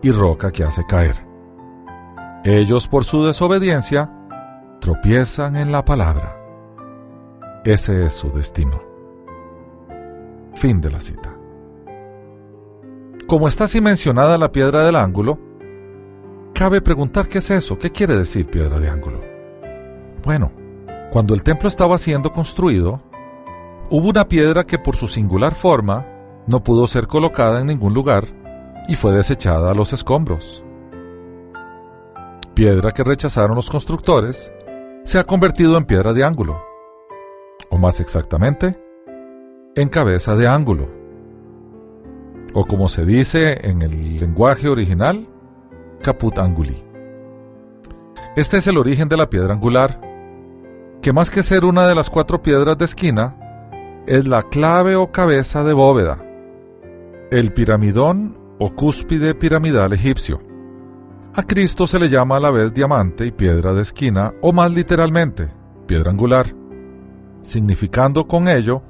y 0.03 0.11
roca 0.11 0.51
que 0.51 0.65
hace 0.65 0.85
caer. 0.87 1.27
Ellos 2.45 2.87
por 2.89 3.05
su 3.05 3.25
desobediencia 3.25 4.13
tropiezan 4.81 5.57
en 5.57 5.73
la 5.73 5.85
palabra. 5.85 6.37
Ese 7.65 8.07
es 8.07 8.13
su 8.13 8.31
destino. 8.31 8.81
Fin 10.55 10.81
de 10.81 10.91
la 10.91 11.01
cita. 11.01 11.35
Como 13.27 13.49
está 13.49 13.65
así 13.65 13.81
mencionada 13.81 14.39
la 14.39 14.53
piedra 14.53 14.85
del 14.85 14.97
ángulo, 14.97 15.39
cabe 16.55 16.81
preguntar 16.81 17.29
qué 17.29 17.39
es 17.39 17.51
eso, 17.51 17.79
qué 17.79 17.91
quiere 17.91 18.17
decir 18.17 18.47
piedra 18.47 18.79
de 18.79 18.89
ángulo. 18.89 19.21
Bueno, 20.25 20.51
cuando 21.13 21.35
el 21.35 21.43
templo 21.43 21.69
estaba 21.69 21.99
siendo 21.99 22.31
construido, 22.31 23.03
hubo 23.91 24.09
una 24.09 24.29
piedra 24.29 24.65
que 24.65 24.79
por 24.79 24.97
su 24.97 25.09
singular 25.09 25.55
forma 25.55 26.07
no 26.49 26.65
pudo 26.65 26.89
ser 26.89 27.07
colocada 27.07 27.61
en 27.61 27.69
ningún 27.69 27.95
lugar 27.95 28.25
y 28.89 28.97
fue 28.97 29.13
desechada 29.13 29.71
a 29.71 29.75
los 29.75 29.93
escombros 29.93 30.65
piedra 32.59 32.91
que 32.91 33.05
rechazaron 33.05 33.55
los 33.55 33.71
constructores, 33.71 34.53
se 35.05 35.21
ha 35.21 35.23
convertido 35.23 35.77
en 35.77 35.85
piedra 35.85 36.13
de 36.13 36.25
ángulo, 36.25 36.61
o 37.71 37.79
más 37.79 38.01
exactamente, 38.01 38.77
en 39.77 39.89
cabeza 39.89 40.35
de 40.35 40.49
ángulo, 40.49 40.89
o 42.55 42.65
como 42.65 42.89
se 42.89 43.05
dice 43.05 43.61
en 43.63 43.81
el 43.83 44.19
lenguaje 44.19 44.69
original, 44.69 45.29
caput 46.03 46.37
anguli. 46.41 46.83
Este 48.35 48.57
es 48.57 48.67
el 48.67 48.79
origen 48.79 49.09
de 49.09 49.19
la 49.19 49.31
piedra 49.31 49.55
angular, 49.55 50.01
que 51.01 51.13
más 51.13 51.31
que 51.31 51.45
ser 51.45 51.65
una 51.65 51.87
de 51.87 51.95
las 51.95 52.11
cuatro 52.11 52.43
piedras 52.43 52.77
de 52.77 52.87
esquina, 52.87 53.37
es 54.09 54.27
la 54.27 54.43
clave 54.43 54.97
o 54.97 55.13
cabeza 55.13 55.63
de 55.63 55.75
bóveda, 55.75 56.19
el 57.31 57.53
piramidón 57.53 58.39
o 58.59 58.75
cúspide 58.75 59.35
piramidal 59.35 59.93
egipcio. 59.93 60.41
A 61.35 61.43
Cristo 61.43 61.87
se 61.87 61.99
le 61.99 62.09
llama 62.09 62.37
a 62.37 62.41
la 62.41 62.51
vez 62.51 62.73
diamante 62.73 63.27
y 63.27 63.31
piedra 63.31 63.73
de 63.73 63.83
esquina, 63.83 64.33
o 64.41 64.53
más 64.53 64.71
literalmente, 64.71 65.49
piedra 65.87 66.11
angular, 66.11 66.47
significando 67.43 68.27
con 68.27 68.49
ello 68.49 68.83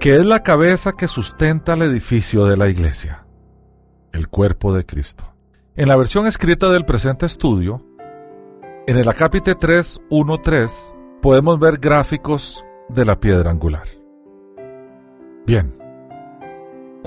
que 0.00 0.16
es 0.16 0.26
la 0.26 0.42
cabeza 0.42 0.92
que 0.92 1.08
sustenta 1.08 1.74
el 1.74 1.82
edificio 1.82 2.46
de 2.46 2.56
la 2.56 2.68
iglesia, 2.68 3.26
el 4.12 4.28
cuerpo 4.28 4.72
de 4.72 4.86
Cristo. 4.86 5.34
En 5.74 5.88
la 5.88 5.96
versión 5.96 6.26
escrita 6.26 6.70
del 6.70 6.84
presente 6.84 7.26
estudio, 7.26 7.84
en 8.86 8.96
el 8.96 9.08
acápite 9.08 9.56
3.1.3 9.56 11.20
podemos 11.20 11.58
ver 11.58 11.78
gráficos 11.78 12.64
de 12.88 13.04
la 13.04 13.18
piedra 13.20 13.50
angular. 13.50 13.86
Bien, 15.46 15.77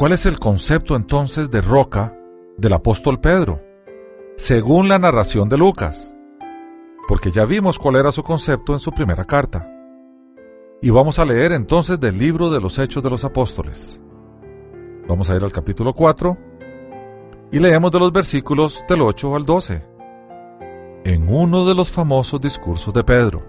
¿cuál 0.01 0.13
es 0.13 0.25
el 0.25 0.39
concepto 0.39 0.95
entonces 0.95 1.51
de 1.51 1.61
roca 1.61 2.17
del 2.57 2.73
apóstol 2.73 3.19
Pedro? 3.19 3.61
según 4.35 4.89
la 4.89 4.97
narración 4.97 5.47
de 5.47 5.59
Lucas, 5.59 6.15
porque 7.07 7.29
ya 7.29 7.45
vimos 7.45 7.77
cuál 7.77 7.97
era 7.97 8.11
su 8.11 8.23
concepto 8.23 8.73
en 8.73 8.79
su 8.79 8.91
primera 8.91 9.25
carta. 9.25 9.71
Y 10.81 10.89
vamos 10.89 11.19
a 11.19 11.25
leer 11.25 11.51
entonces 11.51 11.99
del 11.99 12.17
libro 12.17 12.49
de 12.49 12.59
los 12.59 12.79
Hechos 12.79 13.03
de 13.03 13.11
los 13.11 13.23
Apóstoles. 13.23 14.01
Vamos 15.07 15.29
a 15.29 15.35
ir 15.35 15.43
al 15.43 15.51
capítulo 15.51 15.93
4 15.93 16.35
y 17.51 17.59
leemos 17.59 17.91
de 17.91 17.99
los 17.99 18.11
versículos 18.11 18.83
del 18.89 19.01
8 19.01 19.35
al 19.35 19.45
12, 19.45 19.85
en 21.03 21.31
uno 21.31 21.67
de 21.67 21.75
los 21.75 21.91
famosos 21.91 22.41
discursos 22.41 22.91
de 22.91 23.03
Pedro, 23.03 23.43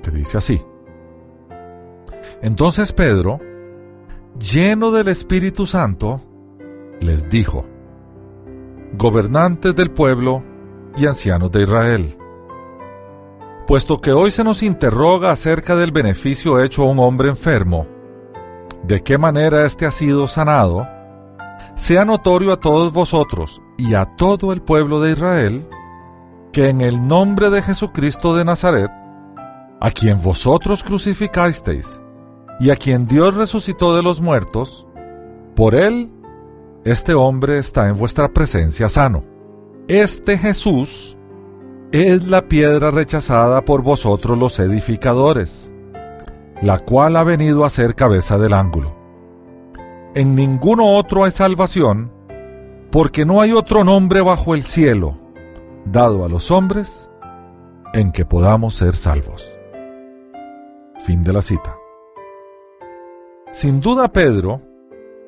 que 0.00 0.12
dice 0.12 0.38
así. 0.38 0.62
Entonces 2.40 2.92
Pedro, 2.92 3.40
lleno 4.38 4.90
del 4.90 5.08
Espíritu 5.08 5.66
Santo, 5.66 6.20
les 7.00 7.28
dijo, 7.28 7.64
gobernantes 8.94 9.74
del 9.74 9.90
pueblo 9.90 10.42
y 10.96 11.06
ancianos 11.06 11.50
de 11.52 11.62
Israel. 11.62 12.18
Puesto 13.66 13.98
que 13.98 14.12
hoy 14.12 14.30
se 14.30 14.44
nos 14.44 14.62
interroga 14.62 15.30
acerca 15.30 15.76
del 15.76 15.92
beneficio 15.92 16.62
hecho 16.62 16.82
a 16.82 16.86
un 16.86 16.98
hombre 16.98 17.28
enfermo, 17.28 17.86
de 18.82 19.02
qué 19.02 19.18
manera 19.18 19.64
éste 19.64 19.86
ha 19.86 19.90
sido 19.90 20.28
sanado, 20.28 20.86
sea 21.76 22.04
notorio 22.04 22.52
a 22.52 22.60
todos 22.60 22.92
vosotros 22.92 23.62
y 23.78 23.94
a 23.94 24.16
todo 24.16 24.52
el 24.52 24.62
pueblo 24.62 25.00
de 25.00 25.12
Israel, 25.12 25.68
que 26.52 26.68
en 26.68 26.80
el 26.80 27.06
nombre 27.08 27.50
de 27.50 27.62
Jesucristo 27.62 28.36
de 28.36 28.44
Nazaret, 28.44 28.90
a 29.80 29.90
quien 29.90 30.20
vosotros 30.20 30.84
crucificasteis 30.84 32.00
y 32.60 32.70
a 32.70 32.76
quien 32.76 33.06
Dios 33.06 33.34
resucitó 33.34 33.96
de 33.96 34.02
los 34.02 34.20
muertos, 34.20 34.86
por 35.54 35.74
él 35.74 36.10
este 36.84 37.14
hombre 37.14 37.58
está 37.58 37.88
en 37.88 37.96
vuestra 37.96 38.32
presencia 38.32 38.88
sano. 38.88 39.24
Este 39.88 40.36
Jesús 40.36 41.16
es 41.92 42.26
la 42.26 42.48
piedra 42.48 42.90
rechazada 42.90 43.64
por 43.64 43.82
vosotros 43.82 44.36
los 44.36 44.58
edificadores, 44.58 45.72
la 46.60 46.78
cual 46.78 47.16
ha 47.16 47.24
venido 47.24 47.64
a 47.64 47.70
ser 47.70 47.94
cabeza 47.94 48.36
del 48.38 48.52
ángulo. 48.52 48.94
En 50.14 50.34
ninguno 50.34 50.94
otro 50.94 51.24
hay 51.24 51.30
salvación, 51.30 52.12
porque 52.90 53.24
no 53.24 53.40
hay 53.40 53.52
otro 53.52 53.82
nombre 53.82 54.20
bajo 54.20 54.54
el 54.54 54.62
cielo 54.62 55.18
dado 55.84 56.24
a 56.24 56.28
los 56.28 56.50
hombres 56.50 57.10
en 57.92 58.12
que 58.12 58.24
podamos 58.24 58.74
ser 58.74 58.96
salvos. 58.96 59.52
Fin 61.04 61.22
de 61.24 61.32
la 61.32 61.42
cita. 61.42 61.76
Sin 63.54 63.80
duda 63.80 64.12
Pedro 64.12 64.60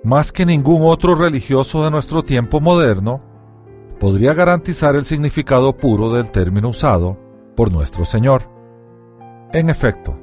más 0.02 0.32
que 0.32 0.44
ningún 0.44 0.82
otro 0.82 1.14
religioso 1.14 1.84
de 1.84 1.92
nuestro 1.92 2.24
tiempo 2.24 2.60
moderno, 2.60 3.20
podría 4.00 4.34
garantizar 4.34 4.96
el 4.96 5.04
significado 5.04 5.76
puro 5.76 6.12
del 6.12 6.32
término 6.32 6.70
usado 6.70 7.16
por 7.56 7.70
nuestro 7.70 8.04
Señor. 8.04 8.42
En 9.52 9.70
efecto, 9.70 10.18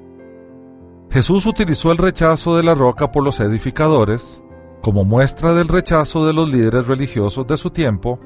Jesús 1.12 1.46
utilizó 1.46 1.94
el 1.94 1.98
rechazo 1.98 2.58
de 2.58 2.64
la 2.64 2.76
roca 2.76 3.10
por 3.10 3.24
los 3.24 3.40
edificadores 3.40 4.44
como 4.82 5.06
muestra 5.06 5.54
del 5.54 5.70
rechazo 5.70 6.26
de 6.26 6.34
los 6.34 6.50
líderes 6.50 6.88
religiosos 6.88 7.48
de 7.48 7.56
su 7.56 7.70
tiempo 7.70 8.20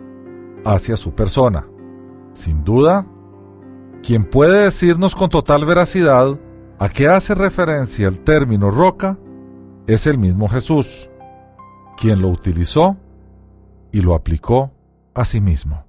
hacia 0.65 0.97
su 0.97 1.13
persona. 1.13 1.67
Sin 2.33 2.63
duda, 2.63 3.05
quien 4.01 4.25
puede 4.25 4.63
decirnos 4.63 5.15
con 5.15 5.29
total 5.29 5.65
veracidad 5.65 6.39
a 6.79 6.89
qué 6.89 7.07
hace 7.07 7.35
referencia 7.35 8.07
el 8.07 8.19
término 8.19 8.71
roca 8.71 9.19
es 9.87 10.05
el 10.05 10.17
mismo 10.17 10.47
Jesús 10.47 11.09
quien 11.97 12.21
lo 12.21 12.29
utilizó 12.29 12.95
y 13.91 14.01
lo 14.01 14.13
aplicó 14.13 14.71
a 15.13 15.25
sí 15.25 15.41
mismo. 15.41 15.83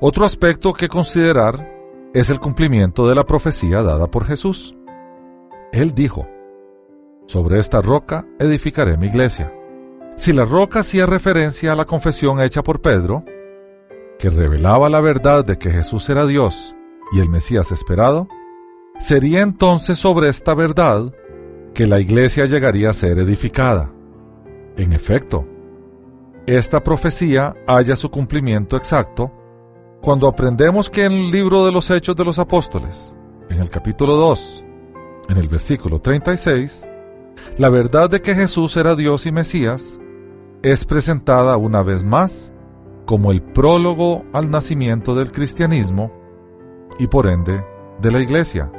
Otro 0.00 0.24
aspecto 0.24 0.72
que 0.72 0.88
considerar 0.88 1.70
es 2.12 2.30
el 2.30 2.40
cumplimiento 2.40 3.08
de 3.08 3.14
la 3.14 3.24
profecía 3.24 3.82
dada 3.82 4.08
por 4.08 4.24
Jesús. 4.24 4.74
Él 5.72 5.94
dijo, 5.94 6.26
Sobre 7.26 7.58
esta 7.58 7.80
roca 7.80 8.26
edificaré 8.38 8.96
mi 8.96 9.06
iglesia. 9.06 9.52
Si 10.16 10.32
la 10.32 10.44
roca 10.44 10.80
hacía 10.80 11.06
referencia 11.06 11.72
a 11.72 11.76
la 11.76 11.84
confesión 11.84 12.40
hecha 12.40 12.62
por 12.62 12.80
Pedro, 12.80 13.24
que 14.18 14.30
revelaba 14.30 14.88
la 14.88 15.00
verdad 15.00 15.44
de 15.44 15.58
que 15.58 15.70
Jesús 15.70 16.08
era 16.08 16.26
Dios 16.26 16.76
y 17.12 17.20
el 17.20 17.28
Mesías 17.30 17.72
esperado, 17.72 18.28
sería 18.98 19.42
entonces 19.42 19.98
sobre 19.98 20.28
esta 20.28 20.54
verdad 20.54 21.12
que 21.74 21.86
la 21.86 22.00
iglesia 22.00 22.46
llegaría 22.46 22.90
a 22.90 22.94
ser 22.94 23.18
edificada. 23.18 23.90
En 24.76 24.92
efecto, 24.92 25.44
esta 26.46 26.82
profecía 26.82 27.54
halla 27.66 27.96
su 27.96 28.10
cumplimiento 28.10 28.76
exacto 28.76 29.32
cuando 30.00 30.28
aprendemos 30.28 30.88
que 30.88 31.04
en 31.04 31.12
el 31.12 31.30
libro 31.30 31.66
de 31.66 31.72
los 31.72 31.90
Hechos 31.90 32.14
de 32.14 32.24
los 32.24 32.38
Apóstoles, 32.38 33.16
en 33.48 33.60
el 33.60 33.70
capítulo 33.70 34.14
2, 34.14 34.64
en 35.30 35.36
el 35.36 35.48
versículo 35.48 36.00
36, 36.00 36.88
la 37.58 37.68
verdad 37.68 38.08
de 38.08 38.20
que 38.20 38.34
Jesús 38.34 38.76
era 38.76 38.94
Dios 38.94 39.26
y 39.26 39.32
Mesías 39.32 39.98
es 40.62 40.84
presentada 40.84 41.56
una 41.56 41.82
vez 41.82 42.04
más 42.04 42.52
como 43.06 43.32
el 43.32 43.42
prólogo 43.42 44.24
al 44.32 44.50
nacimiento 44.50 45.14
del 45.14 45.32
cristianismo 45.32 46.12
y 46.98 47.06
por 47.06 47.26
ende 47.26 47.64
de 48.00 48.10
la 48.10 48.20
iglesia. 48.20 48.70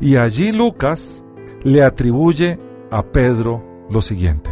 Y 0.00 0.16
allí 0.16 0.52
Lucas 0.52 1.21
le 1.64 1.82
atribuye 1.82 2.58
a 2.90 3.02
Pedro 3.02 3.62
lo 3.88 4.00
siguiente. 4.02 4.50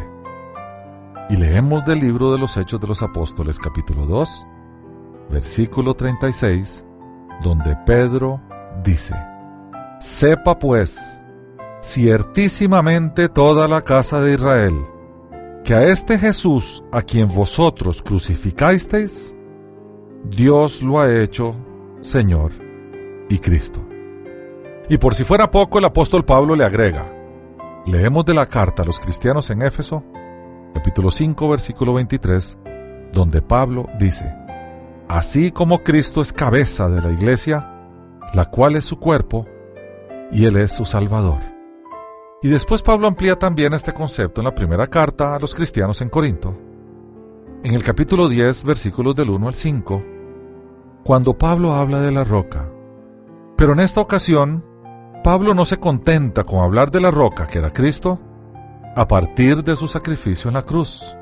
Y 1.28 1.36
leemos 1.36 1.84
del 1.84 2.00
libro 2.00 2.32
de 2.32 2.38
los 2.38 2.56
Hechos 2.56 2.80
de 2.80 2.88
los 2.88 3.02
Apóstoles 3.02 3.58
capítulo 3.58 4.06
2, 4.06 4.46
versículo 5.30 5.94
36, 5.94 6.84
donde 7.42 7.76
Pedro 7.86 8.40
dice, 8.84 9.14
Sepa 10.00 10.58
pues, 10.58 11.24
ciertísimamente 11.82 13.28
toda 13.28 13.68
la 13.68 13.82
casa 13.82 14.20
de 14.20 14.34
Israel, 14.34 14.74
que 15.64 15.74
a 15.74 15.84
este 15.84 16.18
Jesús 16.18 16.82
a 16.90 17.02
quien 17.02 17.28
vosotros 17.28 18.02
crucificasteis, 18.02 19.34
Dios 20.24 20.82
lo 20.82 21.00
ha 21.00 21.12
hecho 21.22 21.54
Señor 22.00 22.52
y 23.28 23.38
Cristo. 23.38 23.89
Y 24.90 24.98
por 24.98 25.14
si 25.14 25.22
fuera 25.22 25.52
poco, 25.52 25.78
el 25.78 25.84
apóstol 25.84 26.24
Pablo 26.24 26.56
le 26.56 26.64
agrega, 26.64 27.06
leemos 27.86 28.24
de 28.24 28.34
la 28.34 28.46
carta 28.46 28.82
a 28.82 28.84
los 28.84 28.98
cristianos 28.98 29.48
en 29.50 29.62
Éfeso, 29.62 30.02
capítulo 30.74 31.12
5, 31.12 31.48
versículo 31.48 31.94
23, 31.94 32.58
donde 33.12 33.40
Pablo 33.40 33.86
dice, 34.00 34.34
Así 35.06 35.52
como 35.52 35.84
Cristo 35.84 36.20
es 36.20 36.32
cabeza 36.32 36.88
de 36.88 37.00
la 37.00 37.12
iglesia, 37.12 37.70
la 38.34 38.46
cual 38.46 38.74
es 38.74 38.84
su 38.84 38.98
cuerpo, 38.98 39.46
y 40.32 40.44
Él 40.46 40.56
es 40.56 40.72
su 40.72 40.84
Salvador. 40.84 41.38
Y 42.42 42.48
después 42.48 42.82
Pablo 42.82 43.06
amplía 43.06 43.38
también 43.38 43.74
este 43.74 43.92
concepto 43.92 44.40
en 44.40 44.46
la 44.46 44.56
primera 44.56 44.88
carta 44.88 45.36
a 45.36 45.38
los 45.38 45.54
cristianos 45.54 46.00
en 46.00 46.08
Corinto. 46.08 46.58
En 47.62 47.74
el 47.74 47.84
capítulo 47.84 48.28
10, 48.28 48.64
versículos 48.64 49.14
del 49.14 49.30
1 49.30 49.46
al 49.46 49.54
5, 49.54 50.04
cuando 51.04 51.38
Pablo 51.38 51.74
habla 51.74 52.00
de 52.00 52.10
la 52.10 52.24
roca. 52.24 52.68
Pero 53.56 53.74
en 53.74 53.80
esta 53.80 54.00
ocasión, 54.00 54.64
Pablo 55.22 55.52
no 55.52 55.66
se 55.66 55.78
contenta 55.78 56.44
con 56.44 56.60
hablar 56.60 56.90
de 56.90 57.00
la 57.00 57.10
roca 57.10 57.46
que 57.46 57.58
era 57.58 57.70
Cristo 57.70 58.18
a 58.96 59.06
partir 59.06 59.62
de 59.62 59.76
su 59.76 59.86
sacrificio 59.86 60.48
en 60.48 60.54
la 60.54 60.62
cruz. 60.62 61.14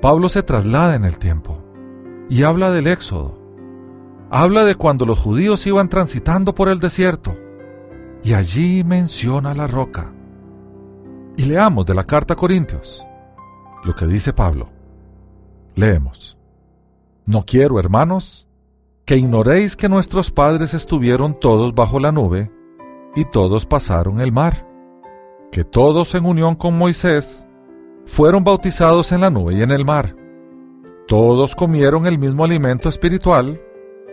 Pablo 0.00 0.28
se 0.28 0.44
traslada 0.44 0.94
en 0.94 1.04
el 1.04 1.18
tiempo 1.18 1.58
y 2.28 2.44
habla 2.44 2.70
del 2.70 2.86
Éxodo. 2.86 3.40
Habla 4.30 4.64
de 4.64 4.76
cuando 4.76 5.04
los 5.04 5.18
judíos 5.18 5.66
iban 5.66 5.88
transitando 5.88 6.54
por 6.54 6.68
el 6.68 6.78
desierto 6.78 7.36
y 8.22 8.34
allí 8.34 8.84
menciona 8.84 9.52
la 9.52 9.66
roca. 9.66 10.12
Y 11.36 11.46
leamos 11.46 11.86
de 11.86 11.94
la 11.94 12.04
carta 12.04 12.34
a 12.34 12.36
Corintios 12.36 13.04
lo 13.82 13.94
que 13.94 14.06
dice 14.06 14.32
Pablo. 14.32 14.68
Leemos. 15.74 16.36
No 17.24 17.42
quiero, 17.42 17.78
hermanos, 17.80 18.46
que 19.04 19.16
ignoréis 19.16 19.76
que 19.76 19.88
nuestros 19.88 20.30
padres 20.30 20.74
estuvieron 20.74 21.38
todos 21.38 21.74
bajo 21.74 22.00
la 22.00 22.12
nube 22.12 22.50
y 23.16 23.24
todos 23.24 23.66
pasaron 23.66 24.20
el 24.20 24.30
mar, 24.30 24.68
que 25.50 25.64
todos 25.64 26.14
en 26.14 26.26
unión 26.26 26.54
con 26.54 26.78
Moisés 26.78 27.48
fueron 28.04 28.44
bautizados 28.44 29.10
en 29.10 29.22
la 29.22 29.30
nube 29.30 29.54
y 29.54 29.62
en 29.62 29.72
el 29.72 29.84
mar. 29.84 30.14
Todos 31.08 31.56
comieron 31.56 32.06
el 32.06 32.18
mismo 32.18 32.44
alimento 32.44 32.88
espiritual 32.88 33.60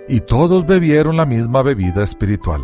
y 0.08 0.22
todos 0.22 0.66
bebieron 0.66 1.18
la 1.18 1.26
misma 1.26 1.62
bebida 1.62 2.02
espiritual, 2.02 2.62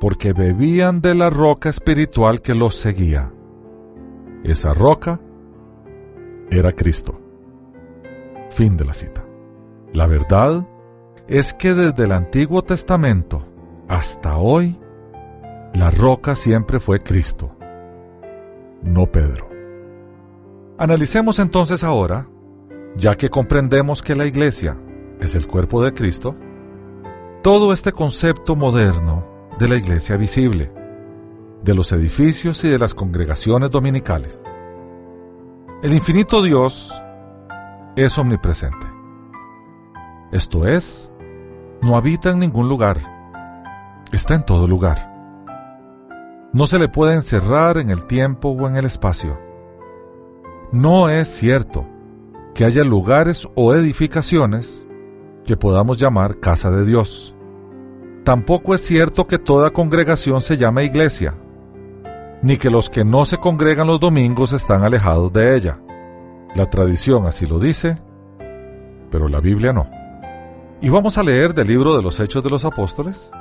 porque 0.00 0.32
bebían 0.32 1.00
de 1.00 1.14
la 1.14 1.28
roca 1.28 1.68
espiritual 1.68 2.40
que 2.40 2.54
los 2.54 2.74
seguía. 2.74 3.30
Esa 4.42 4.72
roca 4.72 5.20
era 6.50 6.72
Cristo. 6.72 7.20
Fin 8.50 8.76
de 8.76 8.84
la 8.84 8.94
cita. 8.94 9.24
La 9.92 10.06
verdad 10.06 10.66
es 11.28 11.52
que 11.52 11.74
desde 11.74 12.04
el 12.04 12.12
Antiguo 12.12 12.62
Testamento 12.62 13.46
hasta 13.88 14.36
hoy, 14.36 14.78
la 15.74 15.90
roca 15.90 16.36
siempre 16.36 16.78
fue 16.78 17.00
Cristo, 17.00 17.50
no 18.82 19.06
Pedro. 19.06 19.48
Analicemos 20.78 21.40
entonces 21.40 21.82
ahora, 21.82 22.28
ya 22.96 23.16
que 23.16 23.28
comprendemos 23.28 24.00
que 24.00 24.14
la 24.14 24.24
iglesia 24.24 24.76
es 25.18 25.34
el 25.34 25.48
cuerpo 25.48 25.82
de 25.82 25.92
Cristo, 25.92 26.36
todo 27.42 27.72
este 27.72 27.90
concepto 27.90 28.54
moderno 28.54 29.26
de 29.58 29.68
la 29.68 29.74
iglesia 29.74 30.16
visible, 30.16 30.72
de 31.64 31.74
los 31.74 31.90
edificios 31.90 32.62
y 32.62 32.68
de 32.68 32.78
las 32.78 32.94
congregaciones 32.94 33.70
dominicales. 33.70 34.42
El 35.82 35.92
infinito 35.92 36.40
Dios 36.40 36.94
es 37.96 38.16
omnipresente. 38.16 38.86
Esto 40.30 40.68
es, 40.68 41.10
no 41.82 41.96
habita 41.96 42.30
en 42.30 42.38
ningún 42.38 42.68
lugar, 42.68 43.00
está 44.12 44.34
en 44.34 44.44
todo 44.44 44.68
lugar. 44.68 45.13
No 46.54 46.66
se 46.66 46.78
le 46.78 46.88
puede 46.88 47.14
encerrar 47.14 47.78
en 47.78 47.90
el 47.90 48.04
tiempo 48.04 48.50
o 48.50 48.68
en 48.68 48.76
el 48.76 48.84
espacio. 48.84 49.36
No 50.70 51.08
es 51.08 51.26
cierto 51.26 51.84
que 52.54 52.64
haya 52.64 52.84
lugares 52.84 53.48
o 53.56 53.74
edificaciones 53.74 54.86
que 55.44 55.56
podamos 55.56 55.98
llamar 55.98 56.38
casa 56.38 56.70
de 56.70 56.84
Dios. 56.84 57.34
Tampoco 58.22 58.72
es 58.72 58.82
cierto 58.82 59.26
que 59.26 59.40
toda 59.40 59.70
congregación 59.70 60.40
se 60.40 60.56
llame 60.56 60.84
iglesia, 60.84 61.34
ni 62.40 62.56
que 62.56 62.70
los 62.70 62.88
que 62.88 63.02
no 63.02 63.24
se 63.24 63.38
congregan 63.38 63.88
los 63.88 63.98
domingos 63.98 64.52
están 64.52 64.84
alejados 64.84 65.32
de 65.32 65.56
ella. 65.56 65.80
La 66.54 66.70
tradición 66.70 67.26
así 67.26 67.46
lo 67.46 67.58
dice, 67.58 67.98
pero 69.10 69.26
la 69.28 69.40
Biblia 69.40 69.72
no. 69.72 69.90
Y 70.80 70.88
vamos 70.88 71.18
a 71.18 71.24
leer 71.24 71.52
del 71.52 71.66
libro 71.66 71.96
de 71.96 72.02
los 72.04 72.20
Hechos 72.20 72.44
de 72.44 72.50
los 72.50 72.64
Apóstoles, 72.64 73.32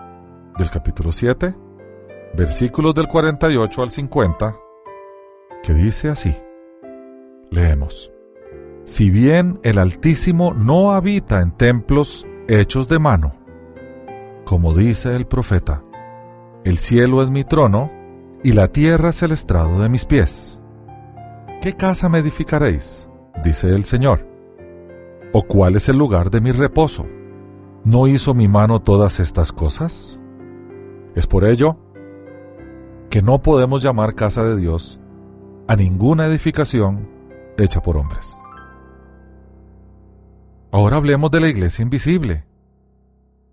del 0.58 0.72
capítulo 0.72 1.12
7, 1.12 1.54
versículos 2.34 2.96
del 2.96 3.08
48 3.08 3.82
al 3.82 3.90
50, 3.90 4.56
que 5.64 5.74
dice 5.74 6.10
así. 6.10 6.36
Leemos. 7.50 8.12
Si 8.86 9.10
bien 9.10 9.60
el 9.64 9.78
Altísimo 9.78 10.54
no 10.54 10.92
habita 10.92 11.42
en 11.42 11.52
templos 11.52 12.26
hechos 12.48 12.88
de 12.88 13.00
mano, 13.00 13.36
como 14.46 14.74
dice 14.74 15.16
el 15.16 15.26
profeta, 15.26 15.84
el 16.66 16.78
cielo 16.78 17.24
es 17.24 17.30
mi 17.30 17.44
trono 17.44 17.92
y 18.44 18.54
la 18.54 18.68
tierra 18.68 19.10
es 19.10 19.24
el 19.24 19.32
estrado 19.32 19.82
de 19.82 19.90
mis 19.90 20.06
pies. 20.06 20.60
¿Qué 21.62 21.74
casa 21.74 22.10
me 22.10 22.20
edificaréis? 22.20 23.10
dice 23.44 23.70
el 23.70 23.84
Señor. 23.84 24.28
¿O 25.32 25.44
cuál 25.44 25.76
es 25.76 25.88
el 25.90 25.98
lugar 25.98 26.30
de 26.30 26.42
mi 26.42 26.52
reposo? 26.52 27.06
¿No 27.86 28.08
hizo 28.08 28.34
mi 28.34 28.48
mano 28.48 28.82
todas 28.82 29.20
estas 29.20 29.52
cosas? 29.52 30.22
Es 31.16 31.26
por 31.26 31.46
ello 31.46 31.78
que 33.14 33.22
no 33.22 33.44
podemos 33.44 33.84
llamar 33.84 34.16
casa 34.16 34.44
de 34.44 34.56
Dios 34.56 35.00
a 35.68 35.76
ninguna 35.76 36.26
edificación 36.26 37.08
hecha 37.60 37.80
por 37.80 37.96
hombres. 37.96 38.36
Ahora 40.72 40.98
hablemos 40.98 41.30
de 41.30 41.40
la 41.40 41.48
iglesia 41.48 41.84
invisible, 41.84 42.44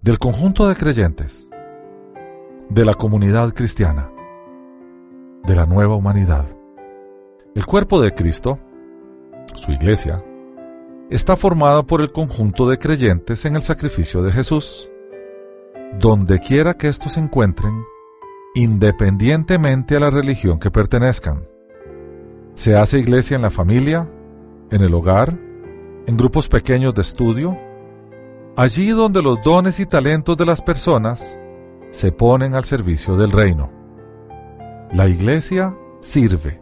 del 0.01 0.19
conjunto 0.19 0.67
de 0.67 0.77
creyentes, 0.77 1.47
de 2.71 2.87
la 2.87 2.95
comunidad 2.95 3.53
cristiana, 3.53 4.11
de 5.45 5.55
la 5.55 5.67
nueva 5.67 5.95
humanidad. 5.95 6.47
El 7.55 7.67
cuerpo 7.67 8.01
de 8.01 8.15
Cristo, 8.15 8.59
su 9.57 9.73
iglesia, 9.73 10.25
está 11.11 11.37
formada 11.37 11.83
por 11.83 12.01
el 12.01 12.13
conjunto 12.13 12.67
de 12.67 12.79
creyentes 12.79 13.45
en 13.45 13.57
el 13.57 13.63
sacrificio 13.63 14.23
de 14.23 14.33
Jesús. 14.33 14.91
Donde 15.99 16.39
quiera 16.39 16.79
que 16.79 16.89
estos 16.89 17.13
se 17.13 17.21
encuentren, 17.21 17.75
independientemente 18.55 19.97
a 19.97 20.01
la 20.01 20.11
religión 20.11 20.59
que 20.59 20.71
pertenezcan. 20.71 21.47
Se 22.55 22.77
hace 22.77 22.99
iglesia 22.99 23.37
en 23.37 23.43
la 23.43 23.51
familia, 23.51 24.09
en 24.71 24.83
el 24.83 24.93
hogar, 24.95 25.39
en 26.07 26.17
grupos 26.17 26.49
pequeños 26.49 26.95
de 26.95 27.03
estudio, 27.03 27.57
allí 28.57 28.89
donde 28.89 29.23
los 29.23 29.41
dones 29.43 29.79
y 29.81 29.87
talentos 29.87 30.37
de 30.37 30.47
las 30.47 30.61
personas 30.63 31.39
se 31.91 32.13
ponen 32.13 32.55
al 32.55 32.65
servicio 32.65 33.17
del 33.17 33.31
reino. 33.31 33.71
La 34.93 35.09
iglesia 35.09 35.77
sirve, 36.01 36.61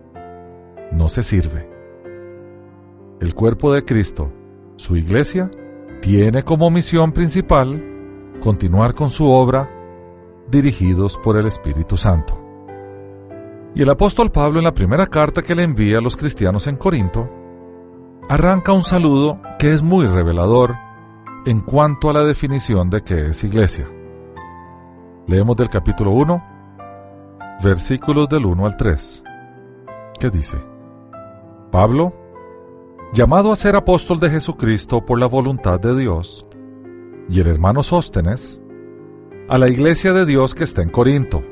no 0.93 1.09
se 1.09 1.23
sirve. 1.23 1.69
El 3.21 3.35
cuerpo 3.35 3.73
de 3.73 3.85
Cristo, 3.85 4.31
su 4.77 4.97
iglesia, 4.97 5.51
tiene 6.01 6.43
como 6.43 6.71
misión 6.71 7.13
principal 7.13 7.83
continuar 8.41 8.95
con 8.95 9.11
su 9.11 9.29
obra 9.29 9.78
dirigidos 10.51 11.19
por 11.19 11.37
el 11.37 11.47
Espíritu 11.47 11.97
Santo. 11.97 12.39
Y 13.75 13.83
el 13.83 13.91
apóstol 13.91 14.31
Pablo 14.31 14.59
en 14.59 14.65
la 14.65 14.75
primera 14.75 15.07
carta 15.07 15.43
que 15.43 15.55
le 15.55 15.63
envía 15.63 15.99
a 15.99 16.01
los 16.01 16.17
cristianos 16.17 16.67
en 16.67 16.77
Corinto, 16.77 17.29
arranca 18.29 18.73
un 18.73 18.85
saludo 18.85 19.41
que 19.59 19.73
es 19.73 19.83
muy 19.83 20.07
revelador 20.07 20.75
en 21.47 21.61
cuanto 21.61 22.11
a 22.11 22.13
la 22.13 22.25
definición 22.25 22.91
de 22.91 23.03
qué 23.03 23.29
es 23.29 23.45
iglesia. 23.45 23.87
Leemos 25.27 25.57
del 25.57 25.69
capítulo 25.69 26.13
1, 26.13 26.43
versículos 27.63 28.29
del 28.29 28.47
1 28.47 28.67
al 28.67 28.77
3, 28.77 29.23
que 30.19 30.31
dice, 30.31 30.59
Pablo, 31.71 32.15
llamado 33.13 33.53
a 33.53 33.57
ser 33.57 33.77
apóstol 33.77 34.21
de 34.21 34.31
Jesucristo 34.31 35.05
por 35.05 35.19
la 35.19 35.27
voluntad 35.27 35.79
de 35.81 35.97
Dios, 35.97 36.47
y 37.29 37.41
el 37.41 37.47
hermano 37.47 37.83
Sóstenes, 37.83 38.61
a 39.49 39.57
la 39.57 39.69
iglesia 39.69 40.13
de 40.13 40.27
Dios 40.27 40.55
que 40.55 40.65
está 40.65 40.83
en 40.83 40.91
Corinto, 40.91 41.43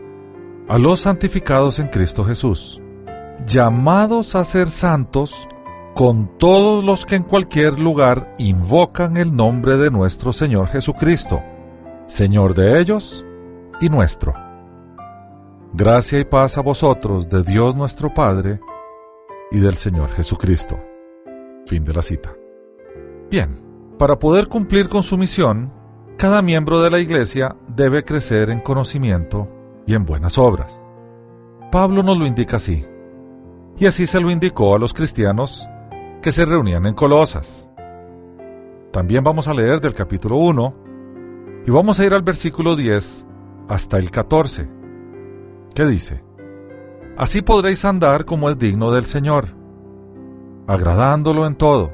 a 0.69 0.77
los 0.77 1.01
santificados 1.01 1.79
en 1.79 1.89
Cristo 1.89 2.25
Jesús, 2.25 2.81
llamados 3.47 4.35
a 4.35 4.45
ser 4.45 4.69
santos 4.69 5.49
con 5.95 6.37
todos 6.37 6.85
los 6.85 7.07
que 7.07 7.15
en 7.15 7.23
cualquier 7.23 7.79
lugar 7.79 8.35
invocan 8.37 9.17
el 9.17 9.35
nombre 9.35 9.79
de 9.79 9.91
nuestro 9.91 10.35
Señor 10.35 10.69
Jesucristo, 10.69 11.43
Señor 12.07 12.55
de 12.55 12.79
ellos 12.81 13.25
y 13.81 13.89
nuestro. 13.89 14.35
Gracia 15.73 16.21
y 16.21 16.25
paz 16.25 16.59
a 16.59 16.61
vosotros 16.61 17.31
de 17.31 17.43
Dios 17.43 17.75
nuestro 17.75 18.13
Padre 18.13 18.61
y 19.51 19.59
del 19.59 19.77
Señor 19.77 20.11
Jesucristo. 20.11 20.79
Fin 21.67 21.83
de 21.83 21.95
la 21.95 22.03
cita. 22.03 22.35
Bien, 23.31 23.59
para 23.99 24.19
poder 24.19 24.49
cumplir 24.49 24.91
con 24.91 25.03
su 25.03 25.17
misión, 25.17 25.73
cada 26.17 26.41
miembro 26.41 26.81
de 26.81 26.91
la 26.91 26.99
Iglesia 26.99 27.57
debe 27.69 28.03
crecer 28.03 28.49
en 28.49 28.61
conocimiento 28.61 29.49
y 29.87 29.95
en 29.95 30.07
buenas 30.07 30.39
obras. 30.39 30.83
Pablo 31.71 32.03
nos 32.03 32.17
lo 32.17 32.27
indica 32.27 32.57
así, 32.57 32.87
y 33.77 33.85
así 33.87 34.07
se 34.07 34.21
lo 34.21 34.31
indicó 34.31 34.75
a 34.75 34.79
los 34.79 34.95
cristianos 34.95 35.69
que 36.23 36.33
se 36.33 36.47
reunían 36.47 36.87
en 36.87 36.95
Colosas. 36.95 37.69
También 38.93 39.23
vamos 39.25 39.47
a 39.47 39.53
leer 39.53 39.81
del 39.81 39.95
capítulo 39.95 40.39
1 40.39 40.75
y 41.67 41.71
vamos 41.71 42.01
a 42.01 42.07
ir 42.07 42.15
al 42.15 42.23
versículo 42.23 42.77
10 42.77 43.27
hasta 43.69 43.99
el 43.99 44.11
14, 44.11 44.69
que 45.75 45.85
dice, 45.85 46.25
Así 47.19 47.43
podréis 47.43 47.85
andar 47.85 48.25
como 48.25 48.49
es 48.49 48.59
digno 48.59 48.91
del 48.91 49.05
Señor, 49.05 49.49
agradándolo 50.67 51.47
en 51.47 51.57
todo, 51.57 51.93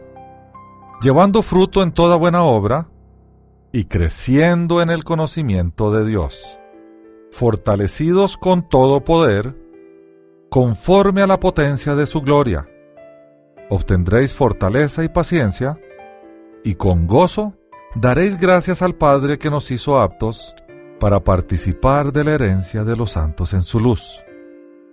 llevando 1.01 1.43
fruto 1.43 1.83
en 1.83 1.91
toda 1.91 2.14
buena 2.14 2.45
obra, 2.45 2.91
y 3.73 3.85
creciendo 3.85 4.83
en 4.83 4.91
el 4.91 5.03
conocimiento 5.03 5.91
de 5.91 6.05
Dios, 6.05 6.59
fortalecidos 7.31 8.37
con 8.37 8.68
todo 8.68 9.03
poder, 9.03 9.57
conforme 10.51 11.23
a 11.23 11.27
la 11.27 11.41
potencia 11.41 11.95
de 11.95 12.07
su 12.07 12.20
gloria. 12.20 12.68
Obtendréis 13.70 14.35
fortaleza 14.35 15.03
y 15.03 15.09
paciencia, 15.09 15.81
y 16.62 16.75
con 16.75 17.07
gozo 17.07 17.55
daréis 17.95 18.39
gracias 18.39 18.83
al 18.83 18.95
Padre 18.95 19.39
que 19.39 19.51
nos 19.51 19.70
hizo 19.70 19.99
aptos 19.99 20.55
para 21.01 21.25
participar 21.25 22.12
de 22.12 22.25
la 22.25 22.33
herencia 22.33 22.85
de 22.85 22.95
los 22.95 23.12
santos 23.12 23.55
en 23.55 23.62
su 23.62 23.81
luz. 23.81 24.23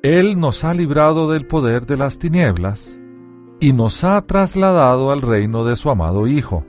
Él 0.01 0.39
nos 0.39 0.63
ha 0.63 0.73
librado 0.73 1.29
del 1.29 1.45
poder 1.45 1.85
de 1.85 1.97
las 1.97 2.17
tinieblas 2.17 2.97
y 3.59 3.73
nos 3.73 4.05
ha 4.05 4.21
trasladado 4.21 5.11
al 5.11 5.21
reino 5.21 5.65
de 5.65 5.75
su 5.75 5.89
amado 5.89 6.25
Hijo 6.25 6.63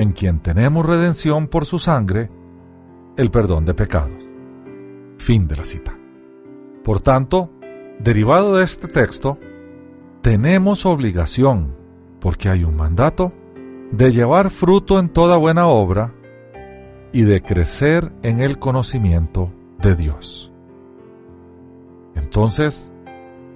en 0.00 0.12
quien 0.12 0.40
tenemos 0.40 0.84
redención 0.84 1.48
por 1.48 1.66
su 1.66 1.78
sangre, 1.78 2.30
el 3.16 3.30
perdón 3.30 3.64
de 3.64 3.74
pecados. 3.74 4.28
Fin 5.18 5.48
de 5.48 5.56
la 5.56 5.64
cita. 5.64 5.96
Por 6.84 7.00
tanto, 7.00 7.50
derivado 7.98 8.56
de 8.56 8.64
este 8.64 8.88
texto, 8.88 9.38
tenemos 10.22 10.86
obligación, 10.86 11.74
porque 12.20 12.48
hay 12.48 12.64
un 12.64 12.76
mandato, 12.76 13.32
de 13.90 14.10
llevar 14.10 14.50
fruto 14.50 14.98
en 14.98 15.08
toda 15.08 15.36
buena 15.36 15.66
obra 15.66 16.12
y 17.12 17.22
de 17.22 17.40
crecer 17.40 18.12
en 18.22 18.40
el 18.40 18.58
conocimiento 18.58 19.52
de 19.80 19.94
Dios. 19.94 20.52
Entonces, 22.14 22.92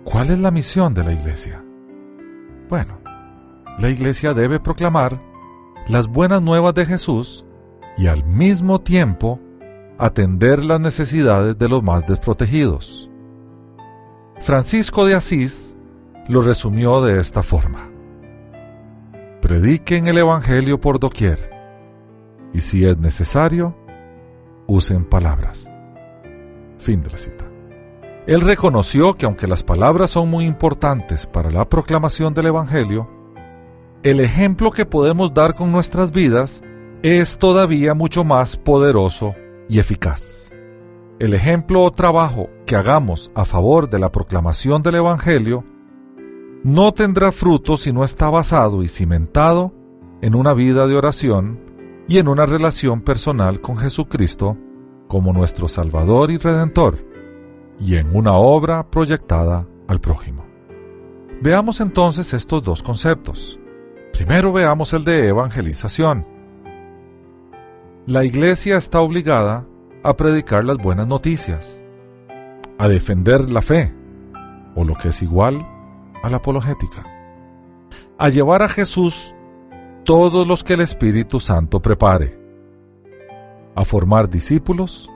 ¿cuál 0.04 0.30
es 0.30 0.38
la 0.38 0.50
misión 0.50 0.94
de 0.94 1.04
la 1.04 1.12
iglesia? 1.12 1.64
Bueno, 2.68 2.98
la 3.78 3.88
iglesia 3.88 4.34
debe 4.34 4.60
proclamar 4.60 5.29
las 5.88 6.06
buenas 6.06 6.42
nuevas 6.42 6.74
de 6.74 6.86
Jesús 6.86 7.44
y 7.96 8.06
al 8.06 8.24
mismo 8.24 8.80
tiempo 8.80 9.40
atender 9.98 10.64
las 10.64 10.80
necesidades 10.80 11.58
de 11.58 11.68
los 11.68 11.82
más 11.82 12.06
desprotegidos. 12.06 13.10
Francisco 14.40 15.04
de 15.04 15.14
Asís 15.14 15.76
lo 16.28 16.42
resumió 16.42 17.02
de 17.02 17.20
esta 17.20 17.42
forma. 17.42 17.90
Prediquen 19.42 20.06
el 20.06 20.18
Evangelio 20.18 20.80
por 20.80 20.98
doquier 20.98 21.50
y 22.52 22.60
si 22.62 22.84
es 22.84 22.98
necesario, 22.98 23.76
usen 24.66 25.04
palabras. 25.04 25.72
Fin 26.78 27.02
de 27.02 27.10
la 27.10 27.18
cita. 27.18 27.44
Él 28.26 28.40
reconoció 28.40 29.14
que 29.14 29.26
aunque 29.26 29.46
las 29.46 29.62
palabras 29.62 30.10
son 30.10 30.30
muy 30.30 30.46
importantes 30.46 31.26
para 31.26 31.50
la 31.50 31.68
proclamación 31.68 32.32
del 32.32 32.46
Evangelio, 32.46 33.19
el 34.02 34.20
ejemplo 34.20 34.70
que 34.70 34.86
podemos 34.86 35.34
dar 35.34 35.54
con 35.54 35.72
nuestras 35.72 36.10
vidas 36.10 36.64
es 37.02 37.36
todavía 37.36 37.92
mucho 37.92 38.24
más 38.24 38.56
poderoso 38.56 39.34
y 39.68 39.78
eficaz. 39.78 40.50
El 41.18 41.34
ejemplo 41.34 41.82
o 41.82 41.90
trabajo 41.90 42.48
que 42.66 42.76
hagamos 42.76 43.30
a 43.34 43.44
favor 43.44 43.90
de 43.90 43.98
la 43.98 44.10
proclamación 44.10 44.82
del 44.82 44.94
Evangelio 44.96 45.64
no 46.64 46.92
tendrá 46.92 47.30
fruto 47.30 47.76
si 47.76 47.92
no 47.92 48.04
está 48.04 48.30
basado 48.30 48.82
y 48.82 48.88
cimentado 48.88 49.74
en 50.22 50.34
una 50.34 50.54
vida 50.54 50.86
de 50.86 50.96
oración 50.96 51.60
y 52.08 52.18
en 52.18 52.28
una 52.28 52.46
relación 52.46 53.02
personal 53.02 53.60
con 53.60 53.76
Jesucristo 53.76 54.56
como 55.08 55.34
nuestro 55.34 55.68
Salvador 55.68 56.30
y 56.30 56.38
Redentor, 56.38 57.04
y 57.78 57.96
en 57.96 58.16
una 58.16 58.32
obra 58.32 58.88
proyectada 58.90 59.66
al 59.88 60.00
prójimo. 60.00 60.46
Veamos 61.42 61.80
entonces 61.80 62.32
estos 62.32 62.62
dos 62.62 62.82
conceptos. 62.82 63.59
Primero 64.20 64.52
veamos 64.52 64.92
el 64.92 65.02
de 65.02 65.28
evangelización. 65.28 66.26
La 68.04 68.22
iglesia 68.22 68.76
está 68.76 69.00
obligada 69.00 69.64
a 70.02 70.14
predicar 70.14 70.62
las 70.62 70.76
buenas 70.76 71.08
noticias, 71.08 71.80
a 72.76 72.86
defender 72.86 73.48
la 73.48 73.62
fe, 73.62 73.94
o 74.74 74.84
lo 74.84 74.94
que 74.94 75.08
es 75.08 75.22
igual 75.22 75.66
a 76.22 76.28
la 76.28 76.36
apologética, 76.36 77.02
a 78.18 78.28
llevar 78.28 78.62
a 78.62 78.68
Jesús 78.68 79.34
todos 80.04 80.46
los 80.46 80.64
que 80.64 80.74
el 80.74 80.82
Espíritu 80.82 81.40
Santo 81.40 81.80
prepare, 81.80 82.38
a 83.74 83.86
formar 83.86 84.28
discípulos 84.28 85.08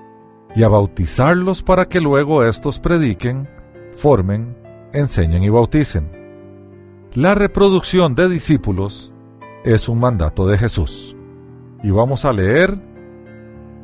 y 0.57 0.63
a 0.63 0.69
bautizarlos 0.69 1.63
para 1.63 1.91
que 1.91 2.01
luego 2.01 2.43
estos 2.43 2.79
prediquen, 2.79 3.51
formen, 3.93 4.57
enseñen 4.95 5.43
y 5.43 5.51
bauticen. 5.51 6.24
La 7.17 7.37
reproducción 7.37 8.17
de 8.17 8.29
discípulos 8.29 9.13
es 9.63 9.89
un 9.89 10.01
mandato 10.01 10.49
de 10.49 10.59
Jesús. 10.59 11.15
Y 11.81 11.93
vamos 11.93 12.25
a 12.25 12.33
leer 12.33 12.77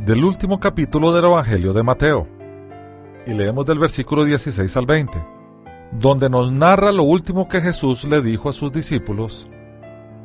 del 0.01 0.25
último 0.25 0.59
capítulo 0.59 1.13
del 1.13 1.27
Evangelio 1.27 1.73
de 1.73 1.85
Mateo. 1.85 2.27
Y 3.29 3.35
leemos 3.35 3.65
del 3.67 3.79
versículo 3.79 4.25
16 4.25 4.77
al 4.77 4.85
20, 4.85 5.25
donde 5.93 6.29
nos 6.29 6.51
narra 6.51 6.91
lo 6.91 7.05
último 7.05 7.47
que 7.47 7.61
Jesús 7.61 8.03
le 8.03 8.21
dijo 8.21 8.49
a 8.49 8.53
sus 8.53 8.73
discípulos 8.73 9.49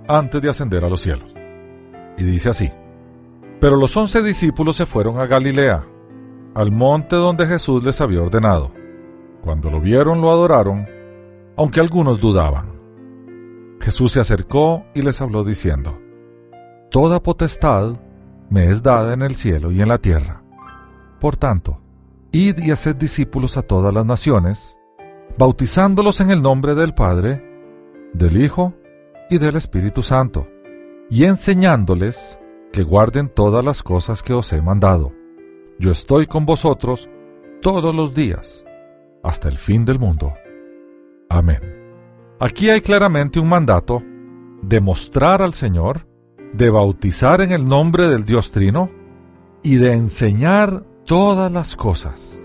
antes 0.07 0.41
de 0.41 0.49
ascender 0.49 0.83
a 0.83 0.89
los 0.89 1.01
cielos. 1.01 1.31
Y 2.17 2.23
dice 2.23 2.49
así, 2.49 2.71
Pero 3.59 3.75
los 3.75 3.95
once 3.95 4.23
discípulos 4.23 4.77
se 4.77 4.87
fueron 4.87 5.19
a 5.19 5.27
Galilea, 5.27 5.83
al 6.55 6.71
monte 6.71 7.17
donde 7.17 7.45
Jesús 7.45 7.83
les 7.83 8.01
había 8.01 8.23
ordenado. 8.23 8.71
Cuando 9.43 9.69
lo 9.69 9.79
vieron 9.79 10.21
lo 10.21 10.31
adoraron, 10.31 10.87
aunque 11.55 11.79
algunos 11.79 12.19
dudaban. 12.19 12.74
Jesús 13.86 14.13
se 14.13 14.19
acercó 14.19 14.83
y 14.95 15.03
les 15.03 15.21
habló 15.21 15.43
diciendo, 15.43 15.99
Toda 16.89 17.21
potestad 17.21 17.93
me 18.49 18.71
es 18.71 18.81
dada 18.81 19.13
en 19.13 19.21
el 19.21 19.36
cielo 19.36 19.71
y 19.71 19.79
en 19.79 19.89
la 19.89 19.99
tierra. 19.99 20.41
Por 21.19 21.38
tanto, 21.38 21.79
id 22.31 22.57
y 22.57 22.71
haced 22.71 22.95
discípulos 22.95 23.57
a 23.57 23.61
todas 23.61 23.93
las 23.93 24.03
naciones, 24.03 24.75
bautizándolos 25.38 26.19
en 26.19 26.31
el 26.31 26.41
nombre 26.41 26.73
del 26.73 26.95
Padre, 26.95 27.47
del 28.11 28.41
Hijo 28.41 28.73
y 29.29 29.38
del 29.38 29.55
Espíritu 29.55 30.01
Santo, 30.01 30.47
y 31.11 31.25
enseñándoles 31.25 32.39
que 32.73 32.81
guarden 32.81 33.29
todas 33.29 33.63
las 33.63 33.83
cosas 33.83 34.23
que 34.23 34.33
os 34.33 34.51
he 34.51 34.63
mandado. 34.63 35.13
Yo 35.77 35.91
estoy 35.91 36.25
con 36.25 36.47
vosotros 36.47 37.07
todos 37.61 37.93
los 37.93 38.15
días, 38.15 38.65
hasta 39.21 39.47
el 39.47 39.59
fin 39.59 39.86
del 39.86 39.99
mundo. 39.99 40.33
Amén. 41.29 41.84
Aquí 42.38 42.69
hay 42.69 42.81
claramente 42.81 43.39
un 43.39 43.47
mandato 43.47 44.03
de 44.61 44.81
mostrar 44.81 45.41
al 45.41 45.53
Señor, 45.53 46.05
de 46.53 46.69
bautizar 46.69 47.39
en 47.39 47.53
el 47.53 47.67
nombre 47.67 48.09
del 48.09 48.25
Dios 48.25 48.51
Trino 48.51 48.89
y 49.63 49.75
de 49.75 49.93
enseñar 49.93 50.83
todas 51.05 51.49
las 51.49 51.77
cosas. 51.77 52.43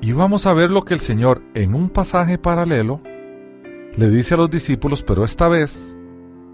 Y 0.00 0.12
vamos 0.12 0.46
a 0.46 0.52
ver 0.52 0.70
lo 0.70 0.84
que 0.84 0.94
el 0.94 1.00
Señor 1.00 1.42
en 1.54 1.74
un 1.74 1.88
pasaje 1.88 2.38
paralelo 2.38 3.00
le 3.96 4.10
dice 4.10 4.34
a 4.34 4.36
los 4.36 4.50
discípulos, 4.50 5.02
pero 5.02 5.24
esta 5.24 5.48
vez 5.48 5.96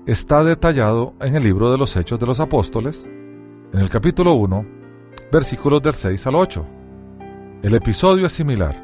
está 0.07 0.43
detallado 0.43 1.15
en 1.21 1.37
el 1.37 1.43
libro 1.43 1.71
de 1.71 1.77
los 1.77 1.95
Hechos 1.95 2.19
de 2.19 2.27
los 2.27 2.41
Apóstoles, 2.41 3.07
en 3.73 3.81
el 3.81 3.91
capítulo 3.91 4.33
1, 4.35 4.67
versículos 5.31 5.83
del 5.83 5.95
6 5.95 6.27
al 6.27 6.37
8. 6.37 6.67
El 7.63 7.75
episodio 7.75 8.27
es 8.27 8.33
similar. 8.33 8.83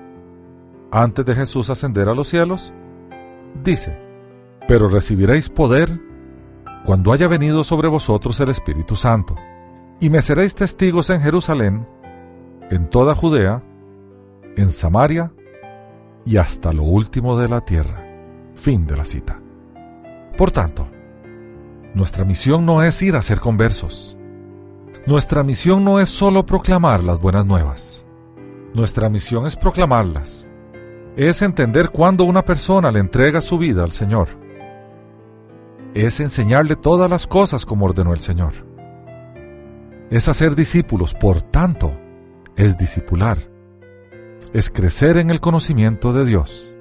Antes 0.90 1.24
de 1.24 1.34
Jesús 1.34 1.70
ascender 1.70 2.08
a 2.08 2.14
los 2.14 2.28
cielos, 2.28 2.74
dice, 3.62 3.96
pero 4.68 4.88
recibiréis 4.88 5.48
poder 5.48 6.00
cuando 6.84 7.12
haya 7.12 7.26
venido 7.26 7.64
sobre 7.64 7.88
vosotros 7.88 8.38
el 8.40 8.50
Espíritu 8.50 8.96
Santo, 8.96 9.34
y 10.00 10.10
me 10.10 10.22
seréis 10.22 10.54
testigos 10.54 11.10
en 11.10 11.20
Jerusalén, 11.20 11.86
en 12.70 12.88
toda 12.88 13.14
Judea, 13.14 13.62
en 14.56 14.70
Samaria 14.70 15.32
y 16.24 16.36
hasta 16.36 16.72
lo 16.72 16.82
último 16.82 17.38
de 17.38 17.48
la 17.48 17.60
tierra. 17.60 18.04
Fin 18.54 18.86
de 18.86 18.96
la 18.96 19.04
cita. 19.04 19.40
Por 20.36 20.50
tanto, 20.50 20.88
nuestra 21.94 22.24
misión 22.24 22.66
no 22.66 22.82
es 22.82 23.00
ir 23.02 23.16
a 23.16 23.22
ser 23.22 23.40
conversos. 23.40 24.16
Nuestra 25.06 25.42
misión 25.42 25.84
no 25.84 26.00
es 26.00 26.08
solo 26.08 26.44
proclamar 26.44 27.02
las 27.04 27.20
buenas 27.20 27.46
nuevas. 27.46 28.04
Nuestra 28.74 29.08
misión 29.08 29.46
es 29.46 29.56
proclamarlas. 29.56 30.48
Es 31.16 31.40
entender 31.40 31.88
cuándo 31.88 32.24
una 32.24 32.44
persona 32.44 32.92
le 32.92 33.00
entrega 33.00 33.40
su 33.40 33.56
vida 33.56 33.82
al 33.82 33.90
Señor. 33.90 34.28
Es 35.94 36.20
enseñarle 36.20 36.76
todas 36.76 37.08
las 37.08 37.26
cosas 37.26 37.64
como 37.64 37.86
ordenó 37.86 38.12
el 38.12 38.18
Señor. 38.18 38.52
Es 40.10 40.28
hacer 40.28 40.54
discípulos, 40.54 41.14
por 41.14 41.40
tanto, 41.40 41.98
es 42.54 42.76
discipular. 42.76 43.38
Es 44.52 44.70
crecer 44.70 45.16
en 45.16 45.30
el 45.30 45.40
conocimiento 45.40 46.12
de 46.12 46.26
Dios. 46.26 46.74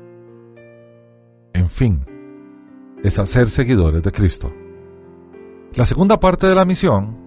En 1.54 1.70
fin, 1.70 2.06
es 3.06 3.18
hacer 3.20 3.50
seguidores 3.50 4.04
de 4.04 4.12
Cristo. 4.12 4.54
La 5.76 5.86
segunda 5.86 6.20
parte 6.20 6.46
de 6.46 6.56
la 6.56 6.66
misión 6.66 7.18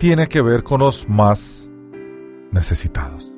tiene 0.00 0.26
que 0.26 0.42
ver 0.42 0.64
con 0.64 0.80
los 0.80 1.08
más 1.08 1.70
necesitados. 2.50 3.32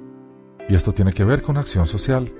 Y 0.67 0.75
esto 0.75 0.93
tiene 0.93 1.13
que 1.13 1.25
ver 1.25 1.43
con 1.43 1.59
acción 1.59 1.87
social. 1.87 2.33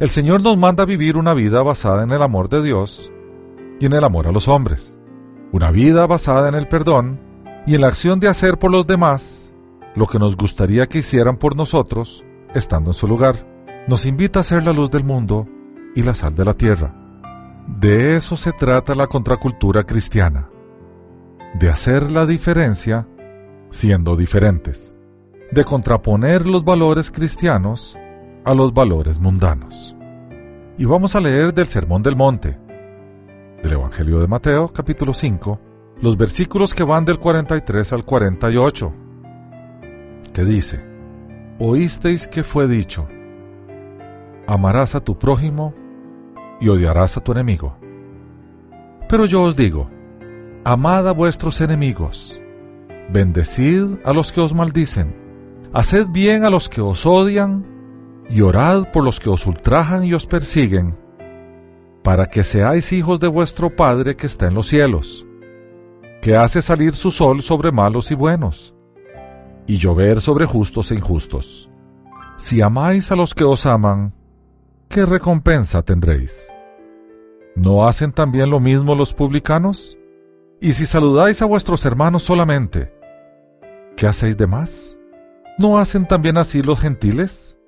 El 0.00 0.08
Señor 0.08 0.42
nos 0.42 0.58
manda 0.58 0.84
vivir 0.84 1.16
una 1.16 1.34
vida 1.34 1.62
basada 1.62 2.02
en 2.02 2.10
el 2.10 2.20
amor 2.20 2.48
de 2.48 2.62
Dios 2.62 3.12
y 3.78 3.86
en 3.86 3.92
el 3.92 4.02
amor 4.02 4.26
a 4.26 4.32
los 4.32 4.48
hombres. 4.48 4.96
Una 5.52 5.70
vida 5.70 6.06
basada 6.06 6.48
en 6.48 6.56
el 6.56 6.66
perdón 6.66 7.20
y 7.64 7.76
en 7.76 7.82
la 7.82 7.88
acción 7.88 8.18
de 8.18 8.26
hacer 8.26 8.58
por 8.58 8.72
los 8.72 8.88
demás 8.88 9.54
lo 9.94 10.06
que 10.06 10.18
nos 10.18 10.36
gustaría 10.36 10.86
que 10.86 10.98
hicieran 10.98 11.36
por 11.36 11.54
nosotros 11.54 12.24
estando 12.54 12.90
en 12.90 12.94
su 12.94 13.06
lugar. 13.06 13.46
Nos 13.86 14.04
invita 14.04 14.40
a 14.40 14.44
ser 14.44 14.64
la 14.64 14.72
luz 14.72 14.90
del 14.90 15.04
mundo 15.04 15.46
y 15.94 16.02
la 16.02 16.14
sal 16.14 16.34
de 16.34 16.44
la 16.44 16.54
tierra. 16.54 16.92
De 17.68 18.16
eso 18.16 18.34
se 18.34 18.52
trata 18.52 18.96
la 18.96 19.06
contracultura 19.06 19.84
cristiana 19.84 20.48
de 21.54 21.70
hacer 21.70 22.10
la 22.10 22.26
diferencia 22.26 23.06
siendo 23.70 24.16
diferentes, 24.16 24.96
de 25.52 25.64
contraponer 25.64 26.46
los 26.46 26.64
valores 26.64 27.12
cristianos 27.12 27.96
a 28.44 28.54
los 28.54 28.74
valores 28.74 29.18
mundanos. 29.18 29.96
Y 30.76 30.84
vamos 30.84 31.14
a 31.16 31.20
leer 31.20 31.54
del 31.54 31.66
Sermón 31.66 32.02
del 32.02 32.16
Monte, 32.16 32.58
del 33.62 33.72
Evangelio 33.72 34.18
de 34.18 34.26
Mateo, 34.26 34.68
capítulo 34.72 35.14
5, 35.14 35.60
los 36.02 36.16
versículos 36.16 36.74
que 36.74 36.84
van 36.84 37.04
del 37.04 37.18
43 37.18 37.92
al 37.92 38.04
48, 38.04 38.92
que 40.32 40.44
dice, 40.44 40.84
Oísteis 41.58 42.28
que 42.28 42.42
fue 42.42 42.66
dicho, 42.66 43.06
amarás 44.46 44.94
a 44.94 45.00
tu 45.00 45.18
prójimo 45.18 45.72
y 46.60 46.68
odiarás 46.68 47.16
a 47.16 47.22
tu 47.22 47.32
enemigo. 47.32 47.76
Pero 49.08 49.26
yo 49.26 49.42
os 49.42 49.56
digo, 49.56 49.88
Amad 50.64 51.06
a 51.08 51.12
vuestros 51.12 51.60
enemigos, 51.60 52.40
bendecid 53.10 53.98
a 54.04 54.12
los 54.12 54.32
que 54.32 54.40
os 54.40 54.54
maldicen, 54.54 55.14
haced 55.72 56.08
bien 56.08 56.44
a 56.44 56.50
los 56.50 56.68
que 56.68 56.80
os 56.80 57.04
odian, 57.06 57.73
y 58.28 58.40
orad 58.40 58.90
por 58.92 59.04
los 59.04 59.20
que 59.20 59.30
os 59.30 59.46
ultrajan 59.46 60.04
y 60.04 60.14
os 60.14 60.26
persiguen, 60.26 60.96
para 62.02 62.26
que 62.26 62.44
seáis 62.44 62.92
hijos 62.92 63.20
de 63.20 63.28
vuestro 63.28 63.74
Padre 63.74 64.16
que 64.16 64.26
está 64.26 64.46
en 64.46 64.54
los 64.54 64.66
cielos, 64.66 65.26
que 66.20 66.36
hace 66.36 66.62
salir 66.62 66.94
su 66.94 67.10
sol 67.10 67.42
sobre 67.42 67.72
malos 67.72 68.10
y 68.10 68.14
buenos, 68.14 68.74
y 69.66 69.78
llover 69.78 70.20
sobre 70.20 70.46
justos 70.46 70.90
e 70.90 70.94
injustos. 70.94 71.70
Si 72.36 72.60
amáis 72.60 73.10
a 73.12 73.16
los 73.16 73.34
que 73.34 73.44
os 73.44 73.66
aman, 73.66 74.12
¿qué 74.88 75.06
recompensa 75.06 75.82
tendréis? 75.82 76.48
¿No 77.56 77.86
hacen 77.86 78.12
también 78.12 78.50
lo 78.50 78.58
mismo 78.58 78.94
los 78.94 79.14
publicanos? 79.14 79.98
Y 80.60 80.72
si 80.72 80.86
saludáis 80.86 81.40
a 81.42 81.46
vuestros 81.46 81.84
hermanos 81.84 82.24
solamente, 82.24 82.92
¿qué 83.96 84.06
hacéis 84.06 84.36
de 84.36 84.46
más? 84.46 84.98
¿No 85.56 85.78
hacen 85.78 86.06
también 86.06 86.36
así 86.36 86.62
los 86.62 86.80
gentiles? 86.80 87.58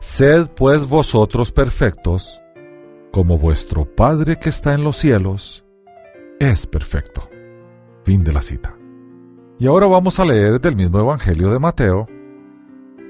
Sed 0.00 0.48
pues 0.54 0.86
vosotros 0.86 1.52
perfectos, 1.52 2.42
como 3.12 3.38
vuestro 3.38 3.86
Padre 3.86 4.36
que 4.36 4.50
está 4.50 4.74
en 4.74 4.84
los 4.84 4.96
cielos 4.98 5.64
es 6.38 6.66
perfecto. 6.66 7.30
Fin 8.04 8.22
de 8.22 8.32
la 8.32 8.42
cita. 8.42 8.76
Y 9.58 9.66
ahora 9.66 9.86
vamos 9.86 10.20
a 10.20 10.26
leer 10.26 10.60
del 10.60 10.76
mismo 10.76 10.98
Evangelio 10.98 11.50
de 11.50 11.58
Mateo, 11.58 12.06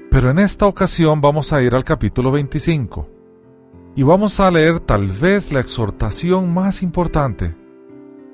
pero 0.09 0.31
en 0.31 0.39
esta 0.39 0.65
ocasión 0.65 1.19
vamos 1.19 1.51
a 1.51 1.61
ir 1.61 1.75
al 1.75 1.83
capítulo 1.83 2.31
25 2.31 3.09
y 3.93 4.03
vamos 4.03 4.39
a 4.39 4.49
leer 4.49 4.79
tal 4.79 5.11
vez 5.11 5.51
la 5.51 5.59
exhortación 5.59 6.53
más 6.53 6.81
importante 6.81 7.53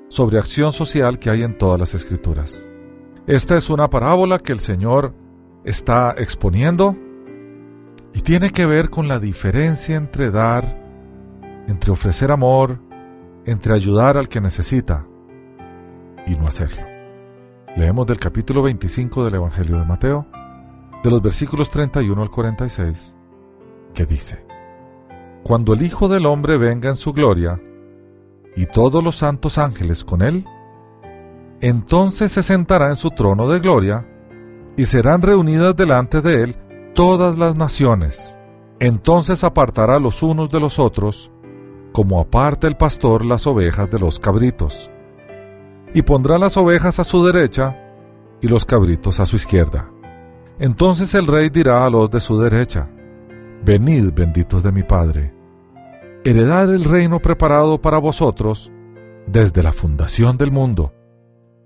sobre 0.08 0.38
acción 0.38 0.70
social 0.70 1.18
que 1.18 1.28
hay 1.28 1.42
en 1.42 1.58
todas 1.58 1.80
las 1.80 1.94
escrituras. 1.94 2.64
Esta 3.26 3.56
es 3.56 3.68
una 3.68 3.90
parábola 3.90 4.38
que 4.38 4.52
el 4.52 4.60
Señor 4.60 5.12
está 5.64 6.14
exponiendo 6.16 6.96
y 8.14 8.20
tiene 8.20 8.50
que 8.50 8.64
ver 8.64 8.90
con 8.90 9.08
la 9.08 9.18
diferencia 9.18 9.96
entre 9.96 10.30
dar, 10.30 10.80
entre 11.66 11.90
ofrecer 11.90 12.30
amor, 12.30 12.78
entre 13.44 13.74
ayudar 13.74 14.16
al 14.16 14.28
que 14.28 14.40
necesita 14.40 15.04
y 16.24 16.36
no 16.36 16.46
hacerlo. 16.46 16.82
Leemos 17.76 18.06
del 18.06 18.18
capítulo 18.18 18.62
25 18.62 19.24
del 19.24 19.34
Evangelio 19.34 19.78
de 19.78 19.84
Mateo, 19.84 20.26
de 21.02 21.10
los 21.10 21.20
versículos 21.20 21.70
31 21.70 22.22
al 22.22 22.30
46, 22.30 23.14
que 23.92 24.06
dice, 24.06 24.46
Cuando 25.42 25.74
el 25.74 25.82
Hijo 25.82 26.06
del 26.08 26.26
Hombre 26.26 26.56
venga 26.56 26.88
en 26.88 26.96
su 26.96 27.12
gloria, 27.12 27.60
y 28.56 28.66
todos 28.66 29.02
los 29.02 29.16
santos 29.16 29.58
ángeles 29.58 30.04
con 30.04 30.22
él, 30.22 30.44
entonces 31.60 32.30
se 32.30 32.44
sentará 32.44 32.90
en 32.90 32.96
su 32.96 33.10
trono 33.10 33.48
de 33.48 33.58
gloria, 33.58 34.06
y 34.76 34.84
serán 34.86 35.20
reunidas 35.20 35.74
delante 35.74 36.20
de 36.20 36.42
él 36.44 36.56
todas 36.94 37.36
las 37.36 37.56
naciones. 37.56 38.38
Entonces 38.80 39.44
apartará 39.44 39.98
los 39.98 40.22
unos 40.22 40.50
de 40.50 40.60
los 40.60 40.78
otros, 40.78 41.30
como 41.92 42.20
aparta 42.20 42.66
el 42.66 42.76
pastor 42.76 43.24
las 43.24 43.46
ovejas 43.46 43.90
de 43.90 43.98
los 43.98 44.18
cabritos. 44.18 44.90
Y 45.92 46.02
pondrá 46.02 46.38
las 46.38 46.56
ovejas 46.56 46.98
a 46.98 47.04
su 47.04 47.24
derecha 47.24 47.76
y 48.40 48.48
los 48.48 48.64
cabritos 48.64 49.20
a 49.20 49.26
su 49.26 49.36
izquierda. 49.36 49.90
Entonces 50.58 51.14
el 51.14 51.26
rey 51.26 51.50
dirá 51.50 51.84
a 51.84 51.90
los 51.90 52.10
de 52.10 52.20
su 52.20 52.40
derecha, 52.40 52.88
Venid 53.64 54.12
benditos 54.12 54.62
de 54.62 54.72
mi 54.72 54.82
Padre 54.82 55.34
heredad 56.24 56.74
el 56.74 56.84
reino 56.84 57.20
preparado 57.20 57.80
para 57.80 57.98
vosotros 57.98 58.72
desde 59.26 59.62
la 59.62 59.72
fundación 59.72 60.38
del 60.38 60.50
mundo, 60.50 60.92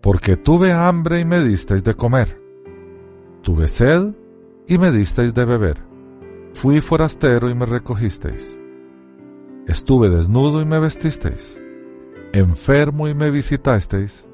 porque 0.01 0.37
tuve 0.37 0.73
hambre 0.73 1.21
y 1.21 1.25
me 1.25 1.43
disteis 1.45 1.85
de 1.85 1.95
comer, 1.95 2.41
tuve 3.43 3.69
sed 3.69 4.15
y 4.69 4.77
me 4.77 4.93
disteis 4.93 5.33
de 5.33 5.47
beber, 5.47 5.83
fui 6.53 6.83
forastero 6.83 7.49
y 7.49 7.55
me 7.55 7.65
recogisteis, 7.65 8.59
estuve 9.67 10.11
desnudo 10.11 10.61
y 10.61 10.67
me 10.67 10.79
vestisteis, 10.79 11.59
enfermo 12.35 13.09
y 13.09 13.15
me 13.15 13.31
visitasteis, 13.31 14.27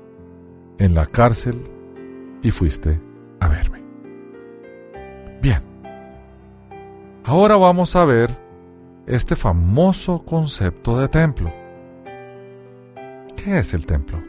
en 0.78 0.95
la 0.95 1.07
cárcel 1.07 1.62
y 2.43 2.51
fuiste 2.51 3.01
a 3.39 3.47
verme. 3.47 3.85
Bien, 5.41 5.62
ahora 7.22 7.57
vamos 7.57 7.95
a 7.95 8.05
ver 8.05 8.37
este 9.07 9.37
famoso 9.37 10.24
concepto 10.24 10.99
de 10.99 11.09
templo. 11.09 11.53
¿Qué 13.37 13.59
es 13.61 13.72
el 13.72 13.87
templo? 13.87 14.20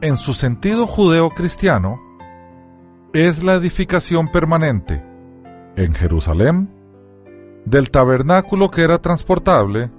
En 0.00 0.16
su 0.16 0.34
sentido 0.34 0.88
judeo-cristiano, 0.88 2.00
es 3.12 3.44
la 3.44 3.54
edificación 3.54 4.28
permanente 4.28 5.04
en 5.76 5.92
Jerusalén, 5.92 6.70
del 7.66 7.90
tabernáculo 7.90 8.70
que 8.70 8.82
era 8.82 8.98
transportable 9.00 9.90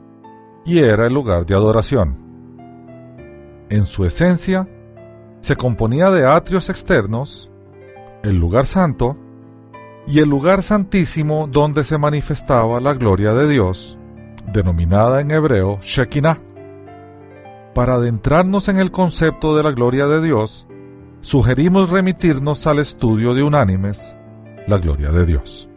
y 0.66 0.80
era 0.80 1.06
el 1.06 1.14
lugar 1.14 1.46
de 1.46 1.54
adoración. 1.54 2.18
En 3.70 3.86
su 3.86 4.06
esencia, 4.06 4.68
se 5.42 5.56
componía 5.56 6.10
de 6.10 6.26
atrios 6.26 6.70
externos, 6.70 7.52
el 8.24 8.38
lugar 8.38 8.66
santo 8.66 9.18
y 10.08 10.20
el 10.20 10.30
lugar 10.30 10.64
santísimo 10.64 11.48
donde 11.48 11.84
se 11.84 11.98
manifestaba 11.98 12.80
la 12.80 12.94
gloria 12.94 13.34
de 13.34 13.48
Dios, 13.48 14.00
denominada 14.52 15.22
en 15.22 15.32
hebreo 15.32 15.80
Shekinah. 15.82 16.40
Para 17.76 17.96
adentrarnos 17.96 18.70
en 18.70 18.80
el 18.80 18.92
concepto 18.92 19.56
de 19.56 19.64
la 19.64 19.72
gloria 19.72 20.08
de 20.08 20.22
Dios, 20.22 20.68
sugerimos 21.24 21.90
remitirnos 21.90 22.68
al 22.68 22.80
estudio 22.80 23.34
de 23.34 23.44
Unánimes, 23.44 24.16
la 24.68 24.78
gloria 24.78 25.10
de 25.10 25.26
Dios. 25.26 25.70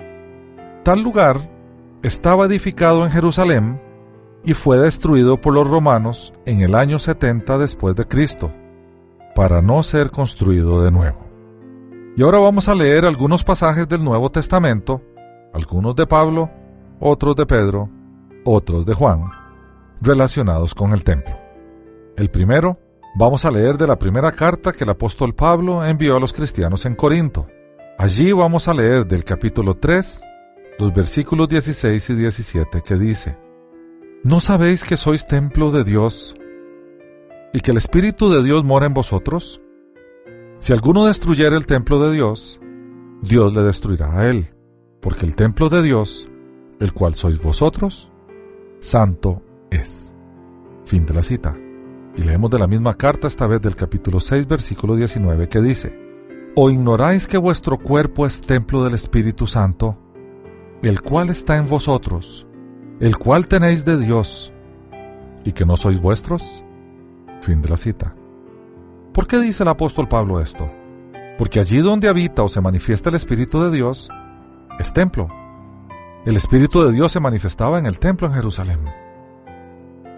Tal 0.82 1.00
lugar 1.00 1.38
estaba 2.02 2.46
edificado 2.46 3.04
en 3.04 3.12
Jerusalén 3.12 3.80
y 4.44 4.54
fue 4.54 4.76
destruido 4.78 5.40
por 5.40 5.54
los 5.54 5.70
romanos 5.70 6.34
en 6.46 6.62
el 6.62 6.74
año 6.74 6.98
70 6.98 7.58
después 7.58 7.94
de 7.94 8.04
Cristo, 8.04 8.52
para 9.36 9.62
no 9.62 9.84
ser 9.84 10.10
construido 10.10 10.82
de 10.82 10.90
nuevo. 10.90 11.24
Y 12.16 12.22
ahora 12.22 12.38
vamos 12.38 12.68
a 12.68 12.74
leer 12.74 13.04
algunos 13.04 13.44
pasajes 13.44 13.88
del 13.88 14.02
Nuevo 14.02 14.30
Testamento, 14.30 15.00
algunos 15.54 15.94
de 15.94 16.08
Pablo, 16.08 16.50
otros 16.98 17.36
de 17.36 17.46
Pedro, 17.46 17.88
otros 18.44 18.84
de 18.84 18.94
Juan, 18.94 19.30
relacionados 20.00 20.74
con 20.74 20.92
el 20.92 21.04
templo. 21.04 21.36
El 22.16 22.30
primero, 22.30 22.80
vamos 23.18 23.46
a 23.46 23.50
leer 23.50 23.78
de 23.78 23.86
la 23.86 23.98
primera 23.98 24.30
carta 24.32 24.72
que 24.72 24.84
el 24.84 24.90
apóstol 24.90 25.34
Pablo 25.34 25.84
envió 25.84 26.16
a 26.16 26.20
los 26.20 26.34
cristianos 26.34 26.84
en 26.84 26.94
Corinto. 26.94 27.46
Allí 27.98 28.30
vamos 28.30 28.68
a 28.68 28.74
leer 28.74 29.06
del 29.06 29.24
capítulo 29.24 29.74
3, 29.74 30.22
los 30.78 30.92
versículos 30.92 31.48
16 31.48 32.10
y 32.10 32.14
17 32.14 32.82
que 32.82 32.96
dice, 32.96 33.38
¿No 34.22 34.38
sabéis 34.38 34.84
que 34.84 34.98
sois 34.98 35.24
templo 35.24 35.70
de 35.70 35.84
Dios 35.84 36.34
y 37.54 37.60
que 37.60 37.70
el 37.70 37.78
Espíritu 37.78 38.28
de 38.28 38.42
Dios 38.42 38.64
mora 38.64 38.84
en 38.84 38.92
vosotros? 38.92 39.62
Si 40.58 40.74
alguno 40.74 41.06
destruyera 41.06 41.56
el 41.56 41.64
templo 41.64 41.98
de 42.00 42.14
Dios, 42.14 42.60
Dios 43.22 43.54
le 43.54 43.62
destruirá 43.62 44.18
a 44.18 44.28
él, 44.28 44.50
porque 45.00 45.24
el 45.24 45.36
templo 45.36 45.70
de 45.70 45.82
Dios, 45.82 46.28
el 46.80 46.92
cual 46.92 47.14
sois 47.14 47.40
vosotros, 47.40 48.10
santo 48.80 49.42
es. 49.70 50.14
Fin 50.84 51.06
de 51.06 51.14
la 51.14 51.22
cita. 51.22 51.56
Y 52.16 52.22
leemos 52.22 52.50
de 52.50 52.58
la 52.58 52.66
misma 52.66 52.94
carta, 52.94 53.28
esta 53.28 53.46
vez 53.46 53.60
del 53.60 53.76
capítulo 53.76 54.20
6, 54.20 54.46
versículo 54.48 54.96
19, 54.96 55.48
que 55.48 55.60
dice, 55.60 55.98
¿O 56.54 56.70
ignoráis 56.70 57.26
que 57.26 57.36
vuestro 57.36 57.76
cuerpo 57.76 58.24
es 58.24 58.40
templo 58.40 58.82
del 58.82 58.94
Espíritu 58.94 59.46
Santo, 59.46 59.98
el 60.82 61.02
cual 61.02 61.28
está 61.28 61.58
en 61.58 61.68
vosotros, 61.68 62.46
el 63.00 63.18
cual 63.18 63.46
tenéis 63.48 63.84
de 63.84 63.98
Dios, 63.98 64.50
y 65.44 65.52
que 65.52 65.66
no 65.66 65.76
sois 65.76 66.00
vuestros? 66.00 66.64
Fin 67.42 67.60
de 67.60 67.68
la 67.68 67.76
cita. 67.76 68.14
¿Por 69.12 69.26
qué 69.26 69.38
dice 69.38 69.62
el 69.62 69.68
apóstol 69.68 70.08
Pablo 70.08 70.40
esto? 70.40 70.70
Porque 71.36 71.60
allí 71.60 71.78
donde 71.78 72.08
habita 72.08 72.42
o 72.42 72.48
se 72.48 72.62
manifiesta 72.62 73.10
el 73.10 73.16
Espíritu 73.16 73.62
de 73.62 73.70
Dios, 73.70 74.08
es 74.78 74.90
templo. 74.94 75.28
El 76.24 76.36
Espíritu 76.36 76.82
de 76.82 76.92
Dios 76.92 77.12
se 77.12 77.20
manifestaba 77.20 77.78
en 77.78 77.84
el 77.84 77.98
templo 77.98 78.26
en 78.26 78.32
Jerusalén. 78.32 79.05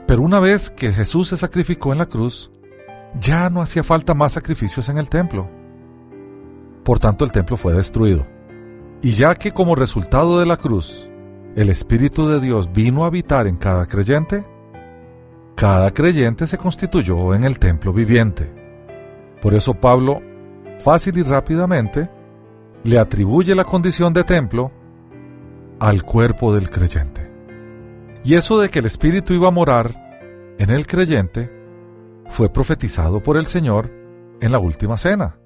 Pero 0.09 0.23
una 0.23 0.41
vez 0.41 0.71
que 0.71 0.91
Jesús 0.91 1.29
se 1.29 1.37
sacrificó 1.37 1.93
en 1.93 1.99
la 1.99 2.07
cruz, 2.07 2.51
ya 3.21 3.51
no 3.51 3.61
hacía 3.61 3.85
falta 3.85 4.15
más 4.15 4.33
sacrificios 4.33 4.89
en 4.89 4.97
el 4.97 5.11
templo. 5.11 5.47
Por 6.83 6.99
tanto, 6.99 7.27
el 7.27 7.31
templo 7.31 7.59
fue 7.59 7.75
destruido. 7.75 8.27
Y 9.03 9.11
ya 9.11 9.35
que 9.35 9.53
como 9.53 9.75
resultado 9.75 10.41
de 10.41 10.47
la 10.47 10.57
cruz, 10.57 11.11
el 11.57 11.69
Espíritu 11.69 12.27
de 12.27 12.41
Dios 12.41 12.73
vino 12.73 13.05
a 13.05 13.09
habitar 13.09 13.47
en 13.47 13.57
cada 13.57 13.85
creyente, 13.85 14.47
cada 15.55 15.91
creyente 15.91 16.47
se 16.47 16.57
constituyó 16.57 17.35
en 17.35 17.45
el 17.45 17.59
templo 17.59 17.93
viviente. 17.93 18.51
Por 19.43 19.55
eso 19.55 19.75
Pablo, 19.75 20.23
fácil 20.79 21.19
y 21.19 21.23
rápidamente, 21.23 22.09
le 22.83 22.99
atribuye 22.99 23.55
la 23.55 23.65
condición 23.65 24.15
de 24.15 24.25
templo 24.25 24.73
al 25.79 26.03
cuerpo 26.03 26.55
del 26.55 26.71
creyente. 26.71 27.28
Y 28.29 28.35
eso 28.35 28.61
de 28.61 28.68
que 28.68 28.81
el 28.81 28.85
Espíritu 28.85 29.33
iba 29.33 29.49
a 29.49 29.51
morar 29.51 30.55
en 30.59 30.68
el 30.68 30.87
creyente 30.87 31.51
fue 32.29 32.53
profetizado 32.53 33.22
por 33.22 33.39
el 33.39 33.47
Señor 33.47 33.91
en 34.43 34.53
la 34.53 34.59
última 34.59 34.99
cena. 34.99 35.39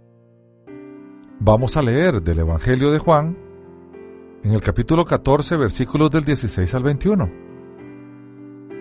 Vamos 1.38 1.76
a 1.76 1.82
leer 1.82 2.20
del 2.22 2.40
Evangelio 2.40 2.90
de 2.90 2.98
Juan 2.98 3.38
en 4.42 4.50
el 4.50 4.60
capítulo 4.60 5.04
14 5.04 5.56
versículos 5.58 6.10
del 6.10 6.24
16 6.24 6.74
al 6.74 6.82
21. 6.82 7.30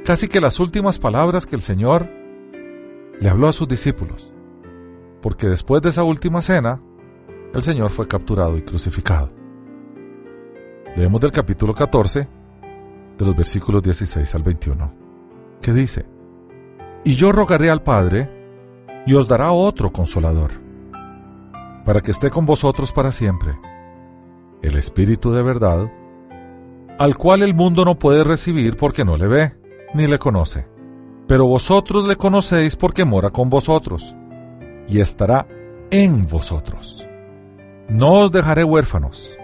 Casi 0.04 0.28
que 0.28 0.41
las 0.41 0.60
últimas 0.60 0.97
palabras 0.97 1.45
que 1.45 1.56
el 1.56 1.62
Señor 1.62 2.10
le 3.20 3.30
habló 3.30 3.49
a 3.49 3.54
sus 3.54 3.68
discípulos 3.68 4.34
porque 5.22 5.45
después 5.45 5.80
de 5.84 5.89
esa 5.89 6.02
última 6.02 6.41
cena, 6.41 6.82
el 7.54 7.62
Señor 7.62 7.91
fue 7.91 8.08
capturado 8.08 8.58
y 8.58 8.64
crucificado. 8.64 9.30
Leemos 10.95 11.22
del 11.22 11.32
capítulo 11.32 11.76
14, 11.76 12.41
de 13.18 13.26
los 13.26 13.36
versículos 13.36 13.84
16 13.84 14.36
al 14.36 14.43
21, 14.43 14.93
que 15.62 15.74
dice, 15.74 16.05
Y 17.03 17.16
yo 17.16 17.32
rogaré 17.32 17.70
al 17.70 17.84
Padre, 17.84 18.30
y 19.05 19.14
os 19.14 19.28
dará 19.28 19.51
otro 19.51 19.91
consolador, 19.91 20.51
para 21.86 22.01
que 22.01 22.12
esté 22.12 22.30
con 22.30 22.45
vosotros 22.45 22.91
para 22.91 23.12
siempre, 23.12 23.57
el 24.62 24.76
Espíritu 24.78 25.32
de 25.32 25.41
verdad, 25.41 25.91
al 26.99 27.18
cual 27.18 27.41
el 27.41 27.55
mundo 27.55 27.84
no 27.84 27.97
puede 27.97 28.24
recibir 28.24 28.78
porque 28.78 29.03
no 29.03 29.18
le 29.18 29.28
ve, 29.28 29.53
ni 29.93 30.07
le 30.07 30.20
conoce, 30.20 30.68
pero 31.28 31.47
vosotros 31.47 32.07
le 32.07 32.16
conocéis 32.16 32.76
porque 32.76 33.05
mora 33.05 33.32
con 33.32 33.49
vosotros 33.49 34.16
y 34.88 34.99
estará 34.99 35.47
en 35.89 36.28
vosotros. 36.28 37.07
No 37.89 38.20
os 38.20 38.32
dejaré 38.32 38.64
huérfanos, 38.64 39.38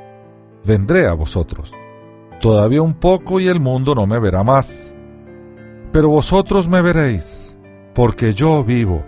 vendré 0.64 1.08
a 1.08 1.14
vosotros. 1.14 1.74
Todavía 2.42 2.82
un 2.82 2.94
poco 2.94 3.40
y 3.40 3.48
el 3.48 3.60
mundo 3.60 3.96
no 3.96 4.06
me 4.06 4.20
verá 4.20 4.44
más. 4.44 4.94
Pero 5.92 6.10
vosotros 6.10 6.68
me 6.68 6.82
veréis, 6.82 7.58
porque 7.96 8.34
yo 8.34 8.64
vivo, 8.64 9.04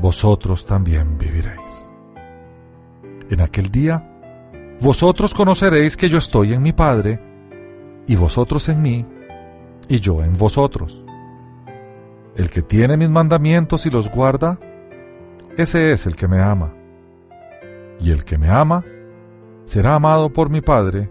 vosotros 0.00 0.64
también 0.64 1.18
viviréis. 1.18 1.90
En 3.28 3.40
aquel 3.40 3.70
día, 3.70 4.08
vosotros 4.80 5.34
conoceréis 5.34 5.96
que 5.96 6.08
yo 6.08 6.18
estoy 6.18 6.54
en 6.54 6.62
mi 6.62 6.72
Padre, 6.72 7.20
y 8.06 8.16
vosotros 8.16 8.68
en 8.68 8.82
mí, 8.82 9.06
y 9.88 10.00
yo 10.00 10.22
en 10.22 10.36
vosotros. 10.36 11.04
El 12.34 12.48
que 12.48 12.62
tiene 12.62 12.96
mis 12.96 13.10
mandamientos 13.10 13.84
y 13.84 13.90
los 13.90 14.10
guarda, 14.10 14.58
ese 15.58 15.92
es 15.92 16.06
el 16.06 16.16
que 16.16 16.28
me 16.28 16.40
ama. 16.40 16.72
Y 18.00 18.10
el 18.10 18.24
que 18.24 18.38
me 18.38 18.48
ama 18.48 18.84
será 19.64 19.94
amado 19.94 20.32
por 20.32 20.48
mi 20.48 20.62
Padre, 20.62 21.10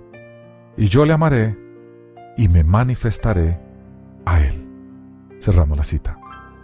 y 0.78 0.88
yo 0.88 1.06
le 1.06 1.14
amaré 1.14 1.58
y 2.38 2.48
me 2.48 2.64
manifestaré 2.64 3.60
a 4.26 4.42
él. 4.42 4.68
Cerramos 5.40 5.78
la 5.78 5.84
cita. 5.84 6.18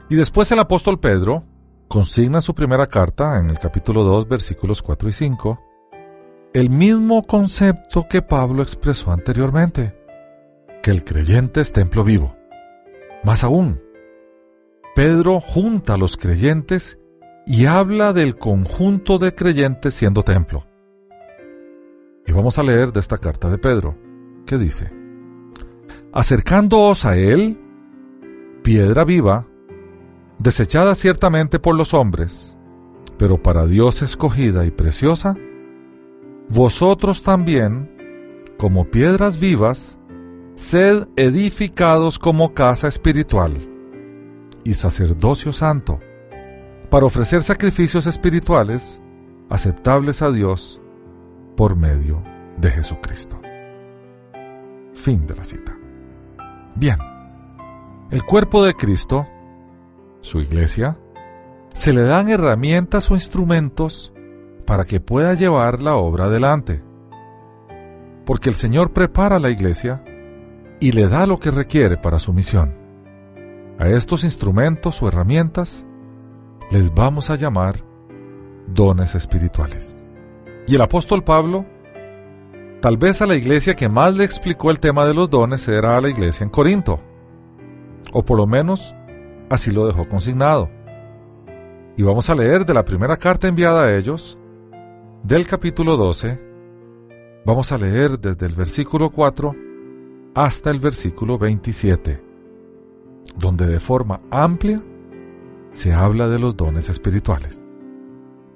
Y 0.09 0.15
después 0.15 0.51
el 0.51 0.59
apóstol 0.59 0.99
Pedro 0.99 1.43
consigna 1.87 2.41
su 2.41 2.53
primera 2.53 2.87
carta, 2.87 3.39
en 3.39 3.49
el 3.49 3.59
capítulo 3.59 4.03
2, 4.03 4.27
versículos 4.27 4.81
4 4.81 5.09
y 5.09 5.11
5, 5.11 5.59
el 6.53 6.69
mismo 6.69 7.23
concepto 7.23 8.07
que 8.07 8.21
Pablo 8.21 8.63
expresó 8.63 9.11
anteriormente, 9.11 9.95
que 10.81 10.91
el 10.91 11.03
creyente 11.03 11.61
es 11.61 11.71
templo 11.71 12.03
vivo. 12.03 12.35
Más 13.23 13.43
aún, 13.43 13.81
Pedro 14.95 15.39
junta 15.39 15.95
a 15.95 15.97
los 15.97 16.17
creyentes 16.17 16.97
y 17.45 17.65
habla 17.65 18.13
del 18.13 18.37
conjunto 18.37 19.19
de 19.19 19.35
creyentes 19.35 19.93
siendo 19.93 20.23
templo. 20.23 20.65
Y 22.27 22.33
vamos 22.33 22.59
a 22.59 22.63
leer 22.63 22.91
de 22.91 22.99
esta 22.99 23.17
carta 23.17 23.49
de 23.49 23.57
Pedro, 23.57 23.97
que 24.45 24.57
dice, 24.57 24.91
Acercándoos 26.11 27.05
a 27.05 27.17
él, 27.17 27.59
piedra 28.63 29.05
viva, 29.05 29.47
desechada 30.37 30.93
ciertamente 30.95 31.57
por 31.57 31.75
los 31.75 31.93
hombres, 31.93 32.57
pero 33.17 33.41
para 33.41 33.65
Dios 33.65 34.01
escogida 34.01 34.65
y 34.65 34.71
preciosa, 34.71 35.35
vosotros 36.49 37.23
también, 37.23 37.89
como 38.57 38.85
piedras 38.85 39.39
vivas, 39.39 39.97
sed 40.55 41.07
edificados 41.15 42.19
como 42.19 42.53
casa 42.53 42.87
espiritual 42.87 43.57
y 44.63 44.73
sacerdocio 44.73 45.53
santo 45.53 45.99
para 46.89 47.05
ofrecer 47.05 47.43
sacrificios 47.43 48.07
espirituales 48.07 49.01
aceptables 49.49 50.21
a 50.21 50.31
Dios 50.31 50.81
por 51.57 51.75
medio 51.75 52.23
de 52.55 52.71
Jesucristo. 52.71 53.37
Fin 54.93 55.25
de 55.25 55.35
la 55.35 55.43
cita. 55.43 55.75
Bien, 56.75 56.97
el 58.11 58.23
cuerpo 58.23 58.63
de 58.63 58.75
Cristo, 58.75 59.27
su 60.21 60.39
iglesia, 60.39 60.97
se 61.73 61.91
le 61.91 62.03
dan 62.03 62.29
herramientas 62.29 63.11
o 63.11 63.15
instrumentos 63.15 64.13
para 64.65 64.85
que 64.85 64.99
pueda 64.99 65.33
llevar 65.33 65.81
la 65.81 65.95
obra 65.95 66.25
adelante. 66.25 66.83
Porque 68.25 68.49
el 68.49 68.55
Señor 68.55 68.93
prepara 68.93 69.39
la 69.39 69.49
iglesia 69.49 70.03
y 70.79 70.91
le 70.91 71.07
da 71.07 71.25
lo 71.25 71.39
que 71.39 71.49
requiere 71.49 71.97
para 71.97 72.19
su 72.19 72.33
misión. 72.33 72.75
A 73.79 73.87
estos 73.89 74.23
instrumentos 74.23 75.01
o 75.01 75.07
herramientas 75.07 75.85
les 76.69 76.93
vamos 76.93 77.29
a 77.29 77.35
llamar 77.35 77.83
dones 78.67 79.15
espirituales. 79.15 80.03
Y 80.67 80.75
el 80.75 80.81
apóstol 80.81 81.23
Pablo, 81.23 81.65
tal 82.81 82.97
vez 82.97 83.21
a 83.21 83.25
la 83.25 83.35
iglesia 83.35 83.73
que 83.73 83.87
más 83.87 84.13
le 84.13 84.25
explicó 84.25 84.69
el 84.69 84.81
tema 84.81 85.05
de 85.05 85.13
los 85.13 85.29
dones 85.29 85.65
era 85.69 85.95
a 85.95 86.01
la 86.01 86.09
iglesia 86.09 86.43
en 86.43 86.49
Corinto, 86.49 86.99
o 88.11 88.25
por 88.25 88.37
lo 88.37 88.45
menos 88.45 88.93
así 89.49 89.71
lo 89.71 89.87
dejó 89.87 90.09
consignado. 90.09 90.69
Y 91.95 92.03
vamos 92.03 92.29
a 92.29 92.35
leer 92.35 92.65
de 92.65 92.73
la 92.73 92.83
primera 92.83 93.15
carta 93.15 93.47
enviada 93.47 93.85
a 93.85 93.95
ellos, 93.95 94.37
del 95.23 95.47
capítulo 95.47 95.95
12, 95.95 96.37
vamos 97.45 97.71
a 97.71 97.77
leer 97.77 98.19
desde 98.19 98.45
el 98.45 98.53
versículo 98.53 99.09
4 99.09 99.55
hasta 100.35 100.69
el 100.69 100.79
versículo 100.79 101.37
27, 101.37 102.21
donde 103.37 103.67
de 103.67 103.79
forma 103.79 104.19
amplia 104.29 104.81
se 105.71 105.93
habla 105.93 106.27
de 106.27 106.39
los 106.39 106.57
dones 106.57 106.89
espirituales. 106.89 107.65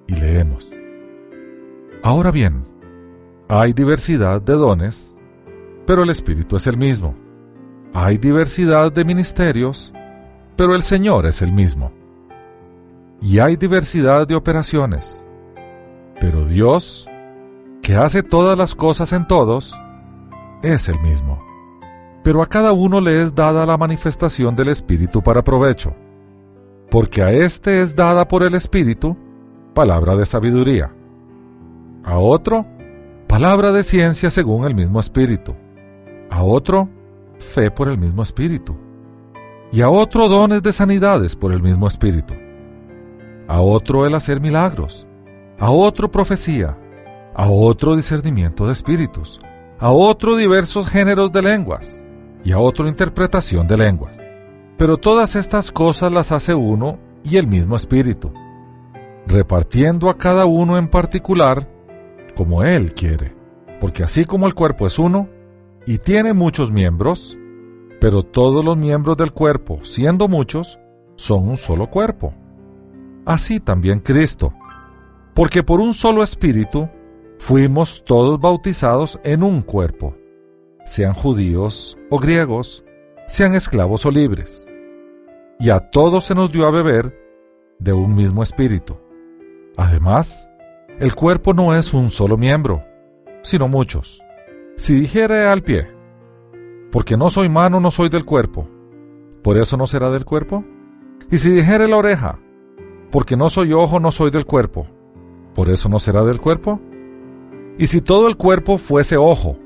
Y 0.07 0.16
leemos. 0.16 0.81
Ahora 2.04 2.32
bien, 2.32 2.66
hay 3.47 3.74
diversidad 3.74 4.41
de 4.41 4.54
dones, 4.54 5.20
pero 5.86 6.04
el 6.04 6.10
Espíritu 6.10 6.56
es 6.56 6.68
el 6.68 6.78
mismo. 6.78 7.16
Hay 7.93 8.18
diversidad 8.18 8.91
de 8.91 9.06
ministerios, 9.06 9.93
pero 10.56 10.76
el 10.76 10.82
Señor 10.82 11.26
es 11.26 11.41
el 11.41 11.52
mismo 11.52 11.91
y 13.22 13.38
hay 13.39 13.56
diversidad 13.56 14.28
de 14.28 14.36
operaciones. 14.36 15.24
Pero 16.20 16.45
Dios, 16.45 17.08
que 17.82 17.95
hace 17.95 18.24
todas 18.24 18.58
las 18.58 18.76
cosas 18.76 19.14
en 19.14 19.28
todos, 19.28 19.80
es 20.64 20.89
el 20.89 20.99
mismo. 20.99 21.39
Pero 22.24 22.41
a 22.41 22.47
cada 22.47 22.72
uno 22.72 22.99
le 22.99 23.22
es 23.22 23.34
dada 23.34 23.66
la 23.66 23.78
manifestación 23.78 24.56
del 24.56 24.70
Espíritu 24.70 25.22
para 25.22 25.43
provecho, 25.43 25.95
porque 26.89 27.22
a 27.22 27.32
éste 27.32 27.82
es 27.82 27.95
dada 27.95 28.28
por 28.28 28.43
el 28.43 28.56
Espíritu 28.56 29.16
palabra 29.74 30.16
de 30.16 30.26
sabiduría, 30.26 30.91
a 32.04 32.18
otro 32.18 32.66
palabra 33.28 33.72
de 33.72 33.84
ciencia 33.84 34.30
según 34.30 34.66
el 34.66 34.76
mismo 34.76 34.99
Espíritu, 34.99 35.56
a 36.30 36.43
otro 36.43 36.89
fe 37.39 37.72
por 37.72 37.88
el 37.88 37.97
mismo 37.97 38.24
Espíritu, 38.24 38.76
y 39.72 39.82
a 39.82 39.89
otro 39.89 40.28
dones 40.28 40.62
de 40.64 40.74
sanidades 40.74 41.36
por 41.36 41.52
el 41.52 41.62
mismo 41.62 41.88
Espíritu. 41.88 42.34
A 43.47 43.62
otro 43.62 44.06
el 44.06 44.16
hacer 44.16 44.39
milagros, 44.39 45.08
a 45.60 45.72
otro 45.72 46.10
profecía, 46.10 46.78
a 47.36 47.49
otro 47.49 47.95
discernimiento 47.95 48.68
de 48.68 48.74
espíritus, 48.74 49.39
a 49.80 49.91
otro 49.91 50.36
diversos 50.36 50.88
géneros 50.88 51.32
de 51.32 51.41
lenguas. 51.41 52.02
Y 52.43 52.54
a 52.54 52.60
otro 52.60 52.88
interpretación 52.88 53.68
de 53.68 53.78
lenguas. 53.78 54.18
Pero 54.78 54.97
todas 54.97 55.36
estas 55.36 55.72
cosas 55.72 56.12
las 56.12 56.32
hace 56.32 56.56
uno 56.56 56.97
y 57.24 57.38
el 57.38 57.47
mismo 57.47 57.76
espíritu, 57.76 58.34
repartiendo 59.28 60.10
a 60.10 60.18
cada 60.18 60.45
uno 60.45 60.80
en 60.80 60.88
particular 60.88 61.68
como 62.36 62.64
él 62.64 62.94
quiere, 62.94 63.34
porque 63.80 64.04
así 64.04 64.26
como 64.26 64.48
el 64.48 64.54
cuerpo 64.54 64.88
es 64.88 65.00
uno 65.00 65.30
y 65.86 65.98
tiene 65.98 66.34
muchos 66.34 66.72
miembros, 66.72 67.38
pero 68.00 68.24
todos 68.24 68.64
los 68.64 68.78
miembros 68.78 69.18
del 69.18 69.32
cuerpo, 69.32 69.80
siendo 69.84 70.28
muchos, 70.28 70.80
son 71.16 71.48
un 71.50 71.58
solo 71.58 71.88
cuerpo 71.88 72.34
así 73.26 73.60
también 73.60 74.00
Cristo. 74.00 74.54
Porque 75.34 75.64
por 75.64 75.80
un 75.80 75.94
solo 75.94 76.24
espíritu 76.24 76.90
fuimos 77.40 78.04
todos 78.06 78.40
bautizados 78.40 79.20
en 79.24 79.44
un 79.44 79.62
cuerpo, 79.62 80.16
sean 80.86 81.14
judíos 81.14 81.98
o 82.10 82.20
griegos, 82.20 82.84
sean 83.28 83.56
esclavos 83.56 84.06
o 84.06 84.12
libres. 84.12 84.68
Y 85.60 85.70
a 85.70 85.80
todos 85.80 86.26
se 86.26 86.36
nos 86.36 86.52
dio 86.52 86.66
a 86.66 86.72
beber 86.72 87.18
de 87.80 87.94
un 87.94 88.16
mismo 88.16 88.44
espíritu. 88.44 88.98
Además, 89.78 90.50
el 91.00 91.16
cuerpo 91.16 91.54
no 91.54 91.76
es 91.76 91.94
un 91.94 92.10
solo 92.10 92.38
miembro, 92.38 92.84
sino 93.42 93.68
muchos. 93.68 94.22
Si 94.78 94.94
dijere 94.94 95.46
al 95.46 95.64
pie, 95.64 95.88
porque 96.92 97.18
no 97.18 97.30
soy 97.30 97.50
mano, 97.50 97.80
no 97.80 97.92
soy 97.92 98.10
del 98.10 98.26
cuerpo, 98.26 98.68
¿por 99.44 99.58
eso 99.58 99.78
no 99.78 99.88
será 99.88 100.10
del 100.12 100.26
cuerpo? 100.26 100.64
Y 101.30 101.38
si 101.38 101.50
dijere 101.50 101.88
la 101.88 101.98
oreja, 101.98 102.39
porque 103.12 103.36
no 103.36 103.50
soy 103.50 103.74
ojo, 103.74 104.00
no 104.00 104.12
soy 104.12 104.32
del 104.32 104.46
cuerpo. 104.46 104.88
¿Por 105.54 105.70
eso 105.70 105.89
no 105.89 106.00
será 106.00 106.24
del 106.24 106.39
cuerpo? 106.39 106.80
Y 107.78 107.88
si 107.88 108.02
todo 108.02 108.28
el 108.28 108.38
cuerpo 108.38 108.78
fuese 108.78 109.18
ojo, 109.18 109.58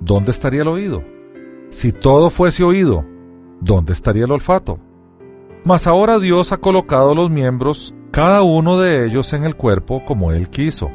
¿dónde 0.00 0.30
estaría 0.30 0.62
el 0.62 0.68
oído? 0.68 1.02
Si 1.70 1.92
todo 1.92 2.30
fuese 2.30 2.62
oído, 2.62 3.04
¿dónde 3.60 3.92
estaría 3.92 4.24
el 4.24 4.32
olfato? 4.32 4.78
Mas 5.64 5.86
ahora 5.86 6.18
Dios 6.18 6.52
ha 6.52 6.58
colocado 6.58 7.14
los 7.14 7.30
miembros, 7.30 7.94
cada 8.10 8.42
uno 8.42 8.78
de 8.78 9.06
ellos 9.06 9.32
en 9.32 9.44
el 9.44 9.56
cuerpo 9.56 10.04
como 10.04 10.32
Él 10.32 10.48
quiso. 10.48 10.90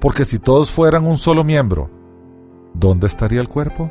Porque 0.00 0.24
si 0.24 0.38
todos 0.38 0.70
fueran 0.70 1.06
un 1.06 1.18
solo 1.18 1.44
miembro, 1.44 1.90
¿dónde 2.74 3.06
estaría 3.06 3.40
el 3.40 3.48
cuerpo? 3.48 3.90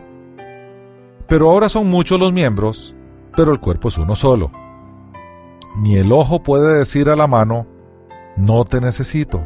Pero 1.27 1.49
ahora 1.49 1.67
son 1.67 1.89
muchos 1.89 2.19
los 2.19 2.31
miembros, 2.31 2.95
pero 3.35 3.51
el 3.51 3.59
cuerpo 3.59 3.89
es 3.89 3.97
uno 3.97 4.15
solo 4.15 4.51
ni 5.77 5.95
el 5.95 6.11
ojo 6.11 6.41
puede 6.41 6.79
decir 6.79 7.09
a 7.09 7.15
la 7.15 7.27
mano, 7.27 7.67
no 8.35 8.65
te 8.65 8.81
necesito, 8.81 9.45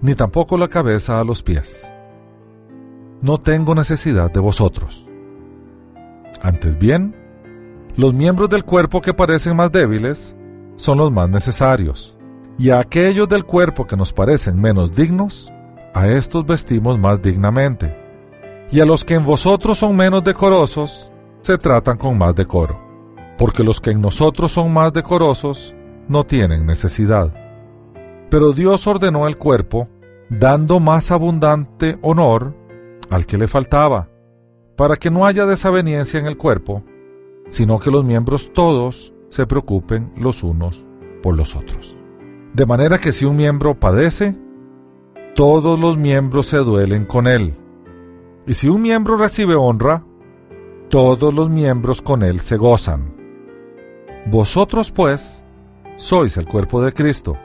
ni 0.00 0.14
tampoco 0.14 0.58
la 0.58 0.68
cabeza 0.68 1.20
a 1.20 1.24
los 1.24 1.42
pies. 1.42 1.90
No 3.22 3.38
tengo 3.38 3.74
necesidad 3.74 4.30
de 4.32 4.40
vosotros. 4.40 5.08
Antes 6.42 6.78
bien, 6.78 7.14
los 7.96 8.12
miembros 8.12 8.48
del 8.48 8.64
cuerpo 8.64 9.00
que 9.00 9.14
parecen 9.14 9.56
más 9.56 9.70
débiles 9.70 10.34
son 10.80 10.96
los 10.96 11.12
más 11.12 11.28
necesarios, 11.28 12.16
y 12.58 12.70
a 12.70 12.80
aquellos 12.80 13.28
del 13.28 13.44
cuerpo 13.44 13.86
que 13.86 13.98
nos 13.98 14.14
parecen 14.14 14.58
menos 14.58 14.96
dignos, 14.96 15.52
a 15.92 16.08
estos 16.08 16.46
vestimos 16.46 16.98
más 16.98 17.20
dignamente, 17.20 17.94
y 18.70 18.80
a 18.80 18.86
los 18.86 19.04
que 19.04 19.12
en 19.12 19.26
vosotros 19.26 19.76
son 19.76 19.94
menos 19.94 20.24
decorosos, 20.24 21.12
se 21.42 21.58
tratan 21.58 21.98
con 21.98 22.16
más 22.16 22.34
decoro. 22.34 22.80
Porque 23.36 23.62
los 23.62 23.78
que 23.78 23.90
en 23.90 24.00
nosotros 24.00 24.52
son 24.52 24.72
más 24.72 24.90
decorosos 24.94 25.74
no 26.08 26.24
tienen 26.24 26.64
necesidad. 26.64 27.30
Pero 28.30 28.52
Dios 28.52 28.86
ordenó 28.86 29.26
el 29.26 29.36
cuerpo, 29.36 29.86
dando 30.30 30.80
más 30.80 31.10
abundante 31.10 31.98
honor 32.00 32.54
al 33.10 33.26
que 33.26 33.36
le 33.36 33.48
faltaba, 33.48 34.08
para 34.76 34.96
que 34.96 35.10
no 35.10 35.26
haya 35.26 35.44
desaveniencia 35.44 36.18
en 36.18 36.24
el 36.24 36.38
cuerpo, 36.38 36.82
sino 37.50 37.78
que 37.78 37.90
los 37.90 38.02
miembros 38.02 38.50
todos 38.54 39.12
se 39.30 39.46
preocupen 39.46 40.12
los 40.16 40.42
unos 40.42 40.84
por 41.22 41.36
los 41.36 41.56
otros. 41.56 41.96
De 42.52 42.66
manera 42.66 42.98
que 42.98 43.12
si 43.12 43.24
un 43.24 43.36
miembro 43.36 43.78
padece, 43.78 44.36
todos 45.34 45.78
los 45.78 45.96
miembros 45.96 46.46
se 46.46 46.58
duelen 46.58 47.06
con 47.06 47.28
él. 47.28 47.54
Y 48.46 48.54
si 48.54 48.68
un 48.68 48.82
miembro 48.82 49.16
recibe 49.16 49.54
honra, 49.54 50.04
todos 50.88 51.32
los 51.32 51.48
miembros 51.48 52.02
con 52.02 52.24
él 52.24 52.40
se 52.40 52.56
gozan. 52.56 53.14
Vosotros 54.26 54.90
pues 54.90 55.46
sois 55.94 56.36
el 56.36 56.46
cuerpo 56.46 56.82
de 56.82 56.92
Cristo 56.92 57.36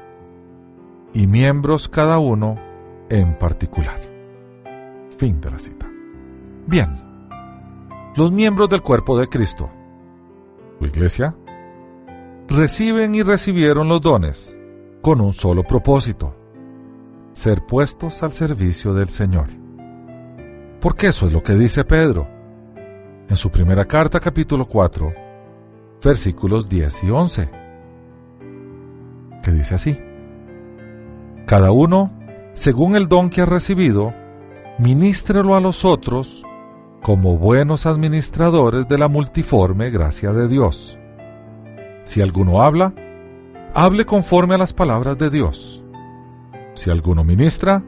y 1.14 1.28
miembros 1.28 1.88
cada 1.88 2.18
uno 2.18 2.58
en 3.10 3.38
particular. 3.38 4.02
Fin 5.18 5.40
de 5.40 5.52
la 5.52 5.60
cita. 5.60 5.88
Bien, 6.66 6.90
los 8.16 8.32
miembros 8.32 8.70
del 8.70 8.82
cuerpo 8.82 9.20
de 9.20 9.28
Cristo, 9.28 9.70
tu 10.80 10.86
iglesia, 10.86 11.36
reciben 12.48 13.16
y 13.16 13.24
recibieron 13.24 13.88
los 13.88 14.02
dones 14.02 14.60
con 15.02 15.22
un 15.22 15.34
solo 15.34 15.64
propósito, 15.64 16.36
ser 17.34 17.66
puestos 17.66 18.24
al 18.24 18.32
servicio 18.32 18.94
del 18.94 19.10
Señor. 19.10 19.48
Porque 20.80 21.08
eso 21.08 21.28
es 21.28 21.34
lo 21.34 21.44
que 21.44 21.54
dice 21.56 21.84
Pedro 21.84 22.28
en 23.28 23.36
su 23.36 23.50
primera 23.50 23.86
carta 23.86 24.20
capítulo 24.20 24.66
4 24.66 25.26
versículos 26.04 26.70
10 26.70 27.04
y 27.04 27.10
11, 27.10 27.50
que 29.42 29.52
dice 29.52 29.76
así, 29.76 30.00
Cada 31.48 31.72
uno, 31.72 32.12
según 32.54 32.96
el 32.96 33.08
don 33.08 33.30
que 33.30 33.42
ha 33.42 33.46
recibido, 33.46 34.14
ministrelo 34.78 35.56
a 35.56 35.60
los 35.60 35.84
otros 35.84 36.44
como 37.02 37.38
buenos 37.38 37.86
administradores 37.86 38.88
de 38.88 38.98
la 38.98 39.08
multiforme 39.08 39.90
gracia 39.90 40.32
de 40.32 40.48
Dios. 40.48 41.00
Si 42.06 42.22
alguno 42.22 42.62
habla, 42.62 42.94
hable 43.74 44.06
conforme 44.06 44.56
a 44.56 44.58
las 44.58 44.74
palabras 44.74 45.18
de 45.18 45.30
Dios. 45.30 45.84
Si 46.74 46.90
alguno 46.90 47.24
ministra, 47.24 47.84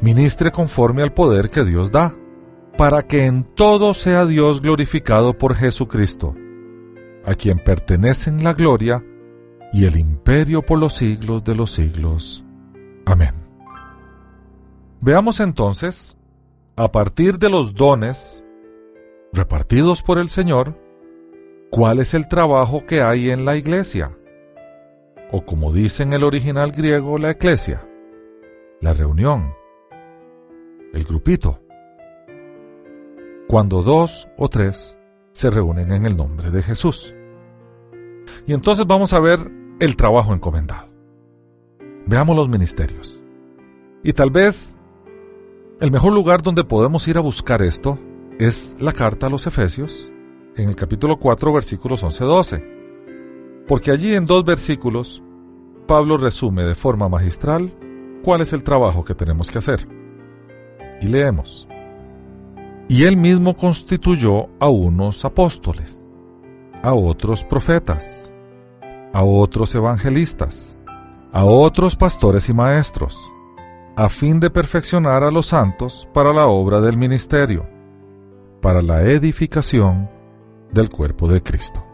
ministre 0.00 0.50
conforme 0.50 1.02
al 1.02 1.12
poder 1.12 1.48
que 1.48 1.64
Dios 1.64 1.92
da, 1.92 2.14
para 2.76 3.02
que 3.02 3.26
en 3.26 3.44
todo 3.44 3.94
sea 3.94 4.26
Dios 4.26 4.60
glorificado 4.60 5.38
por 5.38 5.54
Jesucristo 5.54 6.34
a 7.24 7.34
quien 7.34 7.58
pertenecen 7.58 8.42
la 8.42 8.54
gloria 8.54 9.04
y 9.72 9.86
el 9.86 9.96
imperio 9.96 10.62
por 10.62 10.78
los 10.78 10.94
siglos 10.94 11.44
de 11.44 11.54
los 11.54 11.72
siglos. 11.72 12.44
Amén. 13.06 13.34
Veamos 15.00 15.40
entonces, 15.40 16.16
a 16.76 16.90
partir 16.92 17.38
de 17.38 17.48
los 17.48 17.74
dones, 17.74 18.44
repartidos 19.32 20.02
por 20.02 20.18
el 20.18 20.28
Señor, 20.28 20.78
cuál 21.72 22.00
es 22.00 22.12
el 22.12 22.28
trabajo 22.28 22.84
que 22.84 23.00
hay 23.00 23.30
en 23.30 23.46
la 23.46 23.56
iglesia, 23.56 24.14
o 25.30 25.42
como 25.42 25.72
dice 25.72 26.02
en 26.02 26.12
el 26.12 26.22
original 26.22 26.70
griego, 26.70 27.16
la 27.16 27.30
eclesia, 27.30 27.88
la 28.82 28.92
reunión, 28.92 29.54
el 30.92 31.04
grupito, 31.04 31.62
cuando 33.48 33.82
dos 33.82 34.28
o 34.36 34.50
tres 34.50 34.98
se 35.32 35.48
reúnen 35.48 35.92
en 35.92 36.04
el 36.04 36.14
nombre 36.14 36.50
de 36.50 36.62
Jesús. 36.62 37.14
Y 38.46 38.52
entonces 38.52 38.86
vamos 38.86 39.14
a 39.14 39.20
ver 39.20 39.40
el 39.80 39.96
trabajo 39.96 40.34
encomendado. 40.34 40.90
Veamos 42.04 42.36
los 42.36 42.50
ministerios. 42.50 43.22
Y 44.02 44.12
tal 44.12 44.30
vez 44.30 44.76
el 45.80 45.90
mejor 45.90 46.12
lugar 46.12 46.42
donde 46.42 46.64
podemos 46.64 47.08
ir 47.08 47.16
a 47.16 47.22
buscar 47.22 47.62
esto 47.62 47.98
es 48.38 48.76
la 48.78 48.92
carta 48.92 49.28
a 49.28 49.30
los 49.30 49.46
Efesios, 49.46 50.11
en 50.56 50.68
el 50.68 50.76
capítulo 50.76 51.18
4, 51.18 51.52
versículos 51.52 52.04
11-12. 52.04 53.64
Porque 53.66 53.90
allí 53.90 54.14
en 54.14 54.26
dos 54.26 54.44
versículos, 54.44 55.22
Pablo 55.86 56.16
resume 56.16 56.64
de 56.64 56.74
forma 56.74 57.08
magistral 57.08 57.72
cuál 58.22 58.40
es 58.40 58.52
el 58.52 58.62
trabajo 58.62 59.04
que 59.04 59.14
tenemos 59.14 59.50
que 59.50 59.58
hacer. 59.58 59.86
Y 61.00 61.08
leemos. 61.08 61.66
Y 62.88 63.04
él 63.04 63.16
mismo 63.16 63.56
constituyó 63.56 64.48
a 64.60 64.68
unos 64.68 65.24
apóstoles, 65.24 66.06
a 66.82 66.92
otros 66.92 67.44
profetas, 67.44 68.32
a 69.12 69.24
otros 69.24 69.74
evangelistas, 69.74 70.76
a 71.32 71.44
otros 71.44 71.96
pastores 71.96 72.48
y 72.48 72.52
maestros, 72.52 73.18
a 73.96 74.08
fin 74.08 74.40
de 74.40 74.50
perfeccionar 74.50 75.24
a 75.24 75.30
los 75.30 75.46
santos 75.46 76.08
para 76.12 76.32
la 76.32 76.46
obra 76.46 76.80
del 76.80 76.96
ministerio, 76.96 77.66
para 78.60 78.82
la 78.82 79.02
edificación 79.02 80.08
del 80.72 80.88
cuerpo 80.88 81.28
de 81.28 81.42
Cristo. 81.42 81.84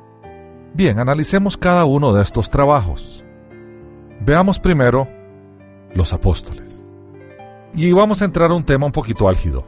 Bien, 0.75 0.99
analicemos 0.99 1.57
cada 1.57 1.85
uno 1.85 2.13
de 2.13 2.23
estos 2.23 2.51
trabajos. 2.51 3.25
Veamos 4.21 4.59
primero 4.59 5.09
los 5.95 6.13
apóstoles. 6.13 6.87
Y 7.75 7.93
vamos 7.93 8.23
a 8.23 8.25
entrar 8.25 8.51
a 8.51 8.55
un 8.55 8.65
tema 8.65 8.87
un 8.87 8.93
poquito 8.93 9.29
álgido, 9.29 9.65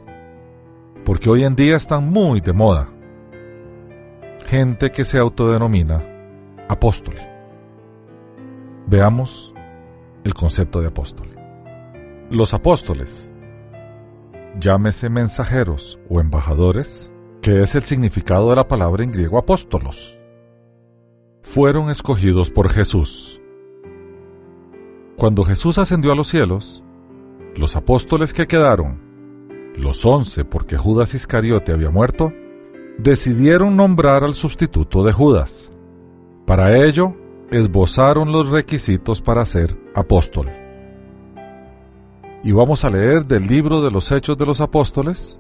porque 1.05 1.29
hoy 1.29 1.45
en 1.45 1.55
día 1.55 1.77
están 1.77 2.09
muy 2.09 2.41
de 2.41 2.53
moda. 2.53 2.89
Gente 4.47 4.91
que 4.91 5.05
se 5.05 5.19
autodenomina 5.19 6.03
apóstol. 6.69 7.17
Veamos 8.87 9.53
el 10.25 10.35
concepto 10.35 10.81
de 10.81 10.89
apóstol. 10.89 11.29
Los 12.31 12.55
apóstoles, 12.55 13.31
llámese 14.59 15.09
mensajeros 15.11 15.99
o 16.09 16.21
embajadores, 16.21 17.10
que 17.41 17.62
es 17.62 17.74
el 17.74 17.84
significado 17.84 18.51
de 18.51 18.57
la 18.57 18.68
palabra 18.68 19.03
en 19.03 19.12
griego 19.12 19.38
apóstolos, 19.38 20.18
fueron 21.43 21.91
escogidos 21.91 22.51
por 22.51 22.68
Jesús. 22.68 23.41
Cuando 25.16 25.45
Jesús 25.45 25.78
ascendió 25.78 26.12
a 26.12 26.14
los 26.14 26.28
cielos, 26.28 26.84
los 27.57 27.76
apóstoles 27.76 28.34
que 28.34 28.47
quedaron, 28.47 29.01
los 29.76 30.05
once 30.05 30.45
porque 30.45 30.76
Judas 30.76 31.14
Iscariote 31.14 31.72
había 31.72 31.91
muerto, 31.91 32.32
decidieron 32.99 33.76
nombrar 33.76 34.22
al 34.22 34.34
sustituto 34.34 35.03
de 35.03 35.12
Judas. 35.12 35.72
Para 36.47 36.76
ello, 36.84 37.14
esbozaron 37.51 38.32
los 38.32 38.51
requisitos 38.51 39.22
para 39.22 39.45
ser 39.47 39.76
apóstol. 39.95 40.49
Y 42.43 42.53
vamos 42.53 42.84
a 42.84 42.91
leer 42.91 43.24
del 43.26 43.47
libro 43.47 43.80
de 43.82 43.91
los 43.91 44.12
Hechos 44.12 44.36
de 44.36 44.47
los 44.47 44.61
Apóstoles, 44.61 45.38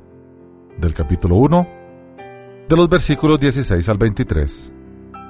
del 0.78 0.94
capítulo 0.94 1.36
1, 1.36 1.79
de 2.70 2.76
los 2.76 2.88
versículos 2.88 3.40
16 3.40 3.88
al 3.88 3.98
23, 3.98 4.72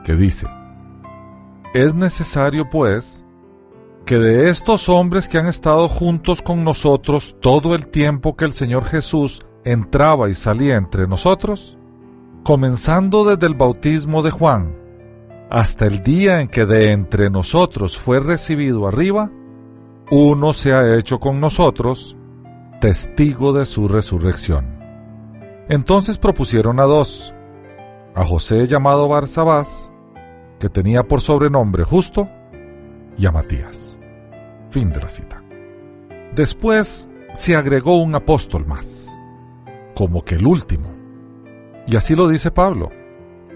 que 0.05 0.15
dice, 0.15 0.47
Es 1.73 1.95
necesario, 1.95 2.69
pues, 2.69 3.25
que 4.05 4.19
de 4.19 4.51
estos 4.51 4.91
hombres 4.91 5.27
que 5.27 5.39
han 5.39 5.47
estado 5.47 5.89
juntos 5.89 6.43
con 6.43 6.65
nosotros 6.65 7.35
todo 7.41 7.75
el 7.75 7.89
tiempo 7.89 8.37
que 8.37 8.45
el 8.45 8.53
Señor 8.53 8.85
Jesús 8.85 9.41
entraba 9.65 10.29
y 10.29 10.35
salía 10.35 10.77
entre 10.77 11.07
nosotros, 11.07 11.79
comenzando 12.45 13.25
desde 13.25 13.47
el 13.47 13.55
bautismo 13.55 14.23
de 14.23 14.33
Juan, 14.33 14.77
hasta 15.51 15.87
el 15.87 16.03
día 16.03 16.43
en 16.43 16.49
que 16.49 16.67
de 16.67 16.93
entre 16.93 17.31
nosotros 17.31 17.97
fue 17.97 18.21
recibido 18.21 18.87
arriba, 18.87 19.31
uno 20.11 20.53
se 20.53 20.75
ha 20.75 20.95
hecho 20.95 21.19
con 21.19 21.41
nosotros 21.41 22.19
testigo 22.83 23.55
de 23.55 23.65
su 23.65 23.89
resurrección. 23.89 24.80
Entonces 25.71 26.19
propusieron 26.19 26.79
a 26.81 26.83
dos, 26.83 27.33
a 28.15 28.25
José 28.27 28.67
llamado 28.67 29.09
Barsabás, 29.09 29.91
que 30.59 30.69
tenía 30.69 31.05
por 31.05 31.23
sobrenombre 31.23 31.85
justo, 31.85 32.29
y 33.17 33.25
a 33.25 33.33
Matías. 33.33 33.99
Fin 34.69 34.91
de 34.91 35.01
la 35.01 35.09
cita. 35.09 35.43
Después 36.35 37.09
se 37.33 37.57
agregó 37.57 38.03
un 38.03 38.15
apóstol 38.15 38.67
más, 38.67 39.09
como 39.95 40.23
que 40.23 40.35
el 40.35 40.47
último. 40.47 40.93
Y 41.87 41.97
así 41.97 42.15
lo 42.15 42.29
dice 42.29 42.51
Pablo 42.51 42.91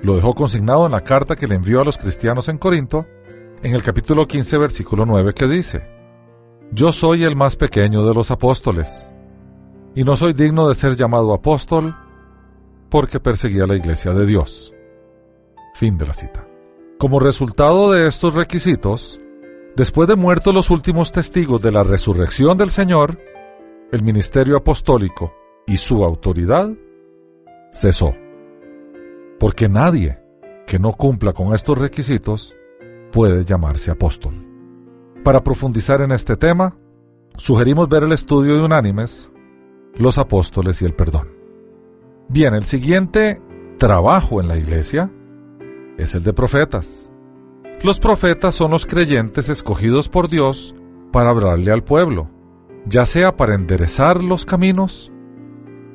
lo 0.05 0.17
dejó 0.17 0.35
consignado 0.35 0.85
en 0.85 0.93
la 0.93 1.01
carta 1.01 1.35
que 1.35 1.49
le 1.49 1.55
envió 1.55 1.81
a 1.81 1.85
los 1.85 1.97
cristianos 1.97 2.51
en 2.51 2.59
Corinto, 2.59 3.07
en 3.63 3.75
el 3.75 3.83
capítulo 3.83 4.27
15, 4.27 4.59
versículo 4.59 5.07
9, 5.07 5.33
que 5.33 5.49
dice, 5.49 5.89
Yo 6.73 6.93
soy 6.93 7.25
el 7.25 7.37
más 7.37 7.57
pequeño 7.57 8.07
de 8.07 8.13
los 8.13 8.31
apóstoles, 8.31 9.11
y 9.95 10.05
no 10.05 10.15
soy 10.17 10.35
digno 10.35 10.69
de 10.69 10.75
ser 10.75 10.95
llamado 10.95 11.33
apóstol, 11.33 11.97
porque 12.95 13.19
perseguía 13.19 13.67
la 13.67 13.75
iglesia 13.75 14.13
de 14.13 14.25
Dios. 14.25 14.73
Fin 15.75 15.99
de 15.99 16.07
la 16.07 16.13
cita. 16.13 16.47
Como 16.97 17.19
resultado 17.19 17.91
de 17.91 18.07
estos 18.07 18.35
requisitos, 18.35 19.21
después 19.75 20.07
de 20.07 20.15
muertos 20.15 20.55
los 20.55 20.71
últimos 20.71 21.11
testigos 21.11 21.61
de 21.61 21.73
la 21.73 21.83
resurrección 21.83 22.57
del 22.57 22.71
Señor, 22.71 23.19
el 23.91 24.05
ministerio 24.05 24.57
apostólico 24.57 25.35
y 25.67 25.77
su 25.79 26.05
autoridad 26.05 26.71
cesó 27.73 28.15
porque 29.41 29.69
nadie 29.69 30.21
que 30.65 30.79
no 30.79 30.93
cumpla 30.93 31.33
con 31.33 31.53
estos 31.53 31.77
requisitos 31.77 32.55
puede 33.11 33.45
llamarse 33.45 33.91
apóstol. 33.91 34.35
Para 35.25 35.43
profundizar 35.43 36.01
en 36.01 36.13
este 36.13 36.37
tema, 36.37 36.77
sugerimos 37.39 37.89
ver 37.89 38.05
el 38.05 38.13
estudio 38.13 38.55
de 38.55 38.63
Unánimes, 38.63 39.33
los 39.97 40.17
apóstoles 40.17 40.81
y 40.81 40.85
el 40.85 40.95
perdón. 40.95 41.44
Bien, 42.29 42.55
el 42.55 42.65
siguiente 42.65 43.41
trabajo 43.79 44.41
en 44.41 44.49
la 44.49 44.57
iglesia 44.57 45.11
es 45.99 46.15
el 46.15 46.23
de 46.23 46.33
profetas. 46.33 47.13
Los 47.83 48.01
profetas 48.01 48.55
son 48.55 48.71
los 48.71 48.87
creyentes 48.87 49.49
escogidos 49.49 50.09
por 50.09 50.29
Dios 50.29 50.75
para 51.13 51.31
hablarle 51.31 51.71
al 51.71 51.85
pueblo, 51.85 52.31
ya 52.87 53.05
sea 53.05 53.37
para 53.37 53.55
enderezar 53.55 54.23
los 54.23 54.47
caminos 54.47 55.13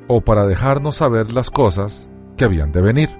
o 0.08 0.20
para 0.20 0.46
dejarnos 0.46 0.96
saber 0.96 1.32
las 1.32 1.50
cosas 1.50 2.10
que 2.36 2.44
habían 2.44 2.70
de 2.72 2.80
venir. 2.80 3.10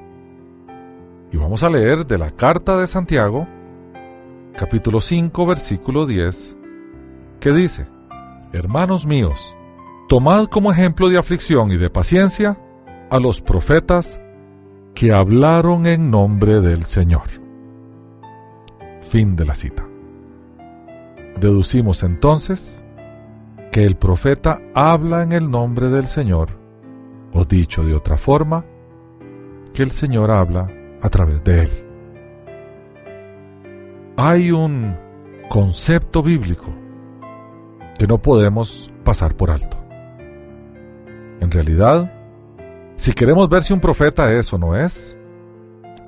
Y 1.33 1.37
vamos 1.37 1.63
a 1.63 1.69
leer 1.69 2.07
de 2.07 2.17
la 2.17 2.31
carta 2.31 2.77
de 2.77 2.87
Santiago, 2.87 3.47
capítulo 4.57 5.01
5, 5.01 5.47
versículo 5.47 6.07
10, 6.07 6.57
que 7.41 7.53
dice, 7.53 7.87
Hermanos 8.53 9.05
míos, 9.05 9.55
tomad 10.09 10.47
como 10.47 10.73
ejemplo 10.73 11.09
de 11.09 11.19
aflicción 11.19 11.71
y 11.71 11.77
de 11.77 11.91
paciencia 11.91 12.57
a 13.11 13.19
los 13.19 13.41
profetas 13.41 14.21
que 14.95 15.13
hablaron 15.13 15.87
en 15.87 16.11
nombre 16.11 16.61
del 16.61 16.85
Señor. 16.85 17.29
Fin 19.03 19.35
de 19.35 19.45
la 19.45 19.55
cita. 19.55 19.85
Deducimos 21.41 22.05
entonces 22.05 22.85
que 23.73 23.85
el 23.85 23.97
profeta 23.97 24.61
habla 24.75 25.23
en 25.23 25.33
el 25.33 25.51
nombre 25.51 25.89
del 25.89 26.07
Señor, 26.07 26.51
o 27.33 27.45
dicho 27.45 27.83
de 27.85 27.95
otra 27.95 28.17
forma, 28.17 28.65
que 29.73 29.83
el 29.83 29.91
Señor 29.91 30.31
habla 30.31 30.69
a 31.03 31.09
través 31.09 31.43
de 31.43 31.63
él. 31.63 31.71
Hay 34.17 34.53
un 34.53 34.97
concepto 35.49 36.23
bíblico 36.23 36.75
que 37.99 38.07
no 38.07 38.19
podemos 38.19 38.93
pasar 39.03 39.35
por 39.35 39.51
alto. 39.51 39.79
En 41.41 41.51
realidad, 41.51 42.20
si 43.01 43.15
queremos 43.15 43.49
ver 43.49 43.63
si 43.63 43.73
un 43.73 43.81
profeta 43.81 44.31
es 44.35 44.53
o 44.53 44.59
no 44.59 44.77
es, 44.77 45.19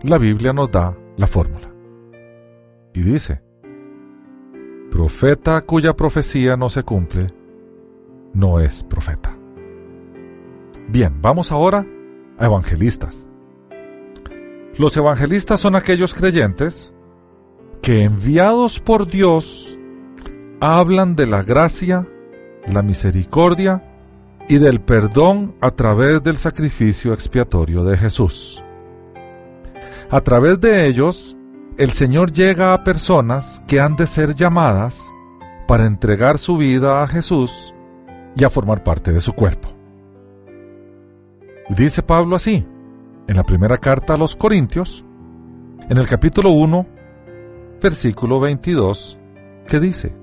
la 0.03 0.19
Biblia 0.19 0.53
nos 0.53 0.71
da 0.71 0.95
la 1.17 1.27
fórmula. 1.27 1.73
Y 2.93 3.01
dice, 3.01 3.41
profeta 4.91 5.63
cuya 5.63 5.97
profecía 5.97 6.55
no 6.59 6.69
se 6.69 6.83
cumple, 6.83 7.29
no 8.35 8.61
es 8.61 8.85
profeta. 8.85 9.35
Bien, 10.87 11.23
vamos 11.23 11.51
ahora 11.51 11.87
a 12.37 12.45
evangelistas. 12.45 13.27
Los 14.77 14.95
evangelistas 14.95 15.61
son 15.61 15.77
aquellos 15.77 16.13
creyentes 16.13 16.93
que 17.81 18.05
enviados 18.05 18.81
por 18.81 19.07
Dios 19.07 19.79
hablan 20.61 21.17
de 21.17 21.25
la 21.25 21.43
gracia, 21.43 22.07
la 22.67 22.83
misericordia 22.83 23.92
y 24.49 24.59
del 24.59 24.81
perdón 24.81 25.55
a 25.61 25.71
través 25.71 26.23
del 26.23 26.37
sacrificio 26.37 27.13
expiatorio 27.13 27.85
de 27.85 27.97
Jesús. 27.97 28.63
A 30.11 30.21
través 30.21 30.61
de 30.61 30.87
ellos, 30.87 31.37
el 31.79 31.91
Señor 31.91 32.33
llega 32.33 32.75
a 32.75 32.85
personas 32.85 33.63
que 33.67 33.81
han 33.81 33.97
de 33.97 34.07
ser 34.07 34.35
llamadas 34.35 35.11
para 35.67 35.87
entregar 35.87 36.39
su 36.39 36.57
vida 36.57 37.03
a 37.03 37.07
Jesús 37.07 37.73
y 38.37 38.45
a 38.45 38.51
formar 38.51 38.83
parte 38.83 39.13
de 39.13 39.21
su 39.21 39.33
cuerpo. 39.33 39.69
Dice 41.71 42.03
Pablo 42.03 42.37
así, 42.37 42.67
en 43.27 43.37
la 43.37 43.45
primera 43.45 43.79
carta 43.79 44.15
a 44.15 44.19
los 44.19 44.37
Corintios, 44.37 45.05
en 45.89 45.97
el 45.97 46.07
capítulo 46.07 46.51
1, 46.51 46.87
versículo 47.81 48.41
22, 48.41 49.19
que 49.67 49.81
dice, 49.81 50.15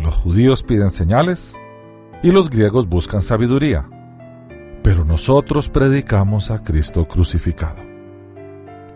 Los 0.00 0.14
judíos 0.14 0.62
piden 0.62 0.90
señales 0.90 1.56
y 2.22 2.30
los 2.30 2.50
griegos 2.50 2.88
buscan 2.88 3.22
sabiduría, 3.22 3.88
pero 4.82 5.04
nosotros 5.04 5.68
predicamos 5.68 6.50
a 6.50 6.62
Cristo 6.62 7.04
crucificado. 7.04 7.76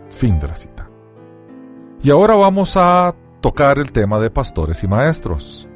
Fin 0.09 0.39
de 0.39 0.47
la 0.47 0.55
cita. 0.55 0.89
Y 2.01 2.09
ahora 2.09 2.35
vamos 2.35 2.77
a 2.77 3.13
tocar 3.41 3.79
el 3.79 3.91
tema 3.91 4.19
de 4.19 4.29
pastores 4.29 4.83
y 4.83 4.87
maestros. 4.87 5.67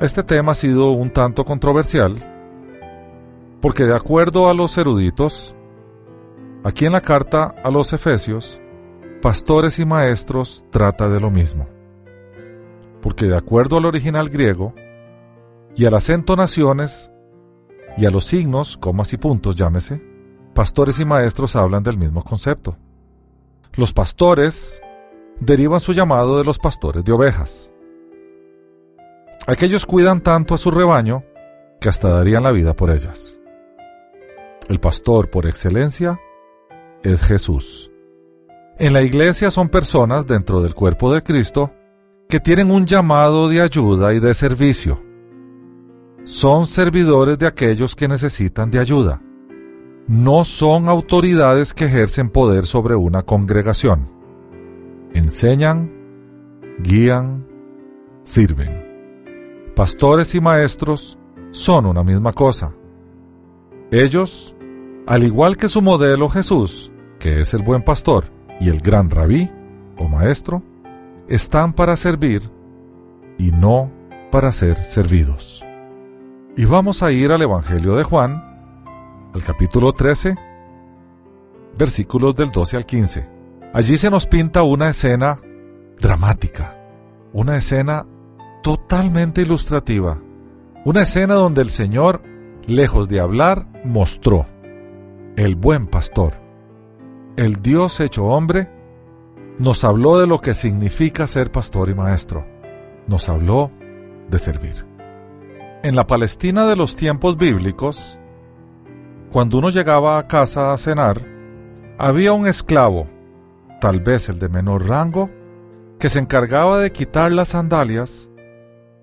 Este 0.00 0.22
tema 0.22 0.52
ha 0.52 0.54
sido 0.54 0.90
un 0.90 1.10
tanto 1.10 1.44
controversial 1.44 2.16
porque 3.60 3.84
de 3.84 3.94
acuerdo 3.94 4.48
a 4.48 4.54
los 4.54 4.78
eruditos, 4.78 5.56
aquí 6.62 6.86
en 6.86 6.92
la 6.92 7.00
carta 7.00 7.54
a 7.64 7.70
los 7.70 7.92
Efesios, 7.92 8.60
pastores 9.20 9.78
y 9.80 9.84
maestros 9.84 10.64
trata 10.70 11.08
de 11.08 11.20
lo 11.20 11.30
mismo. 11.30 11.66
Porque 13.02 13.26
de 13.26 13.36
acuerdo 13.36 13.78
al 13.78 13.86
original 13.86 14.28
griego 14.28 14.74
y 15.78 15.86
a 15.86 15.90
las 15.90 16.10
entonaciones 16.10 17.12
y 17.96 18.04
a 18.04 18.10
los 18.10 18.24
signos, 18.24 18.76
comas 18.76 19.12
y 19.12 19.16
puntos, 19.16 19.54
llámese, 19.54 20.02
pastores 20.52 20.98
y 20.98 21.04
maestros 21.04 21.54
hablan 21.54 21.84
del 21.84 21.96
mismo 21.96 22.24
concepto. 22.24 22.76
Los 23.74 23.92
pastores 23.92 24.82
derivan 25.38 25.78
su 25.78 25.92
llamado 25.92 26.36
de 26.38 26.44
los 26.44 26.58
pastores 26.58 27.04
de 27.04 27.12
ovejas. 27.12 27.70
Aquellos 29.46 29.86
cuidan 29.86 30.20
tanto 30.20 30.52
a 30.52 30.58
su 30.58 30.72
rebaño 30.72 31.22
que 31.80 31.88
hasta 31.88 32.08
darían 32.08 32.42
la 32.42 32.50
vida 32.50 32.74
por 32.74 32.90
ellas. 32.90 33.38
El 34.68 34.80
pastor 34.80 35.30
por 35.30 35.46
excelencia 35.46 36.18
es 37.04 37.22
Jesús. 37.22 37.92
En 38.78 38.92
la 38.92 39.02
iglesia 39.02 39.52
son 39.52 39.68
personas 39.68 40.26
dentro 40.26 40.60
del 40.60 40.74
cuerpo 40.74 41.12
de 41.12 41.22
Cristo 41.22 41.72
que 42.28 42.40
tienen 42.40 42.72
un 42.72 42.84
llamado 42.84 43.48
de 43.48 43.60
ayuda 43.60 44.12
y 44.12 44.18
de 44.18 44.34
servicio. 44.34 45.07
Son 46.28 46.66
servidores 46.66 47.38
de 47.38 47.46
aquellos 47.46 47.96
que 47.96 48.06
necesitan 48.06 48.70
de 48.70 48.78
ayuda. 48.78 49.22
No 50.06 50.44
son 50.44 50.90
autoridades 50.90 51.72
que 51.72 51.86
ejercen 51.86 52.28
poder 52.28 52.66
sobre 52.66 52.94
una 52.94 53.22
congregación. 53.22 54.10
Enseñan, 55.14 55.90
guían, 56.80 57.46
sirven. 58.24 59.72
Pastores 59.74 60.34
y 60.34 60.40
maestros 60.42 61.18
son 61.50 61.86
una 61.86 62.04
misma 62.04 62.34
cosa. 62.34 62.74
Ellos 63.90 64.54
al 65.06 65.22
igual 65.22 65.56
que 65.56 65.70
su 65.70 65.80
modelo 65.80 66.28
Jesús, 66.28 66.92
que 67.18 67.40
es 67.40 67.54
el 67.54 67.62
buen 67.62 67.82
pastor, 67.82 68.26
y 68.60 68.68
el 68.68 68.80
gran 68.80 69.08
rabí 69.08 69.50
o 69.96 70.06
maestro, 70.06 70.62
están 71.26 71.72
para 71.72 71.96
servir 71.96 72.50
y 73.38 73.50
no 73.50 73.90
para 74.30 74.52
ser 74.52 74.84
servidos. 74.84 75.64
Y 76.58 76.64
vamos 76.64 77.04
a 77.04 77.12
ir 77.12 77.30
al 77.30 77.40
Evangelio 77.40 77.94
de 77.94 78.02
Juan, 78.02 78.42
al 79.32 79.44
capítulo 79.44 79.92
13, 79.92 80.34
versículos 81.78 82.34
del 82.34 82.50
12 82.50 82.76
al 82.76 82.84
15. 82.84 83.28
Allí 83.72 83.96
se 83.96 84.10
nos 84.10 84.26
pinta 84.26 84.64
una 84.64 84.88
escena 84.88 85.38
dramática, 86.00 86.76
una 87.32 87.56
escena 87.56 88.06
totalmente 88.60 89.42
ilustrativa, 89.42 90.18
una 90.84 91.02
escena 91.02 91.34
donde 91.34 91.62
el 91.62 91.70
Señor, 91.70 92.22
lejos 92.66 93.08
de 93.08 93.20
hablar, 93.20 93.68
mostró 93.84 94.44
el 95.36 95.54
buen 95.54 95.86
pastor, 95.86 96.32
el 97.36 97.62
Dios 97.62 98.00
hecho 98.00 98.24
hombre, 98.24 98.68
nos 99.60 99.84
habló 99.84 100.18
de 100.18 100.26
lo 100.26 100.40
que 100.40 100.54
significa 100.54 101.28
ser 101.28 101.52
pastor 101.52 101.88
y 101.88 101.94
maestro. 101.94 102.44
Nos 103.06 103.28
habló 103.28 103.70
de 104.28 104.40
servir. 104.40 104.87
En 105.80 105.94
la 105.94 106.08
Palestina 106.08 106.66
de 106.66 106.74
los 106.74 106.96
tiempos 106.96 107.36
bíblicos, 107.36 108.18
cuando 109.30 109.58
uno 109.58 109.70
llegaba 109.70 110.18
a 110.18 110.26
casa 110.26 110.72
a 110.72 110.78
cenar, 110.78 111.22
había 111.98 112.32
un 112.32 112.48
esclavo, 112.48 113.06
tal 113.80 114.00
vez 114.00 114.28
el 114.28 114.40
de 114.40 114.48
menor 114.48 114.88
rango, 114.88 115.30
que 116.00 116.10
se 116.10 116.18
encargaba 116.18 116.80
de 116.80 116.90
quitar 116.90 117.30
las 117.30 117.50
sandalias 117.50 118.28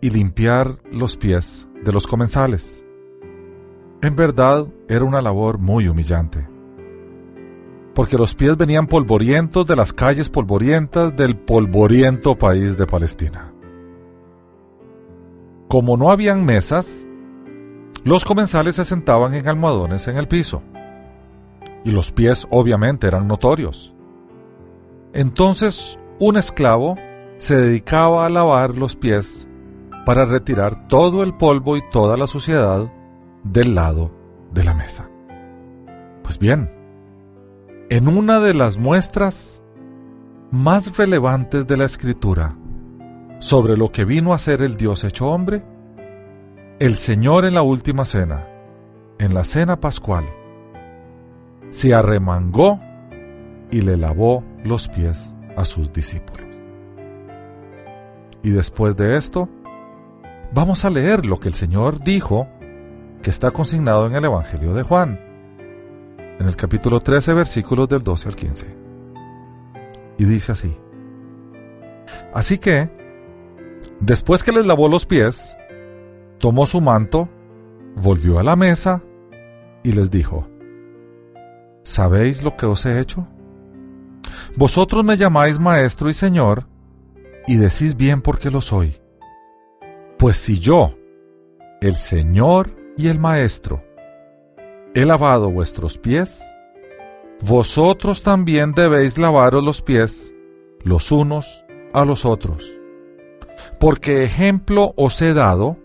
y 0.02 0.10
limpiar 0.10 0.80
los 0.92 1.16
pies 1.16 1.66
de 1.86 1.94
los 1.94 2.08
comensales. 2.08 2.84
En 4.02 4.18
verdad 4.18 4.68
era 4.90 5.06
una 5.06 5.22
labor 5.22 5.60
muy 5.60 5.88
humillante, 5.88 6.46
porque 7.94 8.18
los 8.18 8.36
pies 8.36 8.58
venían 8.58 8.88
polvorientos 8.88 9.66
de 9.66 9.78
las 9.78 9.94
calles 9.94 10.30
polvorientas 10.30 11.16
del 11.16 11.38
polvoriento 11.38 12.38
país 12.38 12.76
de 12.78 12.86
Palestina. 12.86 13.55
Como 15.68 15.97
no 15.97 16.11
habían 16.11 16.45
mesas, 16.45 17.07
los 18.03 18.24
comensales 18.24 18.76
se 18.76 18.86
sentaban 18.86 19.34
en 19.34 19.47
almohadones 19.47 20.07
en 20.07 20.18
el 20.18 20.28
piso, 20.28 20.61
y 21.84 21.91
los 21.91 22.11
pies 22.11 22.47
obviamente 22.51 23.07
eran 23.07 23.28
notorios. 23.28 23.93
Entonces 25.13 25.99
un 26.20 26.38
esclavo 26.38 26.95
se 27.38 27.55
dedicaba 27.55 28.26
a 28.26 28.30
lavar 28.30 28.78
los 28.78 28.95
pies 28.95 29.47
para 30.05 30.26
retirar 30.26 30.88
todo 30.88 31.24
el 31.24 31.34
polvo 31.36 31.78
y 31.78 31.89
toda 31.89 32.16
la 32.16 32.28
suciedad 32.28 32.91
del 33.43 33.76
lado 33.76 34.11
de 34.53 34.63
la 34.63 34.74
mesa. 34.74 35.09
Pues 36.24 36.39
bien, 36.39 36.72
en 37.89 38.07
una 38.07 38.39
de 38.39 38.53
las 38.53 38.78
muestras 38.78 39.61
más 40.51 40.95
relevantes 40.97 41.68
de 41.68 41.78
la 41.78 41.86
escritura 41.86 42.55
sobre 43.46 43.78
lo 43.78 43.91
que 43.91 44.06
vino 44.06 44.34
a 44.34 44.39
ser 44.39 44.64
el 44.64 44.76
Dios 44.76 45.04
hecho 45.04 45.28
hombre, 45.28 45.62
el 46.80 46.96
Señor 46.96 47.46
en 47.46 47.54
la 47.54 47.62
última 47.62 48.04
cena, 48.04 48.48
en 49.20 49.36
la 49.36 49.43
cena 49.43 49.80
pascual, 49.80 50.26
se 51.70 51.93
arremangó 51.93 52.80
y 53.70 53.82
le 53.82 53.98
lavó 53.98 54.43
los 54.64 54.88
pies 54.88 55.32
a 55.56 55.64
sus 55.64 55.93
discípulos. 55.93 56.43
Y 58.41 58.50
después 58.50 58.98
de 58.98 59.16
esto, 59.16 59.48
vamos 60.52 60.84
a 60.84 60.89
leer 60.89 61.28
lo 61.28 61.39
que 61.39 61.50
el 61.50 61.54
Señor 61.54 62.04
dijo 62.04 62.48
que 63.22 63.30
está 63.30 63.52
consignado 63.52 64.08
en 64.08 64.16
el 64.16 64.26
Evangelio 64.26 64.74
de 64.74 64.82
Juan, 64.82 65.20
en 66.18 66.48
el 66.48 66.56
capítulo 66.56 67.00
13, 67.00 67.36
versículos 67.36 67.88
del 67.89 68.02
12 68.02 68.28
al 68.28 68.36
15. 68.36 68.68
Y 70.18 70.26
dice 70.26 70.52
así. 70.52 70.76
Así 72.34 72.58
que, 72.58 73.05
después 74.06 74.43
que 74.43 74.51
les 74.51 74.66
lavó 74.66 74.88
los 74.88 75.06
pies, 75.06 75.58
tomó 76.39 76.66
su 76.66 76.82
manto, 76.82 77.28
volvió 77.95 78.39
a 78.39 78.43
la 78.43 78.56
mesa 78.56 79.01
y 79.84 79.91
les 79.91 80.12
dijo, 80.12 80.47
¿Sabéis 81.84 82.43
lo 82.43 82.56
que 82.56 82.66
os 82.66 82.86
he 82.86 82.99
hecho? 82.99 83.28
Vosotros 84.56 85.03
me 85.03 85.18
llamáis 85.18 85.60
maestro 85.60 86.10
y 86.10 86.14
señor, 86.14 86.68
y 87.47 87.58
decís 87.58 87.95
bien 87.95 88.22
porque 88.22 88.49
lo 88.49 88.62
soy. 88.62 88.97
Pues 90.18 90.38
si 90.38 90.60
yo, 90.60 90.95
el 91.82 91.97
Señor 91.97 92.76
y 92.97 93.10
el 93.10 93.20
Maestro, 93.20 93.84
he 94.95 95.06
lavado 95.06 95.51
vuestros 95.51 95.97
pies, 95.97 96.41
vosotros 97.41 98.24
también 98.24 98.72
debéis 98.72 99.18
lavaros 99.18 99.64
los 99.64 99.82
pies 99.82 100.34
los 100.84 101.12
unos 101.12 101.66
a 101.93 102.06
los 102.06 102.26
otros. 102.26 102.75
Porque 103.80 104.24
ejemplo 104.24 104.94
os 104.96 105.22
he 105.22 105.34
dado, 105.34 105.78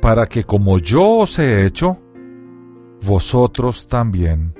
para 0.00 0.26
que 0.26 0.44
como 0.44 0.78
yo 0.78 1.18
os 1.18 1.38
he 1.38 1.66
hecho, 1.66 1.98
vosotros 3.02 3.88
también 3.88 4.54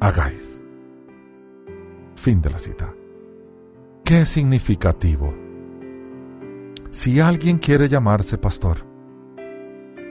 hagáis. 0.00 0.64
Fin 2.14 2.40
de 2.40 2.50
la 2.50 2.58
cita. 2.58 2.92
Qué 4.04 4.26
significativo. 4.26 5.34
Si 6.90 7.20
alguien 7.20 7.58
quiere 7.58 7.88
llamarse 7.88 8.38
pastor, 8.38 8.84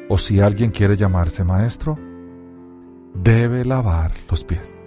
o 0.10 0.18
si 0.18 0.42
alguien 0.42 0.72
quiere 0.72 0.96
llamarse 0.98 1.44
maestro, 1.44 1.98
debe 3.14 3.64
lavar 3.66 4.12
los 4.30 4.44
pies. 4.44 4.78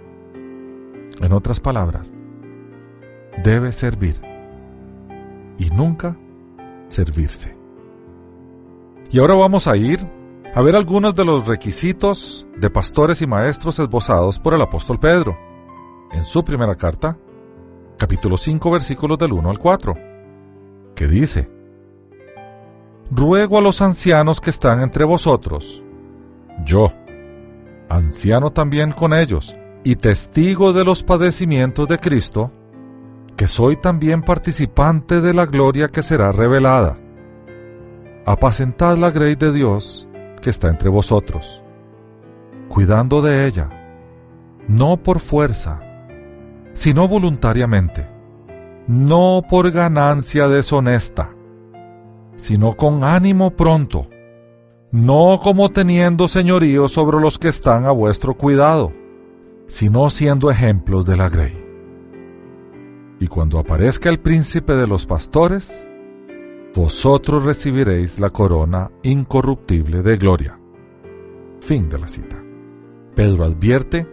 En 1.19 1.33
otras 1.33 1.59
palabras, 1.59 2.13
debe 3.43 3.71
servir 3.71 4.15
y 5.57 5.69
nunca 5.69 6.15
servirse. 6.87 7.55
Y 9.09 9.19
ahora 9.19 9.35
vamos 9.35 9.67
a 9.67 9.77
ir 9.77 10.05
a 10.53 10.61
ver 10.61 10.75
algunos 10.75 11.15
de 11.15 11.25
los 11.25 11.47
requisitos 11.47 12.47
de 12.57 12.69
pastores 12.69 13.21
y 13.21 13.27
maestros 13.27 13.79
esbozados 13.79 14.39
por 14.39 14.53
el 14.53 14.61
apóstol 14.61 14.99
Pedro 14.99 15.37
en 16.11 16.23
su 16.23 16.43
primera 16.43 16.75
carta, 16.75 17.17
capítulo 17.97 18.37
5, 18.37 18.71
versículos 18.71 19.17
del 19.17 19.33
1 19.33 19.49
al 19.49 19.59
4, 19.59 19.95
que 20.95 21.07
dice, 21.07 21.49
Ruego 23.09 23.57
a 23.57 23.61
los 23.61 23.81
ancianos 23.81 24.41
que 24.41 24.49
están 24.49 24.81
entre 24.81 25.05
vosotros, 25.05 25.83
yo, 26.65 26.91
anciano 27.89 28.51
también 28.51 28.91
con 28.91 29.13
ellos, 29.13 29.55
y 29.83 29.95
testigo 29.95 30.73
de 30.73 30.83
los 30.83 31.03
padecimientos 31.03 31.87
de 31.87 31.99
Cristo, 31.99 32.51
que 33.37 33.47
soy 33.47 33.77
también 33.77 34.23
participante 34.23 35.21
de 35.21 35.33
la 35.33 35.45
gloria 35.45 35.89
que 35.89 36.01
será 36.01 36.31
revelada. 36.31 36.97
Apacentad 38.25 38.97
la 38.97 39.11
grey 39.11 39.35
de 39.35 39.53
Dios 39.53 40.09
que 40.41 40.49
está 40.49 40.69
entre 40.69 40.89
vosotros, 40.89 41.61
cuidando 42.67 43.21
de 43.21 43.45
ella, 43.45 43.69
no 44.67 44.97
por 44.97 45.19
fuerza, 45.19 45.79
sino 46.73 47.07
voluntariamente, 47.07 48.09
no 48.87 49.43
por 49.47 49.69
ganancia 49.71 50.47
deshonesta, 50.47 51.29
sino 52.35 52.75
con 52.75 53.03
ánimo 53.03 53.51
pronto, 53.51 54.07
no 54.91 55.39
como 55.41 55.69
teniendo 55.69 56.27
señorío 56.27 56.87
sobre 56.87 57.19
los 57.19 57.37
que 57.37 57.49
están 57.49 57.85
a 57.85 57.91
vuestro 57.91 58.33
cuidado, 58.33 58.91
sino 59.67 60.09
siendo 60.09 60.49
ejemplos 60.49 61.05
de 61.05 61.17
la 61.17 61.29
grey. 61.29 61.66
Y 63.19 63.27
cuando 63.27 63.59
aparezca 63.59 64.09
el 64.09 64.19
príncipe 64.19 64.73
de 64.73 64.87
los 64.87 65.05
pastores, 65.05 65.87
vosotros 66.75 67.43
recibiréis 67.43 68.19
la 68.19 68.29
corona 68.29 68.91
incorruptible 69.01 70.03
de 70.03 70.17
gloria. 70.17 70.59
Fin 71.59 71.89
de 71.89 71.97
la 71.97 72.07
cita. 72.07 72.37
Pedro 73.15 73.45
advierte 73.45 74.07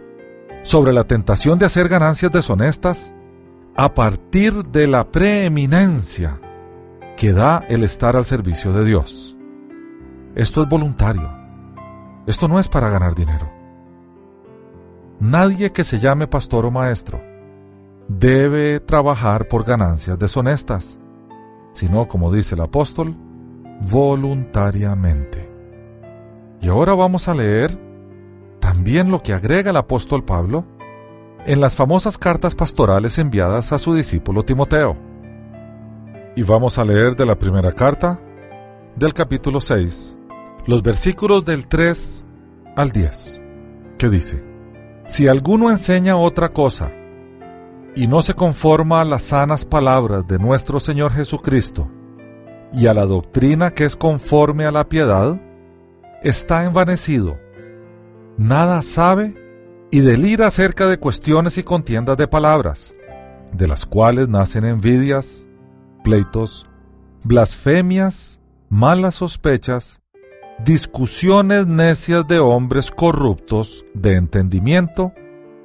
sobre 0.63 0.91
la 0.91 1.03
tentación 1.03 1.59
de 1.59 1.65
hacer 1.65 1.87
ganancias 1.87 2.31
deshonestas 2.31 3.13
a 3.75 3.93
partir 3.93 4.63
de 4.65 4.87
la 4.87 5.11
preeminencia 5.11 6.39
que 7.15 7.33
da 7.33 7.63
el 7.69 7.83
estar 7.83 8.15
al 8.15 8.25
servicio 8.25 8.73
de 8.73 8.85
Dios. 8.85 9.37
Esto 10.33 10.63
es 10.63 10.69
voluntario. 10.69 11.29
Esto 12.25 12.47
no 12.47 12.59
es 12.59 12.67
para 12.67 12.89
ganar 12.89 13.13
dinero. 13.13 13.51
Nadie 15.19 15.71
que 15.71 15.83
se 15.83 15.99
llame 15.99 16.27
pastor 16.27 16.65
o 16.65 16.71
maestro 16.71 17.34
debe 18.07 18.79
trabajar 18.79 19.47
por 19.47 19.63
ganancias 19.63 20.19
deshonestas, 20.19 20.99
sino, 21.73 22.07
como 22.07 22.31
dice 22.31 22.55
el 22.55 22.61
apóstol, 22.61 23.15
voluntariamente. 23.81 25.49
Y 26.61 26.67
ahora 26.67 26.93
vamos 26.93 27.27
a 27.27 27.35
leer 27.35 27.77
también 28.59 29.11
lo 29.11 29.21
que 29.21 29.33
agrega 29.33 29.71
el 29.71 29.77
apóstol 29.77 30.23
Pablo 30.23 30.65
en 31.45 31.61
las 31.61 31.75
famosas 31.75 32.17
cartas 32.17 32.55
pastorales 32.55 33.17
enviadas 33.19 33.71
a 33.71 33.79
su 33.79 33.93
discípulo 33.93 34.43
Timoteo. 34.43 34.97
Y 36.35 36.43
vamos 36.43 36.77
a 36.77 36.85
leer 36.85 37.15
de 37.15 37.25
la 37.25 37.37
primera 37.37 37.71
carta, 37.71 38.19
del 38.95 39.13
capítulo 39.13 39.61
6, 39.61 40.17
los 40.65 40.81
versículos 40.81 41.45
del 41.45 41.67
3 41.67 42.25
al 42.75 42.91
10, 42.91 43.41
que 43.97 44.09
dice, 44.09 44.43
Si 45.05 45.27
alguno 45.27 45.69
enseña 45.69 46.17
otra 46.17 46.49
cosa, 46.49 46.91
y 47.95 48.07
no 48.07 48.21
se 48.21 48.33
conforma 48.33 49.01
a 49.01 49.05
las 49.05 49.23
sanas 49.23 49.65
palabras 49.65 50.27
de 50.27 50.37
nuestro 50.37 50.79
Señor 50.79 51.13
Jesucristo, 51.13 51.89
y 52.73 52.87
a 52.87 52.93
la 52.93 53.05
doctrina 53.05 53.71
que 53.71 53.85
es 53.85 53.95
conforme 53.95 54.65
a 54.65 54.71
la 54.71 54.89
piedad, 54.89 55.39
está 56.21 56.65
envanecido, 56.65 57.39
nada 58.37 58.81
sabe 58.81 59.35
y 59.91 60.01
delira 60.01 60.47
acerca 60.47 60.87
de 60.87 60.97
cuestiones 60.97 61.57
y 61.57 61.63
contiendas 61.63 62.17
de 62.17 62.27
palabras, 62.27 62.93
de 63.53 63.67
las 63.67 63.85
cuales 63.85 64.27
nacen 64.27 64.65
envidias, 64.65 65.47
pleitos, 66.03 66.67
blasfemias, 67.23 68.41
malas 68.69 69.15
sospechas, 69.15 70.01
discusiones 70.63 71.65
necias 71.67 72.27
de 72.27 72.39
hombres 72.39 72.91
corruptos 72.91 73.85
de 73.93 74.15
entendimiento 74.15 75.13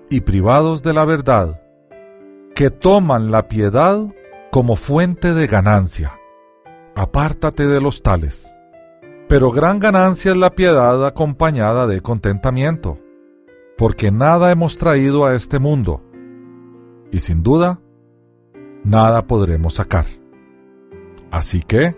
y 0.08 0.20
privados 0.20 0.82
de 0.82 0.92
la 0.92 1.04
verdad, 1.04 1.59
que 2.60 2.70
toman 2.70 3.30
la 3.30 3.48
piedad 3.48 4.14
como 4.52 4.76
fuente 4.76 5.32
de 5.32 5.46
ganancia. 5.46 6.20
Apártate 6.94 7.66
de 7.66 7.80
los 7.80 8.02
tales. 8.02 8.54
Pero 9.30 9.50
gran 9.50 9.78
ganancia 9.78 10.32
es 10.32 10.36
la 10.36 10.50
piedad 10.50 11.06
acompañada 11.06 11.86
de 11.86 12.02
contentamiento, 12.02 12.98
porque 13.78 14.10
nada 14.10 14.52
hemos 14.52 14.76
traído 14.76 15.24
a 15.24 15.34
este 15.34 15.58
mundo, 15.58 16.02
y 17.10 17.20
sin 17.20 17.42
duda, 17.42 17.80
nada 18.84 19.26
podremos 19.26 19.76
sacar. 19.76 20.04
Así 21.30 21.62
que, 21.62 21.96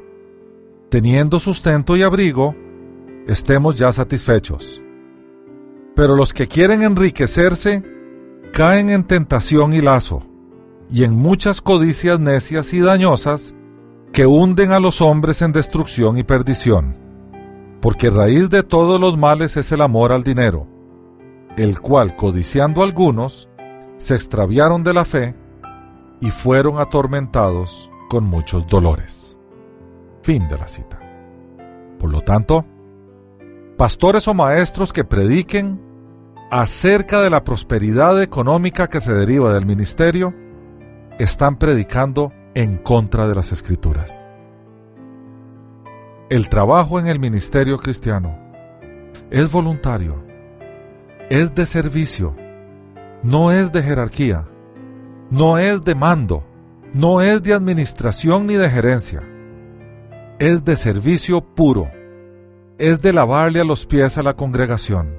teniendo 0.90 1.40
sustento 1.40 1.96
y 1.96 2.04
abrigo, 2.04 2.54
estemos 3.26 3.74
ya 3.74 3.90
satisfechos. 3.90 4.80
Pero 5.96 6.14
los 6.14 6.32
que 6.32 6.46
quieren 6.46 6.84
enriquecerse 6.84 7.82
caen 8.52 8.90
en 8.90 9.02
tentación 9.02 9.72
y 9.72 9.80
lazo, 9.80 10.28
y 10.92 11.04
en 11.04 11.14
muchas 11.14 11.62
codicias 11.62 12.20
necias 12.20 12.74
y 12.74 12.80
dañosas 12.80 13.54
que 14.12 14.26
hunden 14.26 14.72
a 14.72 14.78
los 14.78 15.00
hombres 15.00 15.40
en 15.40 15.52
destrucción 15.52 16.18
y 16.18 16.22
perdición. 16.22 16.94
Porque 17.80 18.10
raíz 18.10 18.50
de 18.50 18.62
todos 18.62 19.00
los 19.00 19.16
males 19.16 19.56
es 19.56 19.72
el 19.72 19.80
amor 19.80 20.12
al 20.12 20.22
dinero, 20.22 20.66
el 21.56 21.80
cual, 21.80 22.14
codiciando 22.14 22.82
algunos, 22.82 23.48
se 23.96 24.14
extraviaron 24.14 24.84
de 24.84 24.92
la 24.92 25.06
fe 25.06 25.34
y 26.20 26.30
fueron 26.30 26.78
atormentados 26.78 27.90
con 28.10 28.24
muchos 28.24 28.66
dolores. 28.66 29.38
Fin 30.20 30.46
de 30.46 30.58
la 30.58 30.68
cita. 30.68 31.00
Por 31.98 32.10
lo 32.10 32.20
tanto, 32.20 32.66
pastores 33.78 34.28
o 34.28 34.34
maestros 34.34 34.92
que 34.92 35.04
prediquen 35.04 35.80
acerca 36.50 37.22
de 37.22 37.30
la 37.30 37.44
prosperidad 37.44 38.22
económica 38.22 38.88
que 38.88 39.00
se 39.00 39.14
deriva 39.14 39.54
del 39.54 39.64
ministerio, 39.64 40.34
están 41.18 41.56
predicando 41.56 42.32
en 42.54 42.76
contra 42.78 43.26
de 43.26 43.34
las 43.34 43.52
escrituras. 43.52 44.24
El 46.30 46.48
trabajo 46.48 46.98
en 46.98 47.06
el 47.06 47.18
ministerio 47.18 47.78
cristiano 47.78 48.36
es 49.30 49.50
voluntario, 49.50 50.24
es 51.30 51.54
de 51.54 51.66
servicio, 51.66 52.34
no 53.22 53.52
es 53.52 53.72
de 53.72 53.82
jerarquía, 53.82 54.46
no 55.30 55.58
es 55.58 55.82
de 55.82 55.94
mando, 55.94 56.44
no 56.92 57.22
es 57.22 57.42
de 57.42 57.54
administración 57.54 58.46
ni 58.46 58.54
de 58.54 58.68
gerencia, 58.68 59.22
es 60.38 60.64
de 60.64 60.76
servicio 60.76 61.40
puro, 61.40 61.90
es 62.78 63.00
de 63.00 63.12
lavarle 63.12 63.60
a 63.60 63.64
los 63.64 63.86
pies 63.86 64.18
a 64.18 64.22
la 64.22 64.34
congregación, 64.34 65.16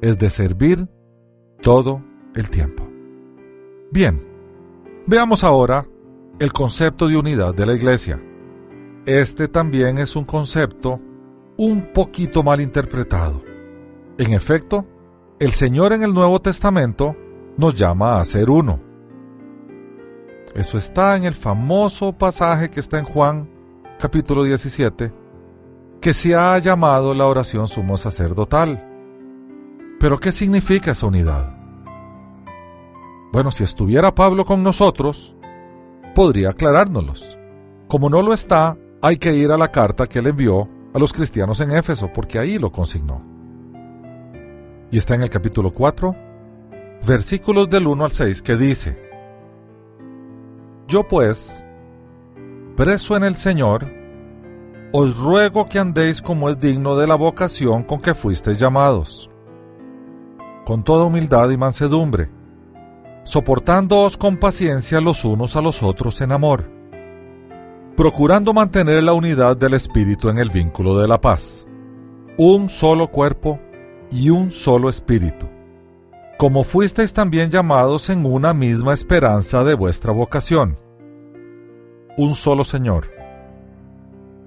es 0.00 0.18
de 0.18 0.30
servir 0.30 0.88
todo 1.62 2.02
el 2.34 2.50
tiempo. 2.50 2.88
Bien, 3.92 4.25
veamos 5.06 5.44
ahora 5.44 5.86
el 6.38 6.52
concepto 6.52 7.08
de 7.08 7.16
unidad 7.16 7.54
de 7.54 7.66
la 7.66 7.74
iglesia. 7.74 8.20
Este 9.06 9.48
también 9.48 9.98
es 9.98 10.16
un 10.16 10.24
concepto 10.24 11.00
un 11.56 11.92
poquito 11.92 12.42
mal 12.42 12.60
interpretado. 12.60 13.42
En 14.18 14.34
efecto, 14.34 14.86
el 15.38 15.50
Señor 15.50 15.92
en 15.92 16.02
el 16.02 16.12
Nuevo 16.12 16.40
Testamento 16.40 17.16
nos 17.56 17.74
llama 17.74 18.20
a 18.20 18.24
ser 18.24 18.50
uno. 18.50 18.80
Eso 20.54 20.78
está 20.78 21.16
en 21.16 21.24
el 21.24 21.34
famoso 21.34 22.12
pasaje 22.12 22.70
que 22.70 22.80
está 22.80 22.98
en 22.98 23.04
Juan 23.04 23.48
capítulo 23.98 24.44
17, 24.44 25.12
que 26.00 26.14
se 26.14 26.34
ha 26.34 26.58
llamado 26.58 27.14
la 27.14 27.26
oración 27.26 27.68
sumo 27.68 27.96
sacerdotal. 27.96 28.86
Pero 30.00 30.18
¿qué 30.18 30.32
significa 30.32 30.90
esa 30.90 31.06
unidad? 31.06 31.55
Bueno, 33.32 33.50
si 33.50 33.64
estuviera 33.64 34.14
Pablo 34.14 34.44
con 34.44 34.62
nosotros, 34.62 35.34
podría 36.14 36.50
aclarárnoslos. 36.50 37.38
Como 37.88 38.08
no 38.08 38.22
lo 38.22 38.32
está, 38.32 38.76
hay 39.02 39.18
que 39.18 39.34
ir 39.34 39.52
a 39.52 39.58
la 39.58 39.70
carta 39.70 40.06
que 40.06 40.20
él 40.20 40.26
envió 40.28 40.68
a 40.94 40.98
los 40.98 41.12
cristianos 41.12 41.60
en 41.60 41.72
Éfeso, 41.72 42.10
porque 42.12 42.38
ahí 42.38 42.58
lo 42.58 42.72
consignó. 42.72 43.22
Y 44.90 44.98
está 44.98 45.14
en 45.14 45.22
el 45.22 45.30
capítulo 45.30 45.70
4, 45.70 46.16
versículos 47.06 47.68
del 47.68 47.86
1 47.86 48.04
al 48.04 48.10
6, 48.10 48.42
que 48.42 48.56
dice, 48.56 49.06
yo 50.88 51.06
pues, 51.06 51.64
preso 52.76 53.16
en 53.16 53.24
el 53.24 53.34
Señor, 53.34 53.86
os 54.92 55.16
ruego 55.18 55.66
que 55.66 55.78
andéis 55.78 56.22
como 56.22 56.48
es 56.48 56.58
digno 56.58 56.96
de 56.96 57.06
la 57.06 57.16
vocación 57.16 57.82
con 57.82 58.00
que 58.00 58.14
fuisteis 58.14 58.58
llamados, 58.58 59.28
con 60.64 60.82
toda 60.82 61.04
humildad 61.04 61.50
y 61.50 61.56
mansedumbre, 61.56 62.30
soportándoos 63.26 64.16
con 64.16 64.36
paciencia 64.36 65.00
los 65.00 65.24
unos 65.24 65.56
a 65.56 65.60
los 65.60 65.82
otros 65.82 66.20
en 66.20 66.30
amor, 66.30 66.70
procurando 67.96 68.54
mantener 68.54 69.02
la 69.02 69.14
unidad 69.14 69.56
del 69.56 69.74
Espíritu 69.74 70.28
en 70.28 70.38
el 70.38 70.48
vínculo 70.48 70.96
de 70.98 71.08
la 71.08 71.20
paz. 71.20 71.66
un 72.38 72.68
solo 72.68 73.08
cuerpo 73.08 73.58
y 74.12 74.30
un 74.30 74.50
solo 74.50 74.90
espíritu, 74.90 75.46
como 76.38 76.62
fuisteis 76.62 77.12
también 77.12 77.50
llamados 77.50 78.10
en 78.10 78.24
una 78.26 78.52
misma 78.52 78.92
esperanza 78.92 79.64
de 79.64 79.74
vuestra 79.74 80.12
vocación. 80.12 80.76
Un 82.18 82.34
solo 82.34 82.62
Señor, 82.62 83.10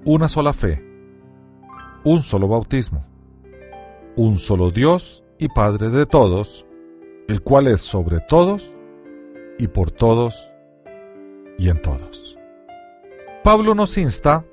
una 0.04 0.28
sola 0.28 0.52
fe, 0.52 0.82
un 2.04 2.20
solo 2.20 2.46
bautismo, 2.46 3.04
un 4.16 4.38
solo 4.38 4.70
Dios 4.70 5.24
y 5.38 5.48
Padre 5.48 5.90
de 5.90 6.06
todos, 6.06 6.64
el 7.30 7.42
cual 7.42 7.68
es 7.68 7.80
sobre 7.80 8.20
todos 8.20 8.74
y 9.58 9.68
por 9.68 9.90
todos 9.90 10.50
y 11.58 11.68
en 11.68 11.80
todos. 11.80 12.36
Pablo 13.44 13.74
nos 13.74 13.96
insta 13.98 14.44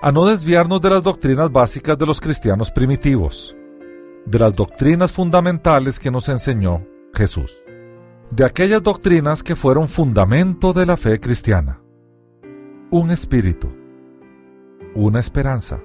a 0.00 0.10
no 0.10 0.26
desviarnos 0.26 0.80
de 0.80 0.90
las 0.90 1.02
doctrinas 1.02 1.52
básicas 1.52 1.98
de 1.98 2.06
los 2.06 2.20
cristianos 2.20 2.70
primitivos, 2.70 3.54
de 4.24 4.38
las 4.38 4.54
doctrinas 4.54 5.12
fundamentales 5.12 5.98
que 5.98 6.10
nos 6.10 6.28
enseñó 6.28 6.86
Jesús, 7.12 7.62
de 8.30 8.44
aquellas 8.44 8.82
doctrinas 8.82 9.42
que 9.42 9.54
fueron 9.54 9.88
fundamento 9.88 10.72
de 10.72 10.86
la 10.86 10.96
fe 10.96 11.20
cristiana. 11.20 11.80
Un 12.90 13.10
espíritu, 13.10 13.68
una 14.94 15.20
esperanza, 15.20 15.80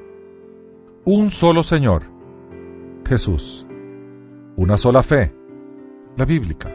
un 1.06 1.32
solo 1.32 1.64
Señor, 1.64 2.03
Jesús, 3.06 3.66
una 4.56 4.78
sola 4.78 5.03
fe, 5.03 5.34
la 6.20 6.26
bíblica, 6.26 6.70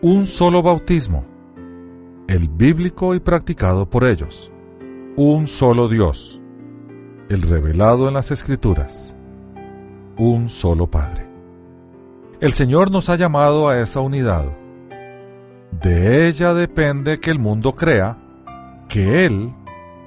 un 0.00 0.26
solo 0.26 0.62
bautismo, 0.62 1.26
el 2.26 2.48
bíblico 2.48 3.14
y 3.14 3.20
practicado 3.20 3.90
por 3.90 4.02
ellos, 4.02 4.50
un 5.14 5.46
solo 5.46 5.88
Dios, 5.88 6.40
el 7.28 7.42
revelado 7.42 8.08
en 8.08 8.14
las 8.14 8.30
Escrituras, 8.30 9.14
un 10.16 10.48
solo 10.48 10.90
Padre. 10.90 11.26
El 12.40 12.54
Señor 12.54 12.90
nos 12.90 13.10
ha 13.10 13.16
llamado 13.16 13.68
a 13.68 13.78
esa 13.78 14.00
unidad. 14.00 14.46
De 15.82 16.26
ella 16.26 16.54
depende 16.54 17.20
que 17.20 17.30
el 17.30 17.38
mundo 17.38 17.72
crea 17.72 18.16
que 18.88 19.26
Él 19.26 19.52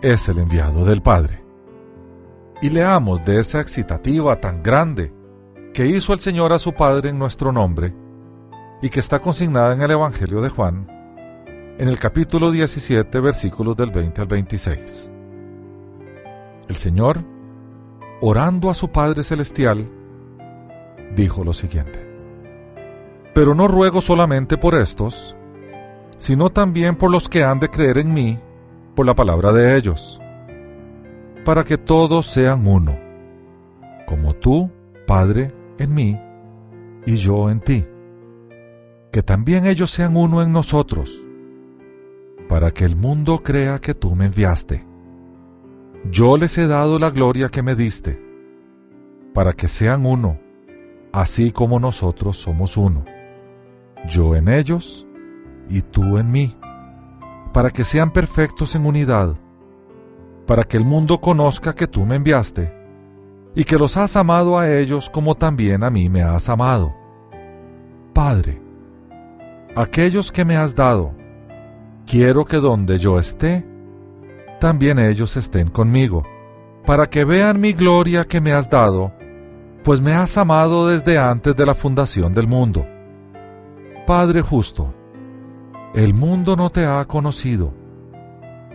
es 0.02 0.28
el 0.28 0.40
enviado 0.40 0.86
del 0.86 1.04
Padre. 1.04 1.44
Y 2.64 2.72
leamos 2.72 3.24
de 3.26 3.40
esa 3.40 3.62
excitativa 3.62 4.38
tan 4.38 4.64
grande 4.64 5.14
que 5.72 5.86
hizo 5.86 6.14
el 6.14 6.20
Señor 6.20 6.52
a 6.52 6.58
su 6.58 6.74
Padre 6.74 7.10
en 7.10 7.20
nuestro 7.20 7.52
nombre 7.52 7.94
y 8.84 8.90
que 8.90 9.00
está 9.00 9.20
consignada 9.20 9.74
en 9.74 9.82
el 9.82 9.92
Evangelio 9.92 10.42
de 10.42 10.50
Juan, 10.50 10.86
en 11.78 11.88
el 11.88 11.98
capítulo 11.98 12.52
17, 12.52 13.18
versículos 13.22 13.78
del 13.78 13.92
20 13.92 14.20
al 14.20 14.28
26. 14.28 15.10
El 16.68 16.76
Señor, 16.76 17.24
orando 18.20 18.70
a 18.70 18.74
su 18.74 18.90
Padre 18.90 19.24
Celestial, 19.24 19.90
dijo 21.16 21.46
lo 21.46 21.54
siguiente. 21.54 22.06
Pero 23.34 23.56
no 23.56 23.70
ruego 23.70 24.02
solamente 24.02 24.58
por 24.58 24.76
estos, 24.76 25.34
sino 26.18 26.50
también 26.50 26.98
por 26.98 27.10
los 27.10 27.30
que 27.30 27.42
han 27.42 27.62
de 27.62 27.70
creer 27.70 28.00
en 28.00 28.14
mí 28.14 28.38
por 28.96 29.06
la 29.06 29.16
palabra 29.16 29.54
de 29.54 29.78
ellos, 29.78 30.20
para 31.46 31.64
que 31.64 31.78
todos 31.78 32.26
sean 32.26 32.68
uno, 32.68 33.00
como 34.08 34.34
tú, 34.34 34.70
Padre, 35.08 35.54
en 35.78 35.96
mí 35.96 36.20
y 37.06 37.16
yo 37.16 37.50
en 37.50 37.62
ti, 37.62 37.86
que 39.14 39.22
también 39.22 39.68
ellos 39.68 39.92
sean 39.92 40.18
uno 40.18 40.42
en 40.42 40.52
nosotros, 40.52 41.24
para 42.50 42.72
que 42.72 42.84
el 42.84 42.96
mundo 42.96 43.44
crea 43.44 43.78
que 43.78 43.94
tú 43.94 44.16
me 44.16 44.26
enviaste. 44.26 44.84
Yo 46.10 46.36
les 46.36 46.58
he 46.58 46.66
dado 46.66 46.98
la 46.98 47.12
gloria 47.12 47.50
que 47.50 47.62
me 47.62 47.76
diste, 47.76 48.20
para 49.32 49.54
que 49.54 49.68
sean 49.68 50.08
uno, 50.08 50.40
así 51.12 51.52
como 51.52 51.80
nosotros 51.80 52.38
somos 52.38 52.76
uno, 52.76 53.06
yo 54.10 54.36
en 54.36 54.48
ellos 54.48 55.06
y 55.70 55.84
tú 55.84 56.18
en 56.18 56.32
mí, 56.32 56.58
para 57.54 57.70
que 57.70 57.84
sean 57.84 58.10
perfectos 58.10 58.74
en 58.74 58.84
unidad, 58.84 59.36
para 60.48 60.64
que 60.64 60.76
el 60.76 60.86
mundo 60.86 61.22
conozca 61.22 61.76
que 61.76 61.86
tú 61.86 62.04
me 62.04 62.16
enviaste, 62.16 62.74
y 63.54 63.64
que 63.64 63.78
los 63.78 63.96
has 63.96 64.16
amado 64.16 64.58
a 64.58 64.72
ellos 64.72 65.08
como 65.12 65.36
también 65.36 65.84
a 65.84 65.92
mí 65.92 66.10
me 66.10 66.24
has 66.24 66.50
amado. 66.50 66.96
Padre, 68.12 68.63
aquellos 69.76 70.32
que 70.32 70.46
me 70.46 70.56
has 70.56 70.76
dado, 70.76 71.14
quiero 72.06 72.46
que 72.46 72.58
donde 72.58 73.00
yo 73.00 73.18
esté, 73.18 73.66
también 74.60 75.00
ellos 75.00 75.36
estén 75.36 75.70
conmigo, 75.70 76.24
para 76.86 77.08
que 77.08 77.26
vean 77.26 77.60
mi 77.60 77.74
gloria 77.74 78.24
que 78.26 78.40
me 78.40 78.54
has 78.54 78.70
dado, 78.70 79.12
pues 79.84 80.00
me 80.00 80.14
has 80.14 80.38
amado 80.38 80.88
desde 80.88 81.18
antes 81.18 81.56
de 81.56 81.66
la 81.66 81.76
fundación 81.76 82.34
del 82.34 82.48
mundo. 82.48 82.86
Padre 84.06 84.42
justo, 84.42 84.94
el 85.94 86.14
mundo 86.14 86.56
no 86.56 86.70
te 86.70 86.86
ha 86.86 87.04
conocido, 87.06 87.74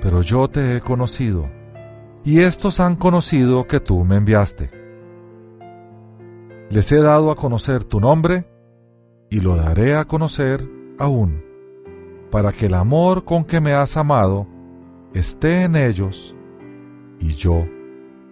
pero 0.02 0.22
yo 0.22 0.48
te 0.48 0.76
he 0.76 0.80
conocido, 0.80 1.48
y 2.24 2.40
estos 2.40 2.80
han 2.80 2.96
conocido 2.96 3.66
que 3.66 3.80
tú 3.80 4.04
me 4.04 4.16
enviaste. 4.16 4.70
Les 6.70 6.90
he 6.92 7.00
dado 7.00 7.30
a 7.30 7.36
conocer 7.36 7.84
tu 7.84 8.00
nombre, 8.00 8.46
y 9.30 9.40
lo 9.40 9.56
daré 9.56 9.94
a 9.94 10.04
conocer 10.04 10.77
aún, 10.98 11.42
para 12.30 12.52
que 12.52 12.66
el 12.66 12.74
amor 12.74 13.24
con 13.24 13.44
que 13.44 13.60
me 13.60 13.72
has 13.72 13.96
amado 13.96 14.46
esté 15.14 15.62
en 15.62 15.76
ellos 15.76 16.34
y 17.20 17.34
yo 17.34 17.66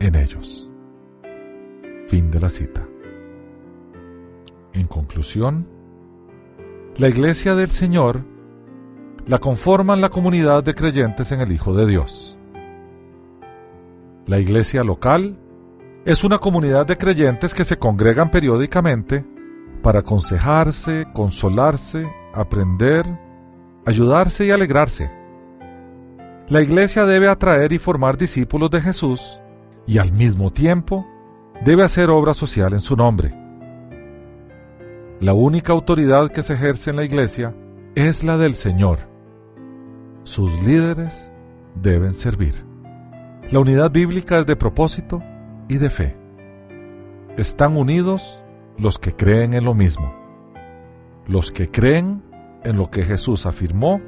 en 0.00 0.14
ellos. 0.14 0.70
Fin 2.08 2.30
de 2.30 2.40
la 2.40 2.48
cita. 2.48 2.86
En 4.72 4.86
conclusión, 4.86 5.66
la 6.98 7.08
Iglesia 7.08 7.54
del 7.54 7.70
Señor 7.70 8.22
la 9.26 9.38
conforman 9.38 10.00
la 10.00 10.10
comunidad 10.10 10.62
de 10.62 10.74
creyentes 10.74 11.32
en 11.32 11.40
el 11.40 11.50
Hijo 11.50 11.74
de 11.74 11.86
Dios. 11.86 12.38
La 14.26 14.38
Iglesia 14.38 14.82
local 14.82 15.38
es 16.04 16.22
una 16.22 16.38
comunidad 16.38 16.86
de 16.86 16.96
creyentes 16.96 17.52
que 17.54 17.64
se 17.64 17.78
congregan 17.78 18.30
periódicamente 18.30 19.24
para 19.82 20.00
aconsejarse, 20.00 21.06
consolarse, 21.12 22.06
aprender, 22.36 23.06
ayudarse 23.84 24.46
y 24.46 24.50
alegrarse. 24.50 25.10
La 26.48 26.62
Iglesia 26.62 27.06
debe 27.06 27.28
atraer 27.28 27.72
y 27.72 27.78
formar 27.78 28.16
discípulos 28.16 28.70
de 28.70 28.80
Jesús 28.80 29.40
y 29.86 29.98
al 29.98 30.12
mismo 30.12 30.52
tiempo 30.52 31.06
debe 31.64 31.82
hacer 31.82 32.10
obra 32.10 32.34
social 32.34 32.72
en 32.72 32.80
su 32.80 32.96
nombre. 32.96 33.34
La 35.20 35.32
única 35.32 35.72
autoridad 35.72 36.30
que 36.30 36.42
se 36.42 36.54
ejerce 36.54 36.90
en 36.90 36.96
la 36.96 37.04
iglesia 37.04 37.54
es 37.94 38.22
la 38.22 38.36
del 38.36 38.54
Señor. 38.54 38.98
Sus 40.24 40.52
líderes 40.62 41.30
deben 41.74 42.12
servir. 42.12 42.64
La 43.50 43.60
unidad 43.60 43.90
bíblica 43.90 44.38
es 44.40 44.46
de 44.46 44.56
propósito 44.56 45.22
y 45.68 45.78
de 45.78 45.88
fe. 45.88 46.16
Están 47.38 47.76
unidos 47.76 48.44
los 48.76 48.98
que 48.98 49.14
creen 49.14 49.54
en 49.54 49.64
lo 49.64 49.72
mismo, 49.72 50.14
los 51.26 51.52
que 51.52 51.70
creen 51.70 52.22
en 52.64 52.76
lo 52.76 52.90
que 52.90 53.04
Jesús 53.04 53.46
afirmó 53.46 54.00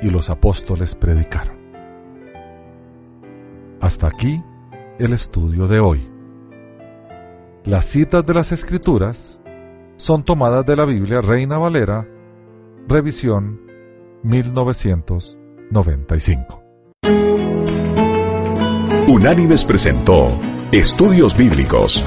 y 0.00 0.10
los 0.10 0.30
apóstoles 0.30 0.94
predicaron. 0.94 1.60
Hasta 3.80 4.06
aquí 4.06 4.40
el 4.98 5.12
estudio 5.12 5.66
de 5.66 5.80
hoy. 5.80 6.08
Las 7.64 7.86
citas 7.86 8.24
de 8.26 8.34
las 8.34 8.52
Escrituras 8.52 9.40
son 9.96 10.22
tomadas 10.24 10.64
de 10.66 10.76
la 10.76 10.84
Biblia 10.84 11.20
Reina 11.20 11.58
Valera, 11.58 12.06
revisión 12.88 13.60
1995. 14.22 16.62
Unánimes 19.08 19.64
presentó 19.64 20.30
Estudios 20.70 21.36
Bíblicos, 21.36 22.06